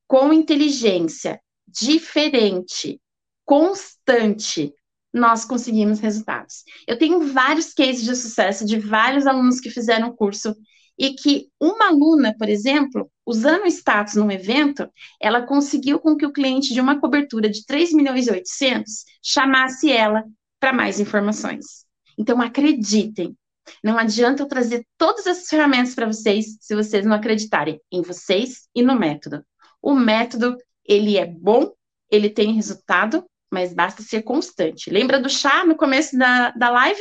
com 0.06 0.32
inteligência 0.32 1.40
diferente, 1.66 3.00
constante, 3.44 4.74
nós 5.14 5.44
conseguimos 5.44 6.00
resultados. 6.00 6.64
Eu 6.88 6.98
tenho 6.98 7.32
vários 7.32 7.72
cases 7.72 8.02
de 8.02 8.16
sucesso 8.16 8.66
de 8.66 8.80
vários 8.80 9.28
alunos 9.28 9.60
que 9.60 9.70
fizeram 9.70 10.08
o 10.08 10.16
curso 10.16 10.56
e 10.98 11.14
que 11.14 11.48
uma 11.60 11.88
aluna, 11.88 12.34
por 12.36 12.48
exemplo, 12.48 13.10
usando 13.24 13.62
o 13.62 13.68
status 13.68 14.16
num 14.16 14.30
evento, 14.30 14.88
ela 15.20 15.46
conseguiu 15.46 16.00
com 16.00 16.16
que 16.16 16.26
o 16.26 16.32
cliente 16.32 16.74
de 16.74 16.80
uma 16.80 17.00
cobertura 17.00 17.48
de 17.48 17.64
3 17.64 17.92
milhões 17.92 18.26
e 18.26 18.32
800 18.32 19.04
chamasse 19.22 19.90
ela 19.90 20.24
para 20.58 20.72
mais 20.72 20.98
informações. 20.98 21.84
Então, 22.18 22.40
acreditem. 22.40 23.36
Não 23.82 23.96
adianta 23.96 24.42
eu 24.42 24.46
trazer 24.46 24.86
todas 24.98 25.26
essas 25.26 25.48
ferramentas 25.48 25.94
para 25.94 26.06
vocês 26.06 26.56
se 26.60 26.74
vocês 26.74 27.06
não 27.06 27.14
acreditarem 27.14 27.80
em 27.90 28.02
vocês 28.02 28.68
e 28.74 28.82
no 28.82 28.98
método. 28.98 29.44
O 29.80 29.94
método, 29.94 30.56
ele 30.84 31.16
é 31.16 31.26
bom, 31.26 31.72
ele 32.10 32.28
tem 32.28 32.52
resultado, 32.52 33.24
mas 33.54 33.72
basta 33.72 34.02
ser 34.02 34.22
constante. 34.22 34.90
Lembra 34.90 35.20
do 35.20 35.30
chá 35.30 35.64
no 35.64 35.76
começo 35.76 36.18
da, 36.18 36.50
da 36.50 36.70
live? 36.70 37.00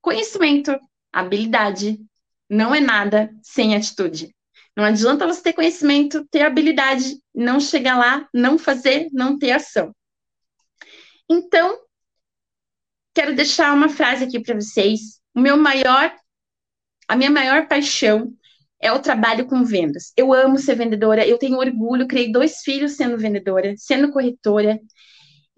Conhecimento, 0.00 0.78
habilidade, 1.12 1.98
não 2.48 2.72
é 2.72 2.80
nada 2.80 3.34
sem 3.42 3.74
atitude. 3.74 4.32
Não 4.76 4.84
adianta 4.84 5.26
você 5.26 5.42
ter 5.42 5.52
conhecimento, 5.52 6.24
ter 6.30 6.42
habilidade, 6.42 7.18
não 7.34 7.58
chegar 7.58 7.98
lá, 7.98 8.28
não 8.32 8.56
fazer, 8.56 9.08
não 9.12 9.36
ter 9.36 9.50
ação. 9.50 9.92
Então, 11.28 11.76
quero 13.12 13.34
deixar 13.34 13.74
uma 13.74 13.88
frase 13.88 14.24
aqui 14.24 14.40
para 14.40 14.54
vocês. 14.54 15.20
O 15.34 15.40
meu 15.40 15.56
maior, 15.56 16.14
a 17.08 17.16
minha 17.16 17.30
maior 17.30 17.66
paixão 17.66 18.32
é 18.80 18.92
o 18.92 19.00
trabalho 19.00 19.46
com 19.46 19.64
vendas. 19.64 20.12
Eu 20.16 20.32
amo 20.32 20.58
ser 20.58 20.76
vendedora, 20.76 21.26
eu 21.26 21.38
tenho 21.38 21.58
orgulho, 21.58 22.08
criei 22.08 22.30
dois 22.30 22.60
filhos 22.62 22.92
sendo 22.92 23.18
vendedora, 23.18 23.74
sendo 23.76 24.10
corretora, 24.12 24.80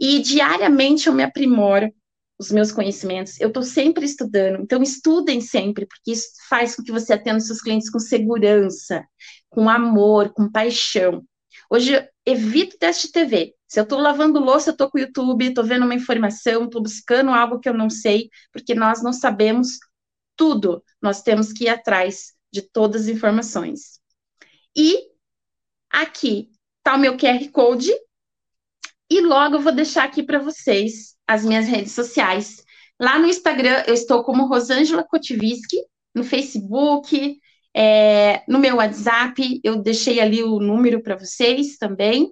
e 0.06 0.20
diariamente 0.20 1.06
eu 1.06 1.14
me 1.14 1.22
aprimoro 1.22 1.90
os 2.38 2.50
meus 2.50 2.70
conhecimentos. 2.70 3.40
Eu 3.40 3.48
estou 3.48 3.62
sempre 3.62 4.04
estudando, 4.04 4.60
então 4.60 4.82
estudem 4.82 5.40
sempre, 5.40 5.86
porque 5.86 6.12
isso 6.12 6.28
faz 6.46 6.76
com 6.76 6.82
que 6.82 6.92
você 6.92 7.14
atenda 7.14 7.40
seus 7.40 7.62
clientes 7.62 7.88
com 7.88 7.98
segurança, 7.98 9.02
com 9.48 9.66
amor, 9.66 10.34
com 10.34 10.52
paixão. 10.52 11.24
Hoje 11.70 11.94
eu 11.94 12.06
evito 12.26 12.76
teste 12.76 13.10
TV. 13.10 13.54
Se 13.66 13.80
eu 13.80 13.84
estou 13.84 13.98
lavando 13.98 14.38
louça, 14.38 14.68
eu 14.68 14.72
estou 14.72 14.90
com 14.90 14.98
o 14.98 15.00
YouTube, 15.00 15.46
estou 15.46 15.64
vendo 15.64 15.86
uma 15.86 15.94
informação, 15.94 16.64
estou 16.64 16.82
buscando 16.82 17.30
algo 17.30 17.58
que 17.58 17.68
eu 17.68 17.74
não 17.74 17.88
sei, 17.88 18.28
porque 18.52 18.74
nós 18.74 19.02
não 19.02 19.12
sabemos 19.12 19.78
tudo. 20.36 20.84
Nós 21.00 21.22
temos 21.22 21.50
que 21.50 21.64
ir 21.64 21.68
atrás 21.70 22.34
de 22.52 22.60
todas 22.60 23.04
as 23.04 23.08
informações. 23.08 24.00
E 24.76 24.98
aqui 25.88 26.50
está 26.76 26.94
o 26.94 27.00
meu 27.00 27.16
QR 27.16 27.48
Code, 27.50 27.90
e 29.10 29.20
logo 29.20 29.56
eu 29.56 29.60
vou 29.60 29.72
deixar 29.72 30.04
aqui 30.04 30.22
para 30.22 30.38
vocês 30.38 31.14
as 31.26 31.44
minhas 31.44 31.66
redes 31.66 31.92
sociais. 31.92 32.62
Lá 33.00 33.18
no 33.18 33.26
Instagram 33.26 33.84
eu 33.86 33.94
estou 33.94 34.22
como 34.22 34.46
Rosângela 34.46 35.04
Kotiviski, 35.04 35.76
no 36.14 36.24
Facebook, 36.24 37.38
é, 37.74 38.42
no 38.48 38.58
meu 38.58 38.76
WhatsApp, 38.76 39.60
eu 39.64 39.76
deixei 39.76 40.20
ali 40.20 40.42
o 40.42 40.60
número 40.60 41.02
para 41.02 41.16
vocês 41.16 41.76
também. 41.76 42.30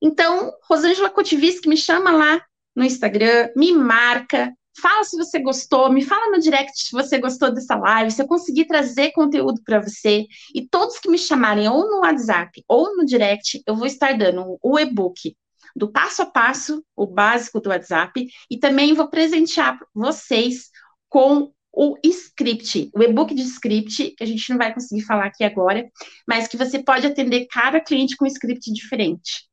Então, 0.00 0.52
Rosângela 0.68 1.10
Kotiviski, 1.10 1.68
me 1.68 1.76
chama 1.76 2.10
lá 2.10 2.40
no 2.74 2.84
Instagram, 2.84 3.50
me 3.54 3.72
marca, 3.72 4.52
fala 4.80 5.04
se 5.04 5.16
você 5.16 5.38
gostou, 5.38 5.90
me 5.90 6.02
fala 6.02 6.30
no 6.30 6.40
direct 6.40 6.84
se 6.84 6.92
você 6.92 7.18
gostou 7.18 7.52
dessa 7.52 7.76
live, 7.76 8.10
se 8.10 8.22
eu 8.22 8.26
conseguir 8.26 8.66
trazer 8.66 9.12
conteúdo 9.12 9.60
para 9.64 9.80
você. 9.80 10.26
E 10.54 10.66
todos 10.68 10.98
que 10.98 11.10
me 11.10 11.18
chamarem 11.18 11.68
ou 11.68 11.88
no 11.88 12.00
WhatsApp 12.00 12.62
ou 12.68 12.96
no 12.96 13.04
direct, 13.04 13.62
eu 13.66 13.74
vou 13.74 13.86
estar 13.86 14.16
dando 14.16 14.58
o 14.62 14.78
e-book 14.78 15.34
do 15.74 15.90
passo 15.90 16.22
a 16.22 16.26
passo, 16.26 16.84
o 16.94 17.06
básico 17.06 17.60
do 17.60 17.70
WhatsApp, 17.70 18.26
e 18.50 18.58
também 18.58 18.94
vou 18.94 19.08
presentear 19.08 19.78
vocês 19.94 20.70
com 21.08 21.52
o 21.72 21.98
script, 22.02 22.90
o 22.94 23.02
e-book 23.02 23.34
de 23.34 23.42
script, 23.42 24.14
que 24.16 24.24
a 24.24 24.26
gente 24.26 24.48
não 24.48 24.56
vai 24.56 24.72
conseguir 24.72 25.02
falar 25.02 25.26
aqui 25.26 25.44
agora, 25.44 25.86
mas 26.26 26.48
que 26.48 26.56
você 26.56 26.82
pode 26.82 27.06
atender 27.06 27.46
cada 27.50 27.80
cliente 27.80 28.16
com 28.16 28.24
um 28.24 28.28
script 28.28 28.72
diferente. 28.72 29.46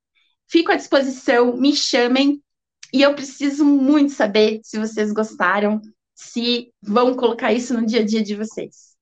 Fico 0.48 0.72
à 0.72 0.76
disposição, 0.76 1.58
me 1.58 1.76
chamem, 1.76 2.42
e 2.94 3.02
eu 3.02 3.14
preciso 3.14 3.66
muito 3.66 4.14
saber 4.14 4.62
se 4.64 4.80
vocês 4.80 5.12
gostaram, 5.12 5.82
se 6.16 6.72
vão 6.82 7.14
colocar 7.16 7.52
isso 7.52 7.74
no 7.74 7.86
dia 7.86 8.02
a 8.02 8.06
dia 8.06 8.24
de 8.24 8.36
vocês. 8.36 8.94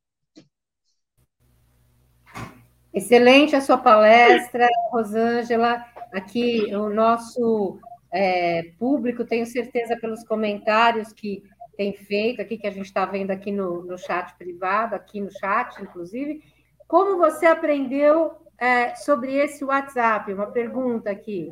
Excelente 2.93 3.55
a 3.55 3.61
sua 3.61 3.77
palestra, 3.77 4.67
Rosângela. 4.91 5.85
Aqui, 6.13 6.73
o 6.75 6.89
nosso 6.89 7.79
é, 8.11 8.71
público, 8.77 9.25
tenho 9.25 9.45
certeza 9.45 9.97
pelos 9.97 10.23
comentários 10.23 11.13
que 11.13 11.43
tem 11.77 11.93
feito 11.93 12.41
aqui, 12.41 12.57
que 12.57 12.67
a 12.67 12.71
gente 12.71 12.85
está 12.85 13.05
vendo 13.05 13.31
aqui 13.31 13.51
no, 13.51 13.83
no 13.83 13.97
chat 13.97 14.35
privado, 14.37 14.93
aqui 14.93 15.21
no 15.21 15.31
chat, 15.31 15.81
inclusive. 15.81 16.41
Como 16.87 17.17
você 17.17 17.45
aprendeu 17.45 18.33
é, 18.57 18.95
sobre 18.95 19.35
esse 19.35 19.63
WhatsApp? 19.63 20.31
Uma 20.33 20.47
pergunta 20.47 21.09
aqui. 21.09 21.51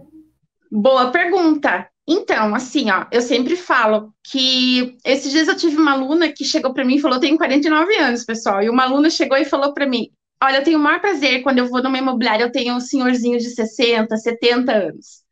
Boa 0.72 1.12
pergunta. 1.12 1.90
Então, 2.08 2.54
assim, 2.54 2.90
ó, 2.92 3.06
eu 3.12 3.22
sempre 3.22 3.56
falo 3.56 4.14
que 4.24 4.98
esses 5.06 5.32
dias 5.32 5.48
eu 5.48 5.56
tive 5.56 5.78
uma 5.78 5.94
aluna 5.94 6.32
que 6.32 6.44
chegou 6.44 6.74
para 6.74 6.84
mim 6.84 6.96
e 6.96 7.02
falou: 7.02 7.20
tenho 7.20 7.38
49 7.38 7.96
anos, 7.98 8.26
pessoal. 8.26 8.62
E 8.62 8.70
uma 8.70 8.84
aluna 8.84 9.10
chegou 9.10 9.38
e 9.38 9.46
falou 9.46 9.74
para 9.74 9.88
mim: 9.88 10.10
Olha, 10.42 10.58
eu 10.58 10.64
tenho 10.64 10.80
o 10.80 10.82
maior 10.82 11.02
prazer 11.02 11.44
quando 11.44 11.60
eu 11.60 11.68
vou 11.68 11.84
numa 11.84 11.98
imobiliária, 11.98 12.44
eu 12.44 12.52
tenho 12.52 12.76
um 12.76 12.80
senhorzinho 12.80 13.38
de 13.38 13.50
60, 13.50 14.16
70 14.16 14.72
anos. 14.72 15.24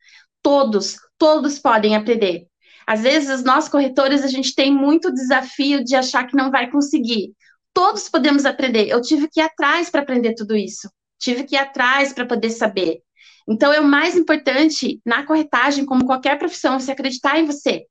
Todos, 0.41 0.97
todos 1.17 1.59
podem 1.59 1.95
aprender. 1.95 2.47
Às 2.85 3.01
vezes, 3.01 3.43
nós 3.43 3.67
corretores, 3.67 4.23
a 4.23 4.27
gente 4.27 4.55
tem 4.55 4.71
muito 4.73 5.13
desafio 5.13 5.83
de 5.83 5.95
achar 5.95 6.25
que 6.25 6.35
não 6.37 6.51
vai 6.51 6.69
conseguir. 6.69 7.33
Todos 7.73 8.09
podemos 8.09 8.45
aprender. 8.45 8.87
Eu 8.87 9.01
tive 9.01 9.27
que 9.29 9.39
ir 9.39 9.43
atrás 9.43 9.89
para 9.89 10.01
aprender 10.01 10.33
tudo 10.35 10.55
isso. 10.55 10.89
Tive 11.19 11.43
que 11.43 11.55
ir 11.55 11.59
atrás 11.59 12.13
para 12.13 12.25
poder 12.25 12.49
saber. 12.49 13.01
Então, 13.47 13.71
é 13.71 13.79
o 13.79 13.85
mais 13.85 14.15
importante 14.15 14.99
na 15.05 15.25
corretagem, 15.25 15.85
como 15.85 16.05
qualquer 16.05 16.37
profissão, 16.37 16.79
você 16.79 16.91
acreditar 16.91 17.39
em 17.39 17.45
você. 17.45 17.85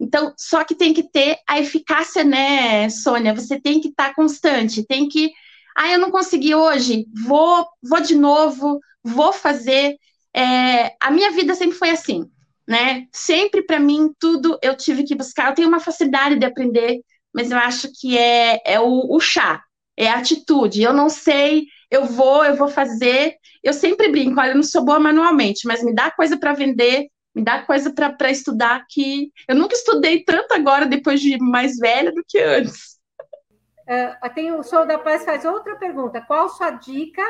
Então, 0.00 0.32
só 0.38 0.64
que 0.64 0.74
tem 0.74 0.94
que 0.94 1.02
ter 1.02 1.36
a 1.48 1.58
eficácia, 1.58 2.24
né, 2.24 2.88
Sônia? 2.88 3.34
Você 3.34 3.60
tem 3.60 3.80
que 3.80 3.88
estar 3.88 4.08
tá 4.10 4.14
constante, 4.14 4.86
tem 4.86 5.08
que. 5.08 5.30
Ah, 5.76 5.90
eu 5.92 5.98
não 5.98 6.10
consegui 6.10 6.54
hoje, 6.54 7.06
vou, 7.26 7.66
vou 7.82 8.00
de 8.00 8.14
novo, 8.14 8.80
vou 9.02 9.32
fazer. 9.32 9.96
É, 10.34 10.94
a 11.00 11.10
minha 11.10 11.30
vida 11.30 11.54
sempre 11.54 11.76
foi 11.76 11.90
assim, 11.90 12.24
né? 12.66 13.06
Sempre 13.12 13.62
para 13.62 13.80
mim 13.80 14.12
tudo 14.18 14.58
eu 14.62 14.76
tive 14.76 15.04
que 15.04 15.14
buscar. 15.14 15.48
Eu 15.48 15.54
tenho 15.54 15.68
uma 15.68 15.80
facilidade 15.80 16.38
de 16.38 16.46
aprender, 16.46 17.00
mas 17.32 17.50
eu 17.50 17.58
acho 17.58 17.88
que 18.00 18.16
é, 18.18 18.60
é 18.64 18.80
o, 18.80 19.06
o 19.14 19.20
chá, 19.20 19.62
é 19.96 20.08
a 20.08 20.18
atitude. 20.18 20.82
Eu 20.82 20.92
não 20.92 21.08
sei, 21.08 21.66
eu 21.90 22.04
vou, 22.06 22.44
eu 22.44 22.56
vou 22.56 22.68
fazer. 22.68 23.36
Eu 23.62 23.72
sempre 23.72 24.08
brinco, 24.08 24.40
olha, 24.40 24.50
eu 24.50 24.56
não 24.56 24.62
sou 24.62 24.84
boa 24.84 24.98
manualmente, 25.00 25.66
mas 25.66 25.82
me 25.82 25.94
dá 25.94 26.10
coisa 26.10 26.38
para 26.38 26.52
vender, 26.54 27.08
me 27.34 27.42
dá 27.44 27.62
coisa 27.62 27.92
para 27.92 28.30
estudar 28.30 28.84
que 28.88 29.30
eu 29.48 29.54
nunca 29.56 29.74
estudei 29.74 30.24
tanto 30.24 30.52
agora 30.54 30.86
depois 30.86 31.20
de 31.20 31.38
mais 31.38 31.76
velha 31.76 32.12
do 32.12 32.22
que 32.26 32.38
antes. 32.38 32.99
Uh, 33.90 34.34
tem 34.34 34.52
o 34.52 34.62
Show 34.62 34.86
da 34.86 34.98
Paz 34.98 35.24
faz 35.24 35.44
outra 35.44 35.74
pergunta. 35.74 36.20
Qual 36.20 36.48
sua 36.48 36.70
dica 36.70 37.24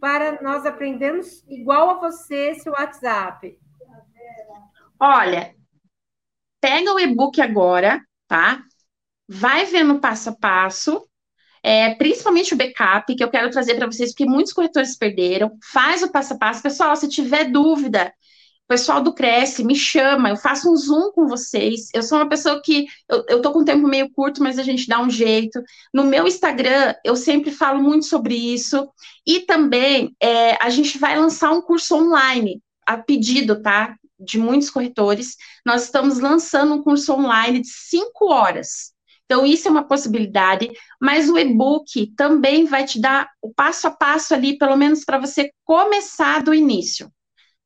para 0.00 0.40
nós 0.40 0.64
aprendermos 0.64 1.44
igual 1.46 1.90
a 1.90 1.94
você 2.00 2.52
esse 2.52 2.70
WhatsApp? 2.70 3.58
Olha, 4.98 5.54
pega 6.62 6.94
o 6.94 6.98
e-book 6.98 7.42
agora, 7.42 8.00
tá? 8.26 8.62
Vai 9.28 9.66
vendo 9.66 10.00
passo 10.00 10.30
a 10.30 10.36
passo, 10.36 11.06
é, 11.62 11.94
principalmente 11.96 12.54
o 12.54 12.56
backup, 12.56 13.14
que 13.14 13.22
eu 13.22 13.30
quero 13.30 13.50
trazer 13.50 13.74
para 13.74 13.86
vocês, 13.86 14.12
porque 14.12 14.24
muitos 14.24 14.54
corretores 14.54 14.96
perderam. 14.96 15.58
Faz 15.70 16.02
o 16.02 16.10
passo 16.10 16.32
a 16.32 16.38
passo. 16.38 16.62
Pessoal, 16.62 16.96
se 16.96 17.06
tiver 17.06 17.50
dúvida, 17.50 18.14
pessoal 18.68 19.00
do 19.02 19.14
Cresce 19.14 19.64
me 19.64 19.74
chama, 19.74 20.28
eu 20.28 20.36
faço 20.36 20.70
um 20.70 20.76
zoom 20.76 21.10
com 21.12 21.26
vocês. 21.26 21.88
Eu 21.94 22.02
sou 22.02 22.18
uma 22.18 22.28
pessoa 22.28 22.60
que 22.62 22.86
eu, 23.08 23.24
eu 23.28 23.42
tô 23.42 23.50
com 23.50 23.60
um 23.60 23.64
tempo 23.64 23.88
meio 23.88 24.10
curto, 24.12 24.42
mas 24.42 24.58
a 24.58 24.62
gente 24.62 24.86
dá 24.86 25.00
um 25.00 25.08
jeito. 25.08 25.60
No 25.92 26.04
meu 26.04 26.26
Instagram, 26.26 26.94
eu 27.02 27.16
sempre 27.16 27.50
falo 27.50 27.82
muito 27.82 28.04
sobre 28.04 28.34
isso. 28.34 28.88
E 29.26 29.40
também 29.40 30.14
é, 30.20 30.62
a 30.62 30.68
gente 30.68 30.98
vai 30.98 31.18
lançar 31.18 31.50
um 31.50 31.62
curso 31.62 31.96
online 31.96 32.62
a 32.86 32.98
pedido, 32.98 33.62
tá? 33.62 33.96
De 34.20 34.38
muitos 34.38 34.68
corretores. 34.68 35.36
Nós 35.64 35.84
estamos 35.84 36.18
lançando 36.18 36.74
um 36.74 36.82
curso 36.82 37.14
online 37.14 37.62
de 37.62 37.68
cinco 37.68 38.26
horas. 38.26 38.92
Então, 39.24 39.44
isso 39.44 39.68
é 39.68 39.70
uma 39.70 39.86
possibilidade, 39.86 40.70
mas 41.00 41.28
o 41.28 41.38
e-book 41.38 42.14
também 42.16 42.64
vai 42.64 42.86
te 42.86 42.98
dar 42.98 43.28
o 43.42 43.52
passo 43.52 43.86
a 43.86 43.90
passo 43.90 44.32
ali, 44.32 44.56
pelo 44.56 44.74
menos 44.74 45.04
para 45.04 45.18
você 45.18 45.50
começar 45.64 46.42
do 46.42 46.54
início. 46.54 47.12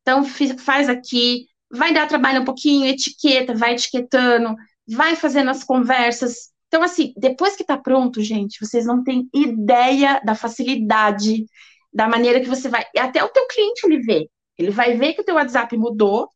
Então, 0.03 0.25
faz 0.25 0.89
aqui, 0.89 1.47
vai 1.71 1.93
dar 1.95 2.07
trabalho 2.07 2.43
um 2.43 2.45
pouquinho, 2.45 2.87
etiqueta, 2.87 3.55
vai 3.55 3.75
etiquetando, 3.75 4.55
vai 4.89 5.17
fazendo 5.17 5.51
as 5.51 5.65
conversas. 5.65 6.51
Então, 6.69 6.83
assim, 6.83 7.13
depois 7.17 7.57
que 7.57 7.63
está 7.63 7.77
pronto, 7.79 8.23
gente, 8.23 8.59
vocês 8.61 8.85
não 8.85 9.03
têm 9.03 9.29
ideia 9.35 10.21
da 10.25 10.35
facilidade, 10.35 11.45
da 11.93 12.09
maneira 12.09 12.41
que 12.41 12.49
você 12.49 12.69
vai. 12.69 12.85
Até 12.99 13.23
o 13.23 13.29
teu 13.29 13.47
cliente 13.47 13.87
ele 13.87 14.01
vê. 14.01 14.29
Ele 14.59 14.71
vai 14.71 14.97
ver 14.97 15.15
que 15.15 15.21
o 15.21 15.25
teu 15.25 15.35
WhatsApp 15.37 15.77
mudou, 15.77 16.29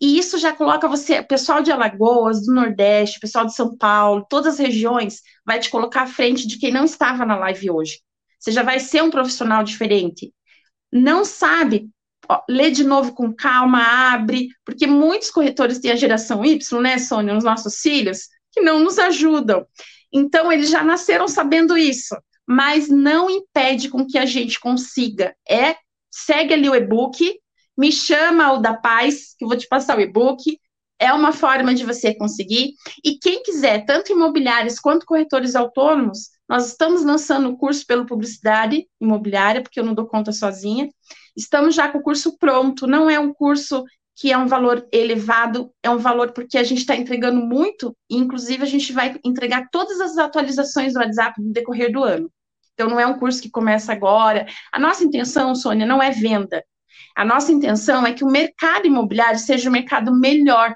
e 0.00 0.18
isso 0.18 0.36
já 0.38 0.52
coloca 0.52 0.88
você, 0.88 1.22
pessoal 1.22 1.62
de 1.62 1.70
Alagoas, 1.70 2.44
do 2.44 2.52
Nordeste, 2.52 3.20
pessoal 3.20 3.46
de 3.46 3.54
São 3.54 3.76
Paulo, 3.76 4.26
todas 4.28 4.54
as 4.54 4.58
regiões, 4.58 5.20
vai 5.44 5.60
te 5.60 5.70
colocar 5.70 6.02
à 6.02 6.06
frente 6.06 6.46
de 6.46 6.58
quem 6.58 6.72
não 6.72 6.84
estava 6.84 7.24
na 7.24 7.36
live 7.36 7.70
hoje. 7.70 8.00
Você 8.38 8.50
já 8.50 8.62
vai 8.62 8.80
ser 8.80 9.02
um 9.02 9.10
profissional 9.10 9.62
diferente. 9.62 10.34
Não 10.90 11.24
sabe, 11.24 11.88
lê 12.48 12.70
de 12.70 12.84
novo 12.84 13.12
com 13.12 13.32
calma, 13.32 14.12
abre, 14.12 14.48
porque 14.64 14.86
muitos 14.86 15.30
corretores 15.30 15.78
têm 15.78 15.90
a 15.90 15.96
geração 15.96 16.44
Y, 16.44 16.80
né, 16.80 16.98
Sônia, 16.98 17.36
os 17.36 17.44
nossos 17.44 17.80
filhos, 17.80 18.28
que 18.52 18.60
não 18.60 18.80
nos 18.80 18.98
ajudam. 18.98 19.66
Então, 20.12 20.52
eles 20.52 20.68
já 20.68 20.84
nasceram 20.84 21.26
sabendo 21.26 21.76
isso, 21.76 22.14
mas 22.46 22.88
não 22.88 23.30
impede 23.30 23.88
com 23.88 24.06
que 24.06 24.18
a 24.18 24.26
gente 24.26 24.60
consiga. 24.60 25.34
É, 25.48 25.76
segue 26.10 26.52
ali 26.54 26.68
o 26.68 26.74
e-book, 26.74 27.38
me 27.76 27.90
chama 27.90 28.52
o 28.52 28.58
da 28.58 28.74
Paz, 28.74 29.34
que 29.38 29.44
eu 29.44 29.48
vou 29.48 29.56
te 29.56 29.66
passar 29.66 29.96
o 29.96 30.00
e-book. 30.00 30.58
É 30.98 31.12
uma 31.12 31.32
forma 31.32 31.74
de 31.74 31.84
você 31.84 32.14
conseguir. 32.14 32.74
E 33.02 33.18
quem 33.18 33.42
quiser, 33.42 33.84
tanto 33.84 34.12
imobiliários 34.12 34.78
quanto 34.78 35.06
corretores 35.06 35.56
autônomos, 35.56 36.28
nós 36.48 36.68
estamos 36.68 37.02
lançando 37.02 37.48
o 37.48 37.56
curso 37.56 37.84
pelo 37.86 38.06
Publicidade 38.06 38.86
Imobiliária, 39.00 39.62
porque 39.62 39.80
eu 39.80 39.84
não 39.84 39.94
dou 39.94 40.06
conta 40.06 40.32
sozinha. 40.32 40.88
Estamos 41.36 41.74
já 41.74 41.88
com 41.88 41.98
o 41.98 42.02
curso 42.02 42.36
pronto. 42.38 42.86
Não 42.86 43.08
é 43.08 43.18
um 43.18 43.32
curso 43.32 43.84
que 44.14 44.30
é 44.30 44.38
um 44.38 44.46
valor 44.46 44.86
elevado, 44.92 45.72
é 45.82 45.90
um 45.90 45.98
valor 45.98 46.32
porque 46.32 46.58
a 46.58 46.62
gente 46.62 46.78
está 46.78 46.94
entregando 46.94 47.40
muito, 47.40 47.96
e 48.10 48.16
inclusive 48.16 48.62
a 48.62 48.66
gente 48.66 48.92
vai 48.92 49.18
entregar 49.24 49.68
todas 49.70 50.00
as 50.00 50.18
atualizações 50.18 50.92
do 50.92 51.00
WhatsApp 51.00 51.40
no 51.40 51.52
decorrer 51.52 51.90
do 51.90 52.04
ano. 52.04 52.30
Então, 52.74 52.88
não 52.88 53.00
é 53.00 53.06
um 53.06 53.18
curso 53.18 53.40
que 53.40 53.50
começa 53.50 53.92
agora. 53.92 54.46
A 54.72 54.78
nossa 54.78 55.04
intenção, 55.04 55.54
Sônia, 55.54 55.86
não 55.86 56.02
é 56.02 56.10
venda. 56.10 56.62
A 57.14 57.24
nossa 57.24 57.52
intenção 57.52 58.06
é 58.06 58.12
que 58.12 58.24
o 58.24 58.30
mercado 58.30 58.86
imobiliário 58.86 59.38
seja 59.38 59.68
um 59.68 59.72
mercado 59.72 60.14
melhor. 60.14 60.74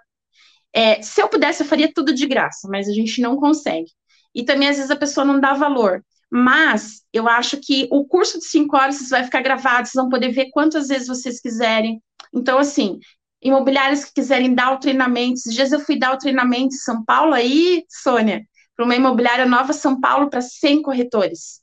É, 0.73 1.01
se 1.03 1.23
eu 1.23 1.29
pudesse, 1.29 1.63
eu 1.63 1.67
faria 1.67 1.91
tudo 1.93 2.13
de 2.13 2.27
graça, 2.27 2.69
mas 2.71 2.89
a 2.89 2.93
gente 2.93 3.21
não 3.21 3.37
consegue. 3.37 3.91
E 4.35 4.45
também, 4.45 4.69
às 4.69 4.77
vezes, 4.77 4.91
a 4.91 4.97
pessoa 4.97 5.25
não 5.25 5.41
dá 5.41 5.55
valor. 5.55 6.05
Mas 6.31 7.03
eu 7.13 7.29
acho 7.29 7.59
que 7.59 7.89
o 7.91 8.05
curso 8.05 8.39
de 8.39 8.47
cinco 8.47 8.77
horas 8.77 9.09
vai 9.09 9.25
ficar 9.25 9.43
gravado, 9.43 9.87
vocês 9.87 9.95
vão 9.95 10.09
poder 10.09 10.31
ver 10.31 10.51
quantas 10.51 10.89
vezes 10.89 11.09
vocês 11.09 11.41
quiserem. 11.41 12.03
Então, 12.35 12.59
assim, 12.59 12.99
imobiliários 13.41 14.05
que 14.05 14.15
quiserem 14.15 14.55
dar 14.55 14.73
o 14.73 14.79
treinamento. 14.81 15.35
Esses 15.35 15.55
dias 15.55 15.73
eu 15.73 15.81
fui 15.81 15.99
dar 15.99 16.15
o 16.15 16.19
treinamento 16.19 16.75
em 16.75 16.79
São 16.79 17.05
Paulo 17.05 17.33
aí, 17.33 17.85
Sônia, 17.89 18.45
para 18.75 18.85
uma 18.85 18.97
imobiliária 18.97 19.47
nova 19.47 19.73
São 19.73 20.01
Paulo 20.01 20.29
para 20.29 20.41
100 20.41 20.83
corretores. 20.83 21.61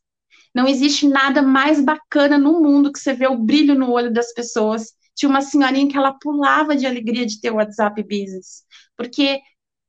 Não 0.53 0.68
existe 0.68 1.07
nada 1.07 1.41
mais 1.41 1.82
bacana 1.82 2.38
no 2.38 2.61
mundo 2.61 2.91
que 2.91 2.99
você 2.99 3.14
vê 3.14 3.28
o 3.28 3.38
brilho 3.38 3.76
no 3.76 3.91
olho 3.91 4.14
das 4.14 4.34
pessoas. 4.34 4.93
Tinha 5.16 5.30
uma 5.30 5.41
senhorinha 5.41 5.88
que 5.89 5.97
ela 5.97 6.14
pulava 6.14 6.76
de 6.76 6.86
alegria 6.86 7.26
de 7.26 7.39
ter 7.39 7.51
o 7.51 7.55
WhatsApp 7.55 8.01
Business, 8.03 8.64
porque 8.95 9.41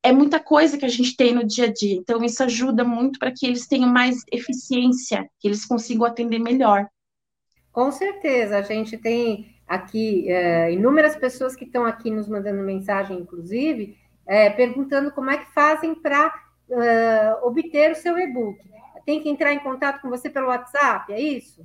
é 0.05 0.13
muita 0.13 0.39
coisa 0.39 0.79
que 0.79 0.85
a 0.85 0.89
gente 0.89 1.17
tem 1.17 1.35
no 1.35 1.45
dia 1.45 1.65
a 1.65 1.73
dia. 1.73 1.97
Então, 1.97 2.23
isso 2.23 2.43
ajuda 2.45 2.85
muito 2.85 3.19
para 3.19 3.33
que 3.33 3.47
eles 3.47 3.67
tenham 3.67 3.89
mais 3.89 4.23
eficiência, 4.31 5.29
que 5.41 5.49
eles 5.49 5.65
consigam 5.65 6.05
atender 6.05 6.39
melhor. 6.39 6.87
Com 7.73 7.91
certeza, 7.91 8.59
a 8.59 8.63
gente 8.63 8.97
tem 8.97 9.57
aqui 9.67 10.31
é, 10.31 10.73
inúmeras 10.73 11.17
pessoas 11.17 11.57
que 11.57 11.65
estão 11.65 11.85
aqui 11.85 12.11
nos 12.11 12.29
mandando 12.29 12.63
mensagem, 12.63 13.19
inclusive, 13.19 13.97
é, 14.27 14.51
perguntando 14.51 15.11
como 15.11 15.31
é 15.31 15.39
que 15.39 15.53
fazem 15.53 15.95
para 15.95 16.33
uh, 16.69 16.81
é, 16.81 17.39
obter 17.43 17.91
o 17.91 17.97
seu 17.97 18.17
e-book 18.17 18.59
tem 19.05 19.21
que 19.21 19.29
entrar 19.29 19.53
em 19.53 19.59
contato 19.59 20.01
com 20.01 20.09
você 20.09 20.31
pelo 20.31 20.49
WhatsApp, 20.49 21.13
é 21.13 21.21
isso? 21.21 21.65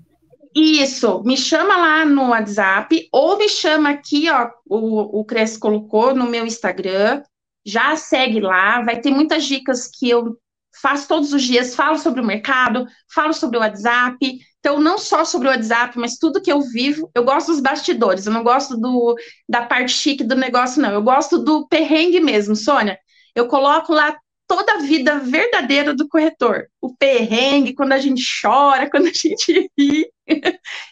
Isso, 0.53 1.23
me 1.23 1.37
chama 1.37 1.77
lá 1.77 2.05
no 2.05 2.29
WhatsApp 2.29 3.07
ou 3.11 3.37
me 3.37 3.47
chama 3.47 3.91
aqui, 3.91 4.29
ó, 4.29 4.49
o, 4.67 5.19
o 5.19 5.23
Cres 5.23 5.57
colocou 5.57 6.15
no 6.15 6.25
meu 6.25 6.45
Instagram, 6.45 7.21
já 7.65 7.95
segue 7.95 8.39
lá, 8.39 8.81
vai 8.81 8.99
ter 8.99 9.11
muitas 9.11 9.45
dicas 9.45 9.87
que 9.87 10.09
eu 10.09 10.37
faço 10.81 11.07
todos 11.07 11.33
os 11.33 11.43
dias, 11.43 11.75
falo 11.75 11.97
sobre 11.97 12.21
o 12.21 12.25
mercado, 12.25 12.85
falo 13.13 13.33
sobre 13.33 13.57
o 13.57 13.61
WhatsApp, 13.61 14.17
então 14.59 14.79
não 14.79 14.97
só 14.97 15.25
sobre 15.25 15.47
o 15.47 15.51
WhatsApp, 15.51 15.97
mas 15.97 16.17
tudo 16.17 16.41
que 16.41 16.51
eu 16.51 16.61
vivo, 16.61 17.09
eu 17.13 17.23
gosto 17.23 17.47
dos 17.47 17.59
bastidores, 17.59 18.25
eu 18.25 18.33
não 18.33 18.43
gosto 18.43 18.77
do, 18.77 19.15
da 19.47 19.65
parte 19.65 19.91
chique 19.91 20.23
do 20.23 20.35
negócio, 20.35 20.81
não, 20.81 20.91
eu 20.91 21.01
gosto 21.01 21.39
do 21.39 21.67
perrengue 21.67 22.19
mesmo, 22.19 22.55
Sônia, 22.55 22.97
eu 23.35 23.47
coloco 23.47 23.93
lá 23.93 24.17
toda 24.49 24.73
a 24.73 24.77
vida 24.79 25.19
verdadeira 25.19 25.93
do 25.93 26.07
corretor. 26.09 26.67
O 26.81 26.95
perrengue, 26.95 27.75
quando 27.75 27.93
a 27.93 27.99
gente 27.99 28.23
chora, 28.41 28.89
quando 28.91 29.07
a 29.07 29.13
gente 29.13 29.69
ri. 29.77 30.11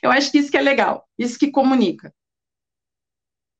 Eu 0.02 0.12
acho 0.12 0.32
que 0.32 0.38
isso 0.38 0.52
que 0.52 0.58
é 0.58 0.62
legal, 0.62 1.06
isso 1.18 1.40
que 1.40 1.52
comunica. 1.52 2.14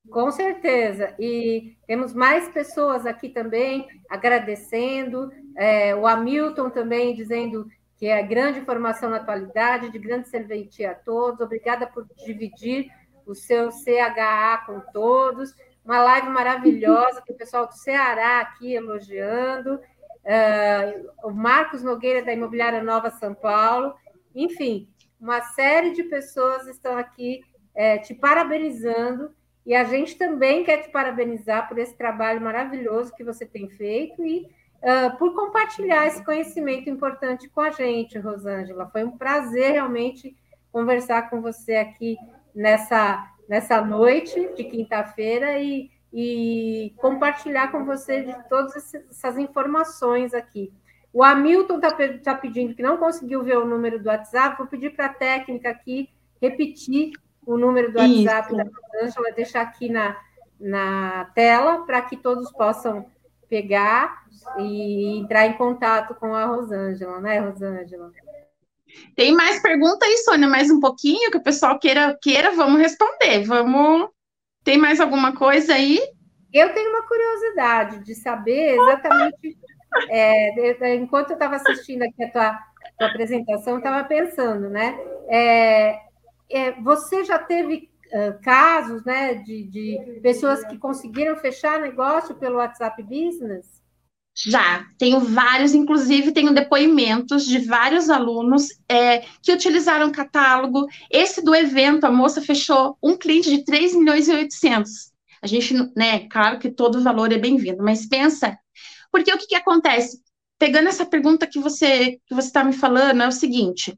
Com 0.10 0.32
certeza. 0.32 1.14
E 1.20 1.76
temos 1.86 2.14
mais 2.14 2.48
pessoas 2.50 3.06
aqui 3.06 3.30
também 3.30 3.88
agradecendo. 4.10 5.32
É, 5.56 5.96
o 5.96 6.08
Hamilton 6.08 6.70
também 6.70 7.14
dizendo 7.14 7.68
que 7.98 8.06
é 8.08 8.22
grande 8.22 8.60
informação 8.60 9.10
na 9.10 9.18
atualidade, 9.18 9.92
de 9.92 10.00
grande 10.00 10.30
serventia 10.30 10.92
a 10.92 10.96
todos. 10.96 11.42
Obrigada 11.42 11.88
por 11.88 12.06
dividir 12.26 12.88
o 13.26 13.34
seu 13.34 13.70
CHA 13.70 14.64
com 14.66 14.80
todos. 14.94 15.54
Uma 15.84 16.02
live 16.02 16.30
maravilhosa, 16.30 17.22
com 17.26 17.34
o 17.34 17.38
pessoal 17.38 17.68
do 17.68 17.74
Ceará 17.74 18.42
aqui 18.42 18.74
elogiando. 18.74 19.76
Uh, 19.76 21.10
o 21.24 21.32
Marcos 21.32 21.82
Nogueira, 21.82 22.24
da 22.24 22.34
Imobiliária 22.34 22.84
Nova 22.84 23.10
São 23.10 23.34
Paulo. 23.34 23.96
Enfim, 24.36 24.90
uma 25.20 25.42
série 25.42 25.94
de 25.94 26.04
pessoas 26.04 26.68
estão 26.68 26.98
aqui 26.98 27.42
é, 27.74 27.98
te 27.98 28.14
parabenizando. 28.14 29.32
E 29.68 29.76
a 29.76 29.84
gente 29.84 30.18
também 30.18 30.64
quer 30.64 30.78
te 30.78 30.90
parabenizar 30.90 31.68
por 31.68 31.78
esse 31.78 31.94
trabalho 31.94 32.40
maravilhoso 32.40 33.14
que 33.14 33.22
você 33.22 33.46
tem 33.46 33.68
feito 33.68 34.26
e 34.26 34.48
uh, 34.82 35.18
por 35.18 35.36
compartilhar 35.36 36.08
esse 36.08 36.24
conhecimento 36.24 36.90
importante 36.90 37.50
com 37.50 37.60
a 37.60 37.70
gente, 37.70 38.18
Rosângela. 38.18 38.88
Foi 38.90 39.04
um 39.04 39.18
prazer 39.18 39.74
realmente 39.74 40.34
conversar 40.72 41.30
com 41.30 41.42
você 41.42 41.76
aqui 41.76 42.16
nessa 42.56 43.30
nessa 43.48 43.82
noite 43.82 44.54
de 44.56 44.64
quinta-feira 44.64 45.60
e, 45.60 45.90
e 46.14 46.94
compartilhar 46.98 47.70
com 47.70 47.84
você 47.84 48.24
de 48.24 48.50
todas 48.50 48.94
essas 48.94 49.38
informações 49.38 50.34
aqui. 50.34 50.72
O 51.14 51.24
Hamilton 51.24 51.76
está 51.76 51.92
tá 52.24 52.36
pedindo 52.36 52.74
que 52.74 52.82
não 52.82 52.98
conseguiu 52.98 53.44
ver 53.44 53.58
o 53.58 53.66
número 53.66 54.02
do 54.02 54.08
WhatsApp, 54.08 54.58
vou 54.58 54.68
pedir 54.68 54.96
para 54.96 55.08
a 55.08 55.14
técnica 55.14 55.70
aqui 55.70 56.10
repetir 56.42 57.12
o 57.48 57.58
número 57.58 57.92
do 57.92 57.98
WhatsApp 57.98 58.48
Isso. 58.48 58.58
da 58.58 58.66
Ângela, 59.02 59.32
deixar 59.32 59.62
aqui 59.62 59.90
na, 59.90 60.18
na 60.60 61.32
tela 61.34 61.86
para 61.86 62.02
que 62.02 62.18
todos 62.18 62.52
possam 62.52 63.06
pegar 63.50 64.26
e 64.60 65.18
entrar 65.20 65.48
em 65.48 65.54
contato 65.54 66.14
com 66.16 66.36
a 66.36 66.46
Rosângela, 66.46 67.22
né, 67.22 67.40
Rosângela? 67.40 68.12
Tem 69.16 69.34
mais 69.34 69.62
pergunta 69.62 70.06
aí, 70.06 70.18
Sônia? 70.18 70.48
Mais 70.48 70.70
um 70.70 70.80
pouquinho 70.80 71.32
que 71.32 71.38
o 71.38 71.44
pessoal 71.44 71.80
queira, 71.80 72.18
queira, 72.22 72.52
vamos 72.52 72.82
responder. 72.82 73.44
Vamos. 73.46 74.10
Tem 74.64 74.78
mais 74.78 75.00
alguma 75.00 75.34
coisa 75.34 75.74
aí? 75.74 76.00
Eu 76.54 76.74
tenho 76.74 76.90
uma 76.90 77.08
curiosidade 77.08 78.00
de 78.00 78.14
saber 78.16 78.78
exatamente. 78.78 79.58
É, 80.10 80.96
enquanto 80.96 81.30
eu 81.30 81.36
estava 81.36 81.56
assistindo 81.56 82.04
aqui 82.04 82.24
a 82.24 82.32
tua, 82.32 82.60
tua 83.00 83.08
apresentação, 83.08 83.74
eu 83.74 83.80
estava 83.80 84.04
pensando, 84.04 84.70
né? 84.70 84.98
É, 85.30 86.07
é, 86.50 86.72
você 86.82 87.24
já 87.24 87.40
teve 87.40 87.90
uh, 88.08 88.42
casos 88.42 89.04
né, 89.04 89.36
de, 89.36 89.64
de 89.64 90.20
pessoas 90.22 90.64
que 90.66 90.78
conseguiram 90.78 91.36
fechar 91.38 91.80
negócio 91.80 92.36
pelo 92.36 92.58
WhatsApp 92.58 93.02
Business? 93.04 93.78
Já, 94.40 94.86
tenho 95.00 95.20
vários, 95.20 95.74
inclusive 95.74 96.32
tenho 96.32 96.54
depoimentos 96.54 97.44
de 97.44 97.58
vários 97.58 98.08
alunos 98.08 98.68
é, 98.88 99.26
que 99.42 99.52
utilizaram 99.52 100.12
catálogo. 100.12 100.86
Esse 101.10 101.44
do 101.44 101.56
evento, 101.56 102.06
a 102.06 102.12
moça 102.12 102.40
fechou 102.40 102.96
um 103.02 103.18
cliente 103.18 103.50
de 103.50 103.66
3 103.66 103.96
milhões 103.96 104.28
e 104.28 104.34
800. 104.34 105.12
A 105.42 105.48
gente, 105.48 105.74
né, 105.96 106.28
claro 106.30 106.60
que 106.60 106.70
todo 106.70 107.02
valor 107.02 107.32
é 107.32 107.38
bem-vindo, 107.38 107.84
mas 107.84 108.08
pensa, 108.08 108.56
porque 109.12 109.34
o 109.34 109.38
que, 109.40 109.48
que 109.48 109.56
acontece? 109.56 110.22
Pegando 110.60 110.90
essa 110.90 111.06
pergunta 111.06 111.48
que 111.48 111.60
você 111.60 112.20
que 112.28 112.36
você 112.36 112.48
está 112.48 112.64
me 112.64 112.74
falando, 112.74 113.22
é 113.22 113.28
o 113.28 113.32
seguinte: 113.32 113.98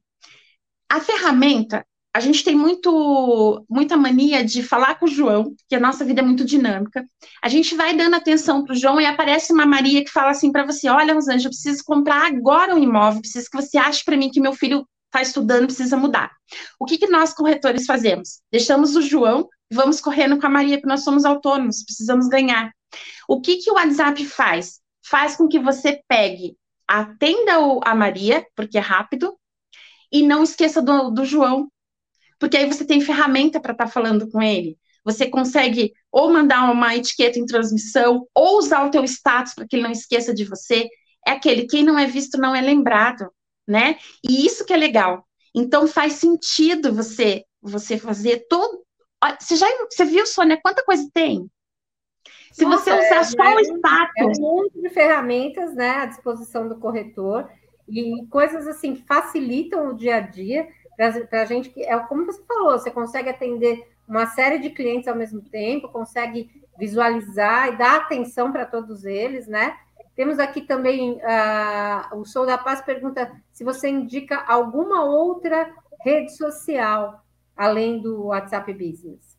a 0.90 1.00
ferramenta, 1.02 1.86
a 2.20 2.22
gente 2.22 2.44
tem 2.44 2.54
muito, 2.54 3.66
muita 3.70 3.96
mania 3.96 4.44
de 4.44 4.62
falar 4.62 4.96
com 4.96 5.06
o 5.06 5.08
João, 5.08 5.56
que 5.70 5.76
a 5.76 5.80
nossa 5.80 6.04
vida 6.04 6.20
é 6.20 6.24
muito 6.24 6.44
dinâmica. 6.44 7.06
A 7.42 7.48
gente 7.48 7.76
vai 7.76 7.96
dando 7.96 8.14
atenção 8.14 8.66
para 8.66 8.74
o 8.74 8.76
João 8.76 9.00
e 9.00 9.06
aparece 9.06 9.54
uma 9.54 9.66
Maria 9.66 10.04
que 10.04 10.12
fala 10.12 10.32
assim 10.32 10.52
para 10.52 10.66
você: 10.66 10.90
Olha, 10.90 11.14
Rosângela, 11.14 11.46
eu 11.46 11.50
preciso 11.50 11.82
comprar 11.86 12.28
agora 12.28 12.76
um 12.76 12.84
imóvel, 12.84 13.22
preciso 13.22 13.50
que 13.50 13.56
você 13.56 13.78
ache 13.78 14.04
para 14.04 14.18
mim 14.18 14.30
que 14.30 14.42
meu 14.42 14.52
filho 14.52 14.86
está 15.06 15.22
estudando, 15.22 15.68
precisa 15.68 15.96
mudar. 15.96 16.30
O 16.78 16.86
que, 16.86 16.98
que 16.98 17.08
nós, 17.08 17.34
corretores, 17.34 17.86
fazemos? 17.86 18.42
Deixamos 18.52 18.98
o 18.98 19.02
João 19.02 19.48
e 19.72 19.76
vamos 19.76 20.02
correndo 20.02 20.38
com 20.38 20.46
a 20.46 20.50
Maria, 20.50 20.76
porque 20.76 20.90
nós 20.90 21.06
somos 21.06 21.24
autônomos, 21.24 21.86
precisamos 21.86 22.28
ganhar. 22.28 22.70
O 23.30 23.40
que, 23.40 23.58
que 23.58 23.72
o 23.72 23.76
WhatsApp 23.76 24.26
faz? 24.26 24.82
Faz 25.06 25.38
com 25.38 25.48
que 25.48 25.58
você 25.58 26.02
pegue, 26.06 26.58
atenda 26.86 27.54
a 27.86 27.96
Maria, 27.96 28.46
porque 28.58 28.78
é 28.78 28.82
rápido, 28.82 29.38
e 30.12 30.22
não 30.22 30.44
esqueça 30.44 30.82
do, 30.82 31.12
do 31.12 31.24
João, 31.24 31.72
porque 32.40 32.58
aí 32.58 32.66
você 32.66 32.86
tem 32.86 33.02
ferramenta 33.02 33.60
para 33.60 33.74
estar 33.74 33.86
tá 33.86 33.92
falando 33.92 34.30
com 34.30 34.42
ele. 34.42 34.78
Você 35.04 35.28
consegue 35.28 35.94
ou 36.12 36.32
mandar 36.32 36.72
uma 36.72 36.96
etiqueta 36.96 37.40
em 37.40 37.46
transmissão, 37.46 38.28
ou 38.34 38.58
usar 38.58 38.86
o 38.86 38.92
teu 38.92 39.04
status 39.04 39.54
para 39.54 39.68
que 39.68 39.76
ele 39.76 39.84
não 39.84 39.92
esqueça 39.92 40.34
de 40.34 40.46
você. 40.46 40.88
É 41.28 41.32
aquele, 41.32 41.68
quem 41.68 41.84
não 41.84 41.98
é 41.98 42.06
visto 42.06 42.38
não 42.38 42.56
é 42.56 42.62
lembrado, 42.62 43.30
né? 43.68 43.98
E 44.24 44.46
isso 44.46 44.66
que 44.66 44.74
é 44.74 44.78
legal. 44.78 45.26
Então 45.54 45.88
faz 45.88 46.14
sentido 46.14 46.94
você 46.94 47.44
você 47.62 47.98
fazer 47.98 48.46
todo. 48.50 48.84
Você 49.40 49.58
já 49.58 49.68
você 49.90 50.06
viu, 50.06 50.26
Sônia, 50.26 50.60
quanta 50.64 50.84
coisa 50.84 51.10
tem? 51.14 51.50
Se 52.54 52.64
Nossa, 52.64 52.84
você 52.84 52.92
usar 52.92 53.16
é, 53.16 53.24
só 53.24 53.44
é, 53.44 53.56
o 53.56 53.60
status. 53.60 54.14
É 54.18 54.26
um 54.26 54.42
monte 54.42 54.82
de 54.82 54.90
ferramentas 54.90 55.76
né, 55.76 55.90
à 55.92 56.06
disposição 56.06 56.68
do 56.68 56.80
corretor 56.80 57.50
e 57.88 58.26
coisas 58.28 58.68
assim 58.68 58.96
que 58.96 59.06
facilitam 59.06 59.90
o 59.90 59.94
dia 59.96 60.18
a 60.18 60.20
dia 60.20 60.68
para 61.30 61.44
a 61.44 61.46
gente 61.46 61.70
que 61.70 61.82
é 61.82 61.98
como 62.00 62.26
você 62.26 62.44
falou, 62.46 62.78
você 62.78 62.92
consegue 62.92 63.30
atender 63.30 63.88
uma 64.06 64.26
série 64.26 64.60
de 64.60 64.70
clientes 64.72 65.08
ao 65.08 65.16
mesmo 65.16 65.42
tempo, 65.42 65.88
consegue 65.88 66.52
visualizar 66.78 67.70
e 67.70 67.78
dar 67.78 67.96
atenção 67.96 68.52
para 68.52 68.66
todos 68.66 69.06
eles, 69.06 69.48
né? 69.48 69.78
Temos 70.14 70.40
aqui 70.40 70.62
também 70.62 71.14
uh, 71.14 72.20
o 72.20 72.26
Sou 72.26 72.46
da 72.46 72.58
Paz 72.58 72.82
pergunta 72.82 73.32
se 73.54 73.64
você 73.64 73.88
indica 73.88 74.44
alguma 74.46 75.06
outra 75.06 75.74
rede 76.04 76.36
social 76.36 77.24
além 77.56 78.02
do 78.02 78.26
WhatsApp 78.26 78.74
Business. 78.74 79.38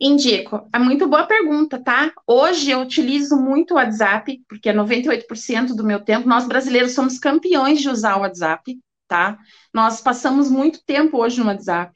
Indico. 0.00 0.66
É 0.72 0.78
muito 0.78 1.06
boa 1.06 1.26
pergunta, 1.26 1.78
tá? 1.78 2.10
Hoje 2.26 2.70
eu 2.70 2.80
utilizo 2.80 3.36
muito 3.36 3.72
o 3.72 3.74
WhatsApp, 3.74 4.42
porque 4.48 4.70
é 4.70 4.72
98% 4.72 5.76
do 5.76 5.84
meu 5.84 6.00
tempo. 6.00 6.28
Nós 6.28 6.48
brasileiros 6.48 6.94
somos 6.94 7.18
campeões 7.18 7.80
de 7.80 7.88
usar 7.88 8.16
o 8.16 8.20
WhatsApp 8.22 8.76
tá? 9.10 9.36
Nós 9.74 10.00
passamos 10.00 10.48
muito 10.48 10.84
tempo 10.84 11.18
hoje 11.18 11.40
no 11.40 11.46
WhatsApp. 11.46 11.92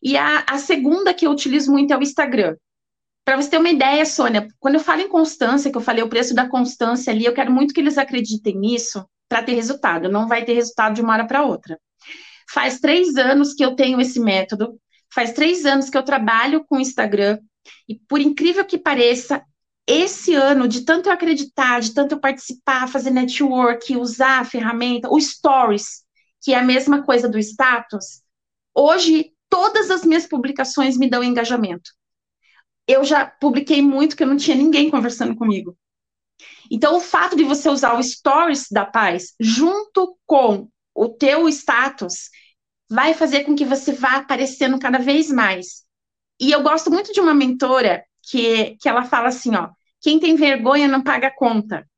E 0.00 0.16
a, 0.16 0.44
a 0.48 0.56
segunda 0.56 1.12
que 1.12 1.26
eu 1.26 1.32
utilizo 1.32 1.72
muito 1.72 1.92
é 1.92 1.98
o 1.98 2.02
Instagram. 2.02 2.56
Para 3.24 3.36
você 3.36 3.50
ter 3.50 3.58
uma 3.58 3.70
ideia, 3.70 4.06
Sônia, 4.06 4.46
quando 4.60 4.76
eu 4.76 4.80
falo 4.80 5.00
em 5.00 5.08
constância, 5.08 5.68
que 5.68 5.76
eu 5.76 5.80
falei 5.82 6.04
o 6.04 6.08
preço 6.08 6.32
da 6.32 6.48
constância 6.48 7.12
ali, 7.12 7.24
eu 7.24 7.34
quero 7.34 7.50
muito 7.50 7.74
que 7.74 7.80
eles 7.80 7.98
acreditem 7.98 8.56
nisso 8.56 9.04
para 9.28 9.42
ter 9.42 9.54
resultado. 9.54 10.08
Não 10.08 10.28
vai 10.28 10.44
ter 10.44 10.52
resultado 10.52 10.94
de 10.94 11.02
uma 11.02 11.14
hora 11.14 11.26
para 11.26 11.42
outra. 11.42 11.76
Faz 12.48 12.78
três 12.78 13.16
anos 13.16 13.52
que 13.52 13.64
eu 13.64 13.74
tenho 13.74 14.00
esse 14.00 14.20
método, 14.20 14.78
faz 15.12 15.32
três 15.32 15.66
anos 15.66 15.90
que 15.90 15.98
eu 15.98 16.04
trabalho 16.04 16.64
com 16.68 16.76
o 16.76 16.80
Instagram, 16.80 17.40
e 17.88 17.96
por 18.08 18.20
incrível 18.20 18.64
que 18.64 18.78
pareça, 18.78 19.42
esse 19.88 20.34
ano, 20.34 20.68
de 20.68 20.82
tanto 20.82 21.08
eu 21.08 21.12
acreditar, 21.12 21.80
de 21.80 21.92
tanto 21.92 22.12
eu 22.12 22.20
participar, 22.20 22.86
fazer 22.86 23.10
network, 23.10 23.96
usar 23.96 24.40
a 24.40 24.44
ferramenta, 24.44 25.08
o 25.10 25.20
Stories, 25.20 26.03
que 26.44 26.52
é 26.52 26.58
a 26.58 26.62
mesma 26.62 27.02
coisa 27.02 27.26
do 27.26 27.38
status, 27.38 28.22
hoje 28.74 29.32
todas 29.48 29.90
as 29.90 30.04
minhas 30.04 30.26
publicações 30.26 30.98
me 30.98 31.08
dão 31.08 31.24
engajamento. 31.24 31.90
Eu 32.86 33.02
já 33.02 33.24
publiquei 33.24 33.80
muito 33.80 34.14
que 34.14 34.22
eu 34.22 34.26
não 34.26 34.36
tinha 34.36 34.56
ninguém 34.56 34.90
conversando 34.90 35.34
comigo. 35.34 35.74
Então, 36.70 36.96
o 36.96 37.00
fato 37.00 37.34
de 37.34 37.44
você 37.44 37.68
usar 37.70 37.98
o 37.98 38.02
Stories 38.02 38.66
da 38.70 38.84
Paz 38.84 39.34
junto 39.40 40.18
com 40.26 40.68
o 40.94 41.08
teu 41.08 41.48
status 41.48 42.28
vai 42.90 43.14
fazer 43.14 43.44
com 43.44 43.54
que 43.54 43.64
você 43.64 43.92
vá 43.92 44.16
aparecendo 44.16 44.78
cada 44.78 44.98
vez 44.98 45.30
mais. 45.30 45.84
E 46.38 46.50
eu 46.52 46.62
gosto 46.62 46.90
muito 46.90 47.12
de 47.12 47.20
uma 47.20 47.32
mentora 47.32 48.04
que, 48.22 48.76
que 48.80 48.88
ela 48.88 49.04
fala 49.04 49.28
assim, 49.28 49.54
ó, 49.56 49.70
quem 50.00 50.20
tem 50.20 50.36
vergonha 50.36 50.88
não 50.88 51.02
paga 51.02 51.30
conta. 51.30 51.88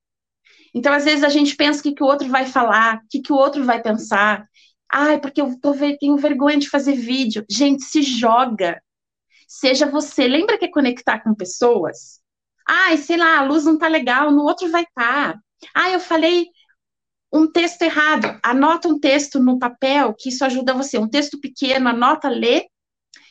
Então, 0.75 0.93
às 0.93 1.05
vezes, 1.05 1.25
a 1.25 1.29
gente 1.29 1.57
pensa 1.57 1.81
o 1.81 1.83
que, 1.83 1.93
que 1.93 2.03
o 2.03 2.07
outro 2.07 2.29
vai 2.29 2.47
falar, 2.47 2.97
o 2.97 3.09
que, 3.09 3.21
que 3.21 3.33
o 3.33 3.37
outro 3.37 3.65
vai 3.65 3.83
pensar. 3.83 4.47
Ai, 4.91 5.21
porque 5.21 5.41
eu 5.41 5.59
tô, 5.61 5.75
tenho 5.99 6.17
vergonha 6.17 6.59
de 6.59 6.69
fazer 6.69 6.95
vídeo. 6.95 7.45
Gente, 7.51 7.85
se 7.85 8.03
joga. 8.03 8.81
Seja 9.49 9.87
você. 9.87 10.27
Lembra 10.29 10.59
que 10.59 10.67
é 10.67 10.71
conectar 10.71 11.21
com 11.21 11.35
pessoas? 11.35 12.21
Ai, 12.69 12.97
sei 12.97 13.17
lá, 13.17 13.39
a 13.39 13.45
luz 13.45 13.65
não 13.65 13.79
tá 13.79 13.89
legal, 13.89 14.31
no 14.31 14.43
outro 14.43 14.71
vai 14.71 14.83
estar. 14.83 15.35
Tá. 15.35 15.41
Ai, 15.75 15.95
eu 15.95 16.01
falei 16.01 16.49
um 17.33 17.51
texto 17.51 17.83
errado. 17.83 18.39
Anota 18.43 18.89
um 18.89 18.99
texto 18.99 19.39
no 19.41 19.59
papel, 19.59 20.15
que 20.19 20.29
isso 20.29 20.45
ajuda 20.45 20.75
você. 20.75 20.99
Um 20.99 21.09
texto 21.09 21.41
pequeno, 21.41 21.89
anota, 21.89 22.29
lê. 22.29 22.67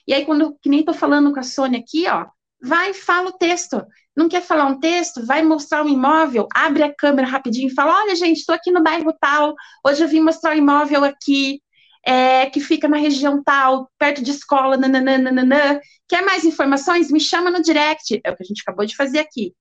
E 0.07 0.13
aí, 0.13 0.25
quando, 0.25 0.57
que 0.61 0.69
nem 0.69 0.83
tô 0.83 0.93
falando 0.93 1.33
com 1.33 1.39
a 1.39 1.43
Sônia 1.43 1.79
aqui, 1.79 2.07
ó, 2.07 2.27
vai 2.61 2.93
fala 2.93 3.29
o 3.29 3.37
texto. 3.37 3.81
Não 4.15 4.29
quer 4.29 4.41
falar 4.41 4.65
um 4.65 4.79
texto? 4.79 5.25
Vai 5.25 5.43
mostrar 5.43 5.83
um 5.83 5.89
imóvel, 5.89 6.47
abre 6.53 6.83
a 6.83 6.93
câmera 6.93 7.27
rapidinho 7.27 7.67
e 7.67 7.73
fala: 7.73 8.01
Olha, 8.01 8.15
gente, 8.15 8.37
estou 8.37 8.55
aqui 8.55 8.71
no 8.71 8.83
bairro 8.83 9.13
tal, 9.19 9.53
hoje 9.85 10.03
eu 10.03 10.07
vim 10.07 10.21
mostrar 10.21 10.51
um 10.51 10.57
imóvel 10.57 11.03
aqui, 11.03 11.61
é, 12.05 12.45
que 12.49 12.59
fica 12.59 12.87
na 12.87 12.97
região 12.97 13.43
tal, 13.43 13.89
perto 13.97 14.23
de 14.23 14.31
escola, 14.31 14.77
nananana. 14.77 15.81
Quer 16.07 16.23
mais 16.23 16.45
informações? 16.45 17.11
Me 17.11 17.19
chama 17.19 17.49
no 17.49 17.61
direct. 17.61 18.21
É 18.23 18.31
o 18.31 18.35
que 18.35 18.43
a 18.43 18.45
gente 18.45 18.61
acabou 18.61 18.85
de 18.85 18.95
fazer 18.95 19.19
aqui. 19.19 19.53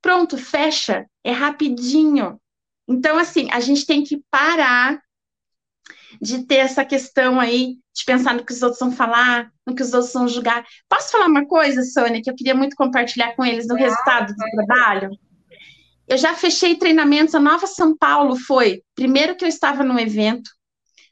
Pronto, 0.00 0.38
fecha. 0.38 1.04
É 1.24 1.32
rapidinho. 1.32 2.40
Então, 2.86 3.18
assim, 3.18 3.48
a 3.50 3.60
gente 3.60 3.86
tem 3.86 4.04
que 4.04 4.22
parar 4.30 5.00
de 6.20 6.44
ter 6.44 6.56
essa 6.56 6.84
questão 6.84 7.40
aí 7.40 7.76
de 7.94 8.04
pensar 8.04 8.34
no 8.34 8.44
que 8.44 8.52
os 8.52 8.62
outros 8.62 8.80
vão 8.80 8.92
falar, 8.92 9.50
no 9.66 9.74
que 9.74 9.82
os 9.82 9.92
outros 9.92 10.12
vão 10.12 10.26
julgar. 10.28 10.64
Posso 10.88 11.12
falar 11.12 11.26
uma 11.26 11.46
coisa, 11.46 11.82
Sônia, 11.82 12.20
que 12.22 12.30
eu 12.30 12.34
queria 12.34 12.54
muito 12.54 12.76
compartilhar 12.76 13.34
com 13.36 13.44
eles 13.44 13.66
no 13.68 13.76
resultado 13.76 14.34
do 14.34 14.50
trabalho? 14.50 15.10
Eu 16.06 16.18
já 16.18 16.34
fechei 16.34 16.74
treinamentos, 16.74 17.34
a 17.34 17.40
Nova 17.40 17.66
São 17.66 17.96
Paulo 17.96 18.36
foi, 18.36 18.82
primeiro 18.94 19.36
que 19.36 19.44
eu 19.44 19.48
estava 19.48 19.82
no 19.82 19.98
evento, 19.98 20.50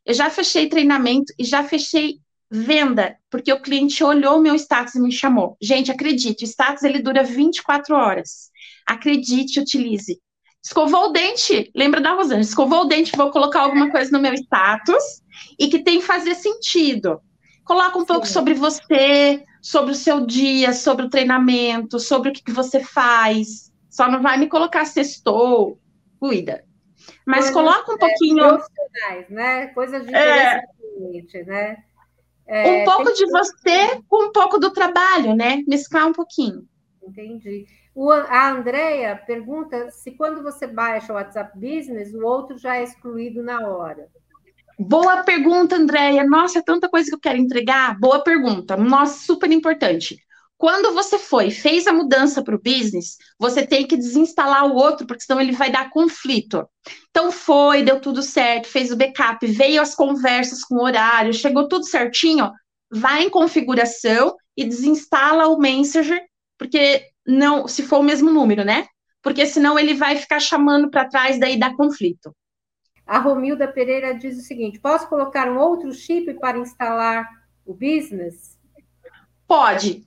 eu 0.04 0.12
já 0.12 0.28
fechei 0.28 0.68
treinamento 0.68 1.32
e 1.38 1.44
já 1.44 1.62
fechei 1.62 2.18
venda, 2.50 3.16
porque 3.30 3.50
o 3.50 3.62
cliente 3.62 4.04
olhou 4.04 4.38
o 4.38 4.42
meu 4.42 4.54
status 4.54 4.94
e 4.94 5.00
me 5.00 5.10
chamou. 5.10 5.56
Gente, 5.62 5.90
acredite, 5.90 6.44
o 6.44 6.46
status 6.46 6.82
ele 6.82 7.00
dura 7.00 7.22
24 7.22 7.94
horas. 7.94 8.50
Acredite, 8.86 9.60
utilize. 9.60 10.20
Escovou 10.62 11.06
o 11.06 11.12
dente, 11.12 11.70
lembra 11.74 12.00
da 12.00 12.12
Rosana? 12.12 12.40
Escovou 12.40 12.82
o 12.82 12.84
dente, 12.84 13.16
vou 13.16 13.30
colocar 13.30 13.62
alguma 13.62 13.90
coisa 13.90 14.10
no 14.12 14.20
meu 14.20 14.32
status 14.34 15.22
e 15.58 15.68
que 15.68 15.80
tem 15.80 15.98
que 15.98 16.06
fazer 16.06 16.34
sentido. 16.36 17.20
Coloca 17.64 17.98
um 17.98 18.02
Sim. 18.02 18.06
pouco 18.06 18.26
sobre 18.26 18.54
você, 18.54 19.44
sobre 19.60 19.92
o 19.92 19.96
seu 19.96 20.24
dia, 20.24 20.72
sobre 20.72 21.06
o 21.06 21.10
treinamento, 21.10 21.98
sobre 21.98 22.30
o 22.30 22.32
que, 22.32 22.44
que 22.44 22.52
você 22.52 22.78
faz. 22.78 23.72
Só 23.90 24.08
não 24.08 24.22
vai 24.22 24.38
me 24.38 24.48
colocar 24.48 24.84
sextou, 24.84 25.80
cuida. 26.20 26.64
Mas 27.26 27.50
Coisas, 27.50 27.54
coloca 27.54 27.92
um 27.92 27.98
pouquinho. 27.98 28.48
Profissionais, 28.48 29.28
né? 29.30 29.66
Coisas 29.68 30.06
diferentes, 30.06 31.34
é... 31.34 31.44
né? 31.44 31.84
É, 32.46 32.82
um 32.82 32.84
pouco 32.84 33.12
de 33.12 33.24
você 33.26 34.02
com 34.08 34.26
um 34.26 34.32
pouco 34.32 34.58
do 34.58 34.70
trabalho, 34.70 35.34
né? 35.34 35.62
Mesclar 35.66 36.06
um 36.06 36.12
pouquinho. 36.12 36.68
Entendi. 37.02 37.66
O, 37.94 38.10
a 38.10 38.50
Andrea 38.50 39.16
pergunta 39.26 39.90
se 39.90 40.12
quando 40.12 40.42
você 40.42 40.66
baixa 40.66 41.12
o 41.12 41.16
WhatsApp 41.16 41.52
Business, 41.58 42.14
o 42.14 42.24
outro 42.24 42.56
já 42.56 42.76
é 42.76 42.84
excluído 42.84 43.42
na 43.42 43.68
hora. 43.68 44.08
Boa 44.78 45.22
pergunta, 45.22 45.76
Andréia. 45.76 46.24
Nossa, 46.24 46.58
é 46.58 46.62
tanta 46.62 46.88
coisa 46.88 47.10
que 47.10 47.14
eu 47.14 47.20
quero 47.20 47.38
entregar. 47.38 47.98
Boa 47.98 48.22
pergunta. 48.22 48.76
Nossa, 48.76 49.24
super 49.24 49.50
importante. 49.50 50.18
Quando 50.56 50.94
você 50.94 51.18
foi, 51.18 51.50
fez 51.50 51.86
a 51.88 51.92
mudança 51.92 52.42
para 52.42 52.54
o 52.54 52.60
business, 52.60 53.16
você 53.36 53.66
tem 53.66 53.84
que 53.84 53.96
desinstalar 53.96 54.64
o 54.64 54.76
outro, 54.76 55.06
porque 55.06 55.24
senão 55.24 55.40
ele 55.40 55.52
vai 55.52 55.72
dar 55.72 55.90
conflito. 55.90 56.66
Então 57.10 57.32
foi, 57.32 57.82
deu 57.82 58.00
tudo 58.00 58.22
certo, 58.22 58.68
fez 58.68 58.92
o 58.92 58.96
backup, 58.96 59.44
veio 59.44 59.82
as 59.82 59.92
conversas 59.94 60.62
com 60.62 60.76
o 60.76 60.84
horário, 60.84 61.34
chegou 61.34 61.66
tudo 61.66 61.84
certinho, 61.84 62.48
vai 62.88 63.24
em 63.24 63.30
configuração 63.30 64.36
e 64.56 64.64
desinstala 64.64 65.48
o 65.48 65.58
Messenger, 65.58 66.22
porque 66.56 67.08
não, 67.26 67.68
se 67.68 67.82
for 67.82 68.00
o 68.00 68.02
mesmo 68.02 68.30
número, 68.30 68.64
né? 68.64 68.86
Porque 69.22 69.46
senão 69.46 69.78
ele 69.78 69.94
vai 69.94 70.16
ficar 70.16 70.40
chamando 70.40 70.90
para 70.90 71.08
trás, 71.08 71.38
daí 71.38 71.58
dá 71.58 71.74
conflito. 71.74 72.34
A 73.06 73.18
Romilda 73.18 73.68
Pereira 73.68 74.14
diz 74.14 74.38
o 74.38 74.42
seguinte: 74.42 74.80
posso 74.80 75.08
colocar 75.08 75.48
um 75.50 75.58
outro 75.58 75.92
chip 75.92 76.34
para 76.34 76.58
instalar 76.58 77.28
o 77.64 77.72
business? 77.72 78.58
Pode. 79.46 80.06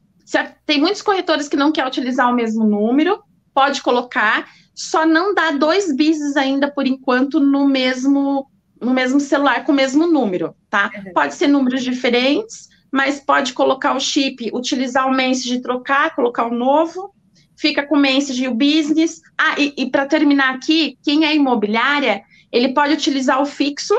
Tem 0.65 0.79
muitos 0.79 1.01
corretores 1.01 1.47
que 1.47 1.55
não 1.55 1.71
querem 1.71 1.87
utilizar 1.89 2.29
o 2.29 2.35
mesmo 2.35 2.65
número, 2.65 3.23
pode 3.53 3.81
colocar, 3.81 4.49
só 4.73 5.05
não 5.05 5.33
dá 5.33 5.51
dois 5.51 5.95
business 5.95 6.35
ainda 6.35 6.69
por 6.69 6.87
enquanto 6.87 7.39
no 7.39 7.67
mesmo 7.67 8.49
no 8.81 8.93
mesmo 8.93 9.19
celular 9.21 9.63
com 9.63 9.71
o 9.71 9.75
mesmo 9.75 10.05
número, 10.05 10.53
tá? 10.69 10.91
Uhum. 10.93 11.13
Pode 11.13 11.33
ser 11.35 11.47
números 11.47 11.81
diferentes, 11.81 12.67
mas 12.95 13.19
pode 13.19 13.51
colocar 13.51 13.93
o 13.93 13.99
chip, 13.99 14.49
utilizar 14.53 15.05
o 15.05 15.13
message, 15.13 15.59
trocar, 15.59 16.15
colocar 16.15 16.45
o 16.45 16.55
novo, 16.55 17.13
fica 17.53 17.85
com 17.85 17.97
o 17.97 17.99
message 17.99 18.45
e 18.45 18.47
o 18.47 18.55
business. 18.55 19.21
Ah, 19.37 19.59
e, 19.59 19.73
e 19.75 19.89
para 19.89 20.05
terminar 20.05 20.55
aqui, 20.55 20.97
quem 21.03 21.25
é 21.25 21.35
imobiliária, 21.35 22.23
ele 22.49 22.69
pode 22.69 22.93
utilizar 22.93 23.41
o 23.41 23.45
fixo, 23.45 23.93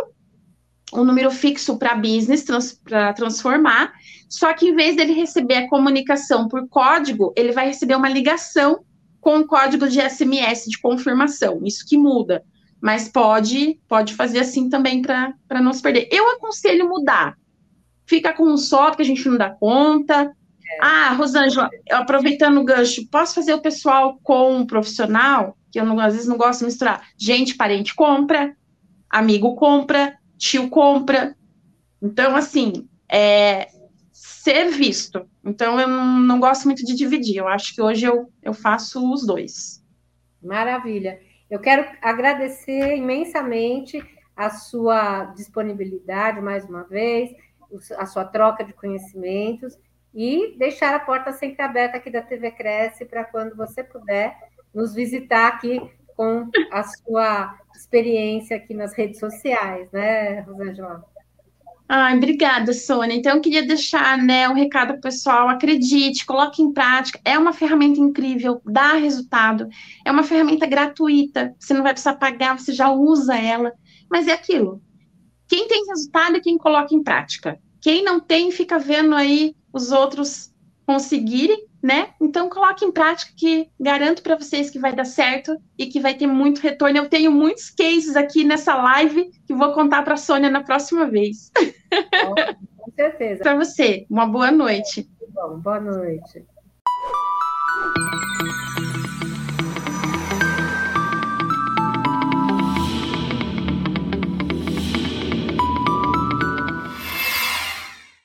o 0.91 1.05
número 1.05 1.31
fixo 1.31 1.77
para 1.77 1.95
business, 1.95 2.43
trans, 2.43 2.81
para 2.83 3.13
transformar, 3.13 3.93
só 4.31 4.55
que 4.55 4.71
em 4.71 4.75
vez 4.75 4.97
dele 4.97 5.13
receber 5.13 5.57
a 5.57 5.69
comunicação 5.69 6.49
por 6.49 6.67
código, 6.67 7.35
ele 7.37 7.53
vai 7.53 7.67
receber 7.67 7.97
uma 7.97 8.09
ligação 8.09 8.83
com 9.21 9.41
o 9.41 9.47
código 9.47 9.91
de 9.91 10.01
SMS 10.01 10.65
de 10.71 10.81
confirmação. 10.81 11.61
Isso 11.63 11.85
que 11.87 11.99
muda. 11.99 12.43
Mas 12.81 13.11
pode, 13.11 13.79
pode 13.87 14.15
fazer 14.15 14.39
assim 14.39 14.71
também 14.71 15.03
para 15.03 15.61
não 15.61 15.75
se 15.75 15.83
perder. 15.83 16.09
Eu 16.11 16.31
aconselho 16.31 16.89
mudar. 16.89 17.37
Fica 18.07 18.33
com 18.33 18.45
um 18.45 18.57
só, 18.57 18.87
porque 18.87 19.03
a 19.03 19.07
gente 19.07 19.29
não 19.29 19.37
dá 19.37 19.51
conta. 19.51 20.33
É. 20.69 20.79
Ah, 20.81 21.13
Rosângela, 21.13 21.69
aproveitando 21.91 22.61
o 22.61 22.65
gancho, 22.65 23.07
posso 23.09 23.35
fazer 23.35 23.55
o 23.55 23.61
pessoal 23.61 24.19
com 24.23 24.61
o 24.61 24.67
profissional? 24.67 25.57
Que 25.71 25.81
eu 25.81 25.85
não, 25.85 25.99
às 25.99 26.15
vezes 26.15 26.29
não 26.29 26.37
gosto 26.37 26.61
de 26.61 26.67
misturar. 26.67 27.03
Gente, 27.17 27.57
parente 27.57 27.95
compra, 27.95 28.57
amigo 29.11 29.55
compra, 29.57 30.17
tio 30.39 30.69
compra. 30.69 31.37
Então, 32.01 32.37
assim, 32.37 32.89
é 33.11 33.69
ser 34.13 34.71
visto. 34.71 35.29
Então, 35.45 35.79
eu 35.81 35.89
não, 35.89 36.21
não 36.21 36.41
gosto 36.41 36.65
muito 36.65 36.85
de 36.85 36.95
dividir. 36.95 37.37
Eu 37.37 37.49
acho 37.49 37.75
que 37.75 37.83
hoje 37.83 38.07
eu, 38.07 38.33
eu 38.43 38.55
faço 38.55 39.13
os 39.13 39.27
dois. 39.27 39.85
Maravilha. 40.43 41.19
Eu 41.51 41.59
quero 41.59 41.85
agradecer 42.01 42.97
imensamente 42.97 44.03
a 44.37 44.51
sua 44.51 45.25
disponibilidade 45.37 46.41
mais 46.41 46.65
uma 46.65 46.85
vez, 46.85 47.31
a 47.97 48.07
sua 48.07 48.25
troca 48.25 48.65
de 48.65 48.73
conhecimentos 48.73 49.79
e 50.15 50.57
deixar 50.59 50.95
a 50.95 51.01
porta 51.01 51.33
sempre 51.33 51.63
aberta 51.63 51.99
aqui 51.99 52.11
da 52.11 52.23
TV 52.23 52.51
Cresce 52.51 53.05
para 53.05 53.25
quando 53.25 53.55
você 53.55 53.85
puder 53.85 54.37
nos 54.75 54.95
visitar 54.95 55.49
aqui 55.49 55.81
com 56.17 56.49
a 56.73 56.83
sua 56.83 57.55
experiência 57.75 58.57
aqui 58.57 58.73
nas 58.73 58.95
redes 58.95 59.21
sociais, 59.21 59.91
né, 59.93 60.41
Rosângela? 60.41 61.05
Ai, 61.89 62.17
obrigada, 62.17 62.73
Sônia. 62.73 63.15
Então, 63.15 63.37
eu 63.37 63.41
queria 63.41 63.65
deixar 63.65 64.19
né, 64.19 64.49
um 64.49 64.55
recado 64.55 65.01
pessoal. 65.01 65.49
Acredite, 65.49 66.27
coloque 66.27 66.61
em 66.61 66.73
prática. 66.73 67.21
É 67.25 67.39
uma 67.39 67.53
ferramenta 67.53 68.01
incrível, 68.01 68.61
dá 68.65 68.95
resultado. 68.95 69.69
É 70.05 70.11
uma 70.11 70.25
ferramenta 70.25 70.67
gratuita. 70.67 71.55
Você 71.61 71.73
não 71.73 71.85
vai 71.85 71.93
precisar 71.93 72.15
pagar, 72.15 72.59
você 72.59 72.73
já 72.73 72.91
usa 72.91 73.37
ela. 73.37 73.73
Mas 74.11 74.27
é 74.27 74.33
aquilo. 74.33 74.83
Quem 75.47 75.69
tem 75.69 75.87
resultado 75.87 76.37
é 76.37 76.41
quem 76.41 76.59
coloca 76.59 76.93
em 76.93 77.05
prática. 77.05 77.61
Quem 77.87 78.03
não 78.03 78.19
tem, 78.19 78.51
fica 78.51 78.81
vendo 78.81 79.15
aí 79.15 79.55
os 79.73 79.93
outros 79.93 80.53
conseguirem, 80.85 81.69
né? 81.81 82.09
Então 82.21 82.49
coloque 82.49 82.85
em 82.85 82.91
prática 82.91 83.31
que 83.37 83.71
garanto 83.79 84.25
para 84.25 84.35
vocês 84.35 84.69
que 84.69 84.79
vai 84.81 84.93
dar 84.93 85.05
certo 85.05 85.57
e 85.79 85.87
que 85.87 86.01
vai 86.01 86.13
ter 86.15 86.27
muito 86.27 86.59
retorno. 86.61 86.99
Eu 86.99 87.09
tenho 87.09 87.31
muitos 87.31 87.71
cases 87.71 88.17
aqui 88.17 88.43
nessa 88.43 88.75
live 88.75 89.31
que 89.47 89.55
vou 89.55 89.73
contar 89.73 90.03
para 90.03 90.15
a 90.15 90.17
Sônia 90.17 90.51
na 90.51 90.65
próxima 90.65 91.07
vez. 91.07 91.53
Com 92.77 92.91
certeza. 92.91 93.45
para 93.45 93.55
você, 93.55 94.05
uma 94.11 94.27
boa 94.27 94.51
noite. 94.51 95.09
Bom, 95.33 95.61
boa 95.61 95.79
noite. 95.79 96.45